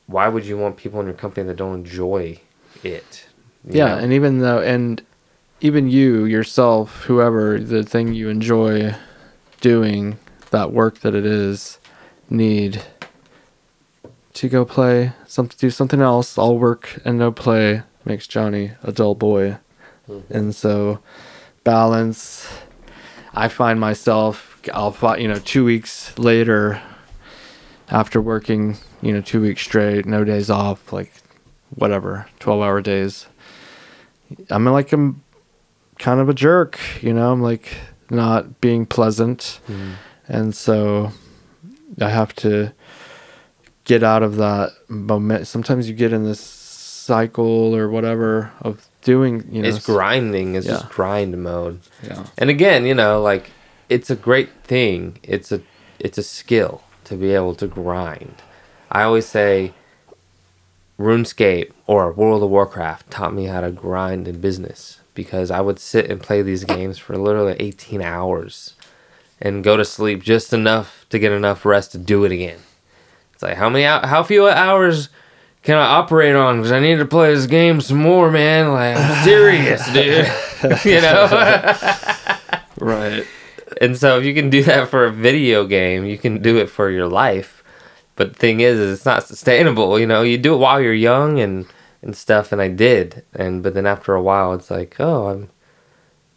[0.06, 2.40] why would you want people in your company that don't enjoy
[2.82, 3.27] it?
[3.64, 3.98] Yeah, know?
[3.98, 5.02] and even though and
[5.60, 8.94] even you yourself, whoever the thing you enjoy
[9.60, 10.18] doing,
[10.51, 11.78] that work that it is,
[12.28, 12.82] need
[14.36, 16.36] to go play something, do something else.
[16.38, 19.56] All work and no play makes Johnny a dull boy,
[20.30, 21.00] and so
[21.64, 22.46] balance.
[23.34, 26.80] I find myself, I'll you know two weeks later,
[27.90, 31.12] after working you know two weeks straight, no days off, like
[31.74, 33.26] whatever, twelve hour days.
[34.50, 35.22] I'm like I'm
[35.98, 37.32] kind of a jerk, you know.
[37.32, 37.74] I'm like
[38.10, 39.92] not being pleasant, Mhm.
[40.28, 41.12] and so
[42.00, 42.72] I have to
[43.86, 45.46] get out of that moment.
[45.46, 49.68] Sometimes you get in this cycle or whatever of doing, you know.
[49.68, 50.54] it's grinding.
[50.56, 50.72] It's Yeah.
[50.74, 51.80] just grind mode.
[52.02, 52.26] Yeah.
[52.36, 53.50] And again, you know, like
[53.88, 55.18] it's a great thing.
[55.22, 55.60] It's a
[55.98, 58.42] it's a skill to be able to grind.
[58.90, 59.72] I always say
[60.98, 65.78] RuneScape or World of Warcraft taught me how to grind in business because I would
[65.78, 68.74] sit and play these games for literally 18 hours
[69.40, 72.58] and go to sleep just enough to get enough rest to do it again.
[73.36, 75.10] It's like how many how few hours
[75.62, 76.56] can I operate on?
[76.56, 78.72] Because I need to play this game some more, man.
[78.72, 80.26] Like I'm serious, dude.
[80.84, 81.76] you know.
[82.78, 83.26] Right.
[83.80, 86.68] And so if you can do that for a video game, you can do it
[86.68, 87.64] for your life.
[88.16, 89.98] But the thing is, is it's not sustainable.
[89.98, 91.66] You know, you do it while you're young and
[92.02, 93.24] and stuff, and I did.
[93.34, 95.50] And but then after a while, it's like, oh, I'm.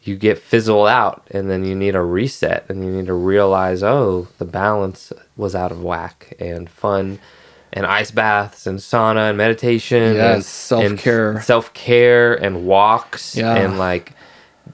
[0.10, 3.84] You get fizzled out, and then you need a reset, and you need to realize,
[3.84, 7.20] oh, the balance was out of whack, and fun,
[7.72, 10.36] and ice baths, and sauna, and meditation, Yes,
[10.72, 11.42] and self-care.
[11.42, 13.54] self care, and walks, Yeah.
[13.56, 14.14] and like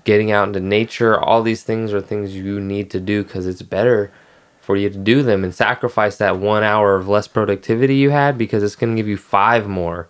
[0.06, 3.62] getting out into nature all these things are things you need to do because it's
[3.62, 4.12] better
[4.60, 8.38] for you to do them and sacrifice that one hour of less productivity you had
[8.38, 10.07] because it's going to give you five more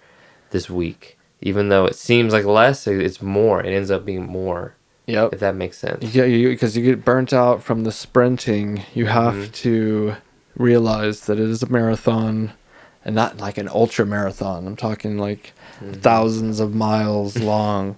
[0.50, 4.74] this week even though it seems like less it's more it ends up being more
[5.08, 5.34] Yep.
[5.34, 8.84] if that makes sense Yeah, because you get burnt out from the sprinting.
[8.94, 9.14] You mm-hmm.
[9.14, 10.16] have to
[10.58, 12.54] realize that it is a marathon,
[13.04, 14.66] and not like an ultra marathon.
[14.66, 15.94] I'm talking like mm-hmm.
[15.94, 17.98] thousands of miles long,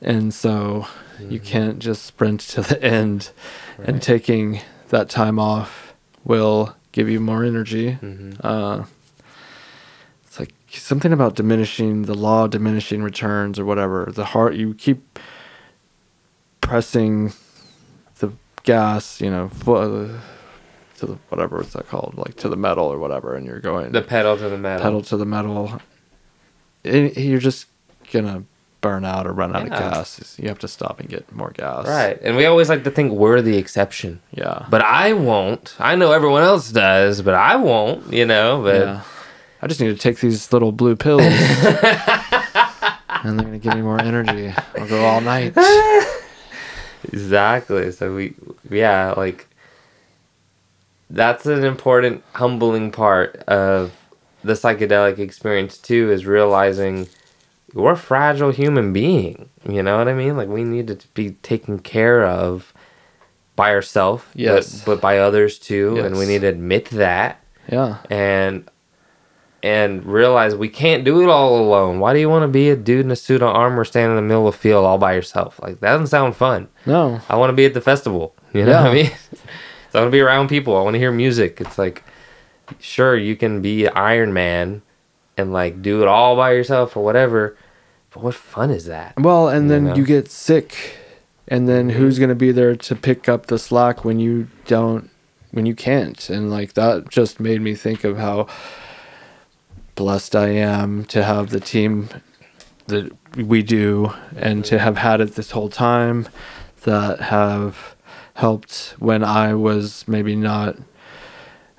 [0.00, 0.86] and so
[1.18, 1.44] you mm-hmm.
[1.44, 3.30] can't just sprint to the end.
[3.78, 5.94] And taking that time off
[6.24, 7.98] will give you more energy.
[8.40, 8.84] Uh,
[10.24, 14.10] it's like something about diminishing the law of diminishing returns or whatever.
[14.10, 15.18] The heart you keep
[16.66, 17.32] pressing
[18.18, 18.32] the
[18.64, 20.08] gas, you know, uh,
[20.98, 23.92] to the whatever is that called, like to the metal or whatever, and you're going
[23.92, 25.80] the pedal to the metal pedal to the metal.
[26.84, 27.66] It, you're just
[28.12, 28.44] gonna
[28.80, 29.74] burn out or run out Yeah.
[29.74, 30.36] of gas.
[30.38, 31.86] You have to stop and get more gas.
[31.88, 34.66] right and we always like to think we're the exception Yeah.
[34.70, 39.00] but i won't i know everyone else does but i won't you know but yeah.
[39.60, 41.22] I just need to take these little blue pills.
[41.22, 41.32] and
[43.38, 44.52] they're gonna give me more energy.
[44.78, 45.54] I'll go all night.
[47.04, 47.90] Exactly.
[47.92, 48.34] So we,
[48.70, 49.46] yeah, like
[51.10, 53.92] that's an important, humbling part of
[54.42, 56.10] the psychedelic experience too.
[56.10, 57.08] Is realizing
[57.74, 59.48] we're a fragile human being.
[59.68, 60.36] You know what I mean?
[60.36, 62.72] Like we need to be taken care of
[63.54, 64.82] by ourselves, Yes.
[64.84, 67.98] but, but by others too, and we need to admit that Yeah.
[68.10, 68.68] and
[69.62, 71.98] and realize we can't do it all alone.
[71.98, 74.24] Why do you want to be a dude in a suit of armor standing in
[74.24, 75.58] the middle of a field all by yourself?
[75.62, 76.68] Like that doesn't sound fun.
[76.84, 77.20] No.
[77.28, 78.34] I want to be at the festival.
[78.52, 79.10] You know what I mean?
[79.90, 80.78] so I want to be around people.
[80.78, 81.60] I want to hear music.
[81.60, 82.02] It's like,
[82.80, 84.80] sure, you can be Iron Man
[85.36, 87.56] and like do it all by yourself or whatever.
[88.10, 89.20] But what fun is that?
[89.20, 89.94] Well, and then know?
[89.94, 90.96] you get sick,
[91.48, 91.98] and then mm-hmm.
[91.98, 95.10] who's gonna be there to pick up the slack when you don't,
[95.50, 96.30] when you can't?
[96.30, 98.46] And like that just made me think of how
[99.96, 102.08] blessed I am to have the team
[102.86, 106.28] that we do, and to have had it this whole time,
[106.84, 107.96] that have
[108.34, 110.76] helped when I was maybe not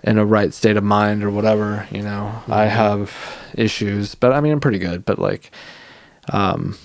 [0.03, 1.87] in a right state of mind or whatever.
[1.91, 5.05] You know, I have issues, but I mean I'm pretty good.
[5.05, 5.51] But like,
[6.33, 6.77] um,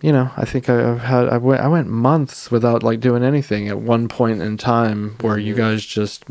[0.00, 3.68] you know, I think I've had I went I went months without like doing anything
[3.68, 6.24] at one point in time where you guys just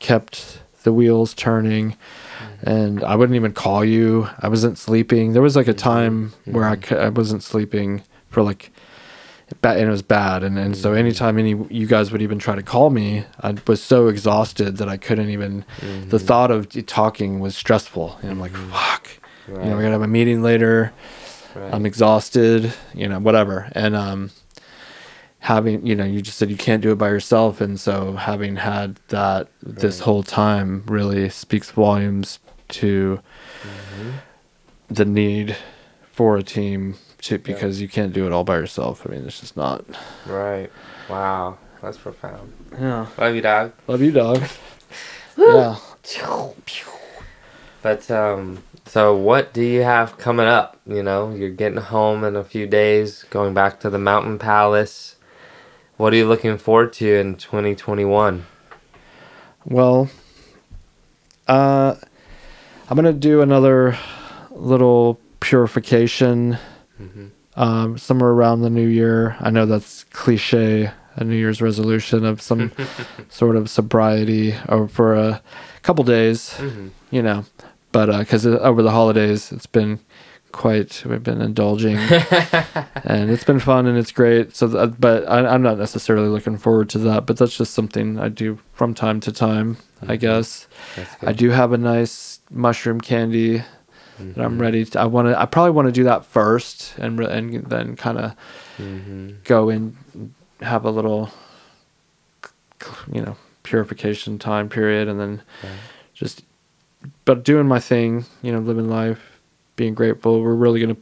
[0.00, 1.96] kept the wheels turning
[2.62, 4.28] and I wouldn't even call you.
[4.40, 5.32] I wasn't sleeping.
[5.32, 6.94] There was like a time where I, mm-hmm.
[6.94, 8.72] I wasn't sleeping for like
[9.60, 10.42] bad and it was bad.
[10.42, 10.98] And, and so mm-hmm.
[10.98, 14.88] anytime any you guys would even try to call me I was so exhausted that
[14.88, 16.16] I couldn't even the mm-hmm.
[16.18, 18.18] thought of talking was stressful.
[18.22, 19.08] And I'm like fuck.
[19.48, 20.92] You know we're gonna have a meeting later.
[21.54, 21.72] Right.
[21.72, 23.70] I'm exhausted, you know, whatever.
[23.72, 24.30] And um
[25.44, 28.56] having, you know, you just said you can't do it by yourself and so having
[28.56, 32.38] had that this whole time really speaks volumes
[32.68, 33.20] to
[33.62, 34.10] Mm-hmm.
[34.88, 35.56] the need
[36.12, 39.06] for a team to because you can't do it all by yourself.
[39.06, 39.84] I mean, it's just not.
[40.26, 40.70] Right.
[41.08, 41.56] Wow.
[41.82, 42.52] That's profound.
[42.72, 43.06] Yeah.
[43.18, 43.72] Love you, dog.
[43.86, 44.42] Love you, dog.
[45.38, 45.76] yeah.
[47.82, 50.78] But um, so what do you have coming up?
[50.86, 55.13] You know, you're getting home in a few days, going back to the Mountain Palace.
[55.96, 58.46] What are you looking forward to in 2021?
[59.64, 60.08] Well,
[61.46, 61.94] uh,
[62.88, 63.96] I'm gonna do another
[64.50, 66.58] little purification
[67.00, 67.30] Mhm.
[67.56, 69.36] um, somewhere around the new year.
[69.40, 72.72] I know that's cliche, a New Year's resolution of some
[73.28, 75.40] sort of sobriety or for a
[75.82, 76.90] couple days, Mhm.
[77.10, 77.44] you know.
[77.92, 80.00] But because over the holidays, it's been
[80.54, 81.96] quite we've been indulging,
[83.04, 84.56] and it's been fun and it's great.
[84.56, 87.26] So, that, uh, but I, I'm not necessarily looking forward to that.
[87.26, 90.14] But that's just something I do from time to time, I mm-hmm.
[90.16, 90.66] guess.
[91.20, 93.58] I do have a nice mushroom candy
[94.18, 94.60] that I'm mm-hmm.
[94.60, 95.00] ready to.
[95.00, 95.38] I want to.
[95.38, 98.36] I probably want to do that first, and re- and then kind of
[98.78, 99.30] Mm-hmm.
[99.44, 99.96] go and
[100.60, 101.30] have a little,
[103.12, 105.42] you know, purification time period, and then
[106.12, 106.42] just,
[107.24, 109.33] but doing my thing, you know, living life,
[109.76, 110.40] being grateful.
[110.40, 110.96] We're really gonna,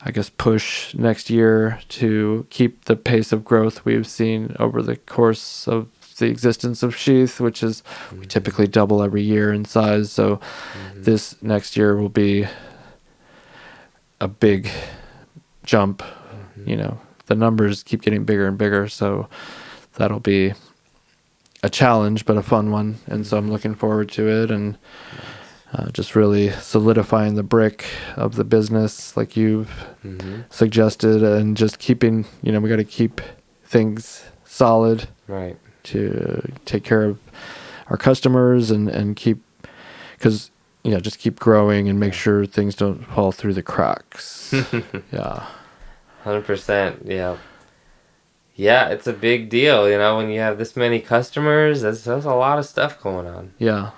[0.00, 4.96] I guess, push next year to keep the pace of growth we've seen over the
[4.96, 5.88] course of
[6.18, 8.28] the existence of Sheath, which is we mm-hmm.
[8.28, 10.12] typically double every year in size.
[10.12, 11.02] So mm-hmm.
[11.02, 12.46] this next year will be
[14.20, 14.70] a big
[15.64, 16.02] jump.
[16.02, 16.70] Mm-hmm.
[16.70, 19.28] You know, the numbers keep getting bigger and bigger, so
[19.94, 20.54] that'll be
[21.62, 22.98] a challenge, but a fun one.
[23.06, 24.76] And so I'm looking forward to it and
[25.72, 27.86] uh, just really solidifying the brick
[28.16, 29.70] of the business, like you've
[30.04, 30.40] Mm-hmm.
[30.50, 32.24] suggested, and just keeping.
[32.42, 33.20] You know, we got to keep
[33.64, 35.56] things solid Right.
[35.84, 37.18] to take care of
[37.88, 39.38] our customers and and keep
[40.18, 40.50] because
[40.84, 44.52] you know just keep growing and make sure things don't fall through the cracks
[45.12, 45.46] yeah
[46.24, 47.02] Hundred percent.
[47.06, 47.36] Yeah.
[48.54, 49.88] Yeah, it's a big deal.
[49.88, 53.26] You know, when you have this many customers, that's, that's a lot of stuff going
[53.26, 53.52] on.
[53.58, 53.90] yeah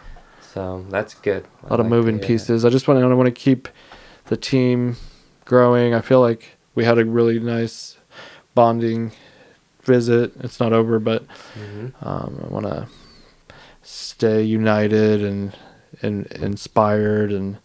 [0.55, 1.44] So that's good.
[1.64, 2.64] a lot of moving pieces.
[2.64, 3.68] I just want to I want to keep
[4.26, 4.97] the team
[5.44, 5.93] growing.
[5.94, 7.98] I feel like we had a really nice
[8.55, 9.12] bonding
[9.82, 10.32] visit.
[10.40, 11.24] It's not over but
[11.55, 12.89] hmm um, i want to
[13.82, 15.55] stay united and
[16.02, 17.59] and inspired and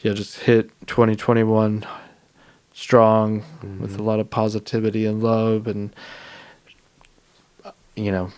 [0.00, 1.86] yeah just hit 2021
[2.72, 3.42] strong
[3.80, 5.94] with a lot of positivity and love and
[7.64, 8.30] uh, you know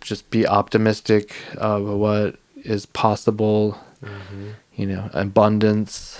[0.00, 6.18] just be optimistic of what is possible hmm you know abundance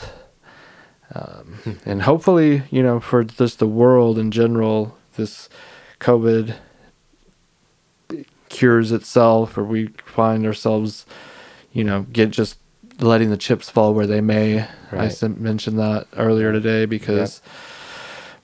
[1.15, 5.49] um, and hopefully you know for just the world in general this
[5.99, 6.57] covid
[8.49, 11.07] cures itself or we find ourselves
[11.73, 12.59] you know get just
[12.99, 15.05] letting the chips fall where they may i Right.
[15.07, 17.41] s- mentioned that earlier today because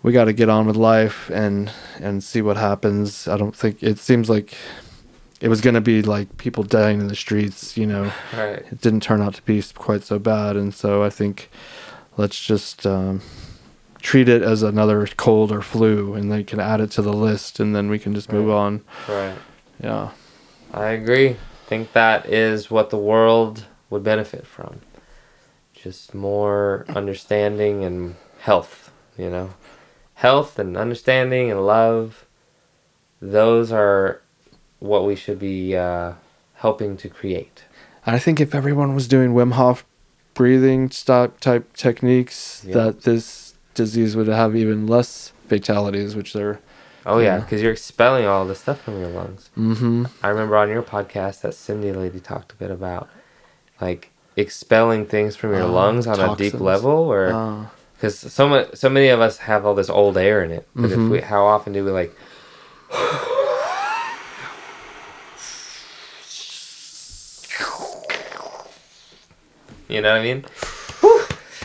[0.03, 1.71] we got to get on with life and
[2.01, 3.27] and see what happens.
[3.27, 4.55] I don't think it seems like
[5.41, 8.13] it was going to be like people dying in the streets, you know.
[8.33, 8.65] Right.
[8.71, 11.51] It didn't turn out to be quite so bad and so I think
[12.17, 13.21] let's just um,
[14.01, 17.61] treat it as another cold or flu and they can add it to the list
[17.61, 18.55] and then we can just move Right.
[18.55, 18.85] on.
[19.09, 19.37] Right.
[19.83, 20.11] Yeah.
[20.73, 21.31] I agree.
[21.31, 21.37] I
[21.69, 24.81] think that is what the world would benefit from.
[25.75, 29.51] Just more understanding and health, you know.
[30.15, 32.25] Health and understanding and love.
[33.21, 34.23] Those are
[34.79, 36.13] what we should be uh,
[36.55, 37.65] helping to create.
[38.07, 39.85] I think if everyone was doing Wim Hof
[40.35, 42.75] breathing stop type techniques, Yeah.
[42.75, 46.61] that this disease would have even less fatalities, which they're.
[47.05, 49.49] Oh yeah, because you're expelling all the stuff from your lungs.
[49.57, 50.07] Mm-hmm.
[50.23, 53.09] I remember on your podcast that Cindy lady talked a bit about,
[53.81, 58.49] like expelling things from your Oh, lungs on a deep level, or Uh, because so
[58.49, 60.69] much, so many of us have all this old air in it.
[60.75, 61.11] But if Mhm.
[61.11, 62.13] we, how often do we like?
[69.89, 70.45] You know what I mean?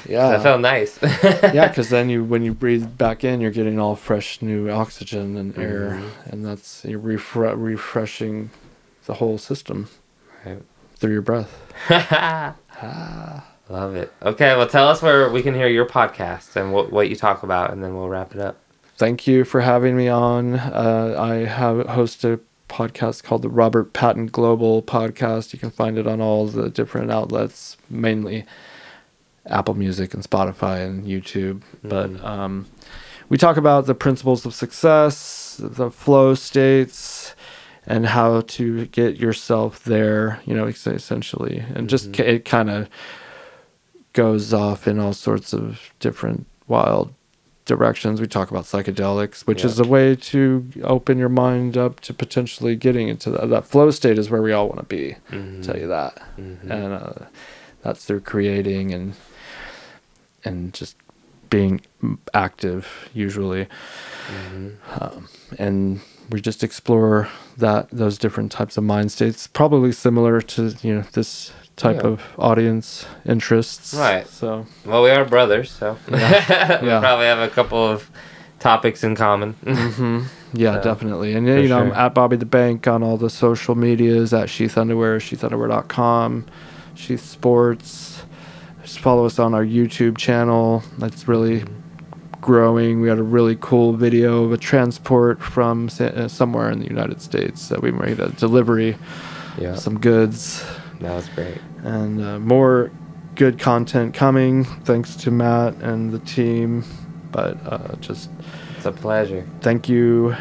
[0.07, 0.29] yeah.
[0.31, 0.99] That felt nice.
[1.53, 5.37] yeah, because then you, when you breathe back in, you're getting all fresh new oxygen
[5.37, 6.31] and air, Mhm.
[6.31, 8.49] and that's you're refre- refreshing
[9.05, 9.89] the whole system
[10.45, 10.61] Right.
[10.97, 11.49] through your breath.
[13.69, 14.11] Love it.
[14.21, 17.43] Okay, well, tell us where we can hear your podcast and what, what you talk
[17.43, 18.57] about, and then we'll wrap it up.
[18.97, 20.55] Thank you for having me on.
[20.55, 22.39] Uh, I have host a
[22.71, 25.51] podcast called the Robert Patton Global Podcast.
[25.53, 28.45] You can find it on all the different outlets, mainly
[29.45, 31.61] Apple Music and Spotify and YouTube.
[31.83, 32.67] But um,
[33.29, 37.35] we talk about the principles of success, the flow states,
[37.85, 40.41] and how to get yourself there.
[40.45, 42.89] You know, essentially, and just ca- it kind of
[44.13, 47.13] goes off in all sorts of different wild
[47.75, 48.19] directions.
[48.19, 49.67] We talk about psychedelics, which Yeah.
[49.69, 53.49] is a way to open your mind up to potentially getting into that.
[53.49, 55.15] That flow state is where we all want to be.
[55.31, 55.63] Mhm.
[55.65, 56.69] Tell you that, Mhm.
[56.69, 57.13] and uh,
[57.83, 59.13] that's through creating and
[60.43, 60.95] and just
[61.49, 61.79] being
[62.33, 63.67] active usually,
[64.27, 64.71] Mhm.
[64.99, 65.27] um,
[65.59, 69.47] and we just explore that those different types of mind states.
[69.47, 72.09] Probably similar to you know this type Yeah.
[72.09, 73.93] of audience interests.
[73.93, 74.27] Right.
[74.27, 76.81] So Well, we are brothers, so Yeah.
[76.81, 76.99] we Yeah.
[76.99, 78.09] probably have a couple of
[78.59, 79.53] topics in common.
[79.65, 80.19] hmm
[80.53, 81.33] Yeah, So, definitely.
[81.33, 84.77] And you know, I'm at Bobby the Bank on all the social medias at Sheath
[84.77, 86.45] Underwear, sheathunderwear.com,
[86.95, 88.23] Sheath Sports.
[88.83, 90.83] Just follow us on our YouTube channel.
[90.97, 91.63] That's really
[92.41, 92.99] growing.
[93.01, 97.21] We had a really cool video of a transport from uh, somewhere in the United
[97.21, 98.97] States that we made a delivery
[99.59, 100.65] yeah, some goods
[101.01, 101.57] that was great.
[101.83, 102.91] and uh, more
[103.35, 106.83] good content coming thanks to Matt and the team.
[107.31, 108.29] But uh, just
[108.77, 109.47] It's a pleasure.
[109.61, 110.35] thank you.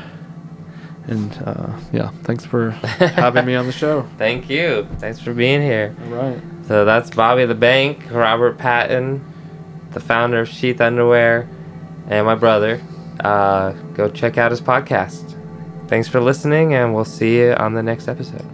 [1.06, 4.02] And uh, yeah, thanks for having me on the show.
[4.18, 4.86] Thank you.
[4.98, 5.96] Thanks for being here.
[6.04, 6.40] All right.
[6.68, 9.24] So that's Bobby the Bank, Robert Patton,
[9.90, 11.48] the founder of Sheath Underwear,
[12.08, 12.80] and my brother.
[13.18, 15.36] Uh, go check out his podcast.
[15.88, 18.46] Thanks for listening, and we'll see you on the next episode.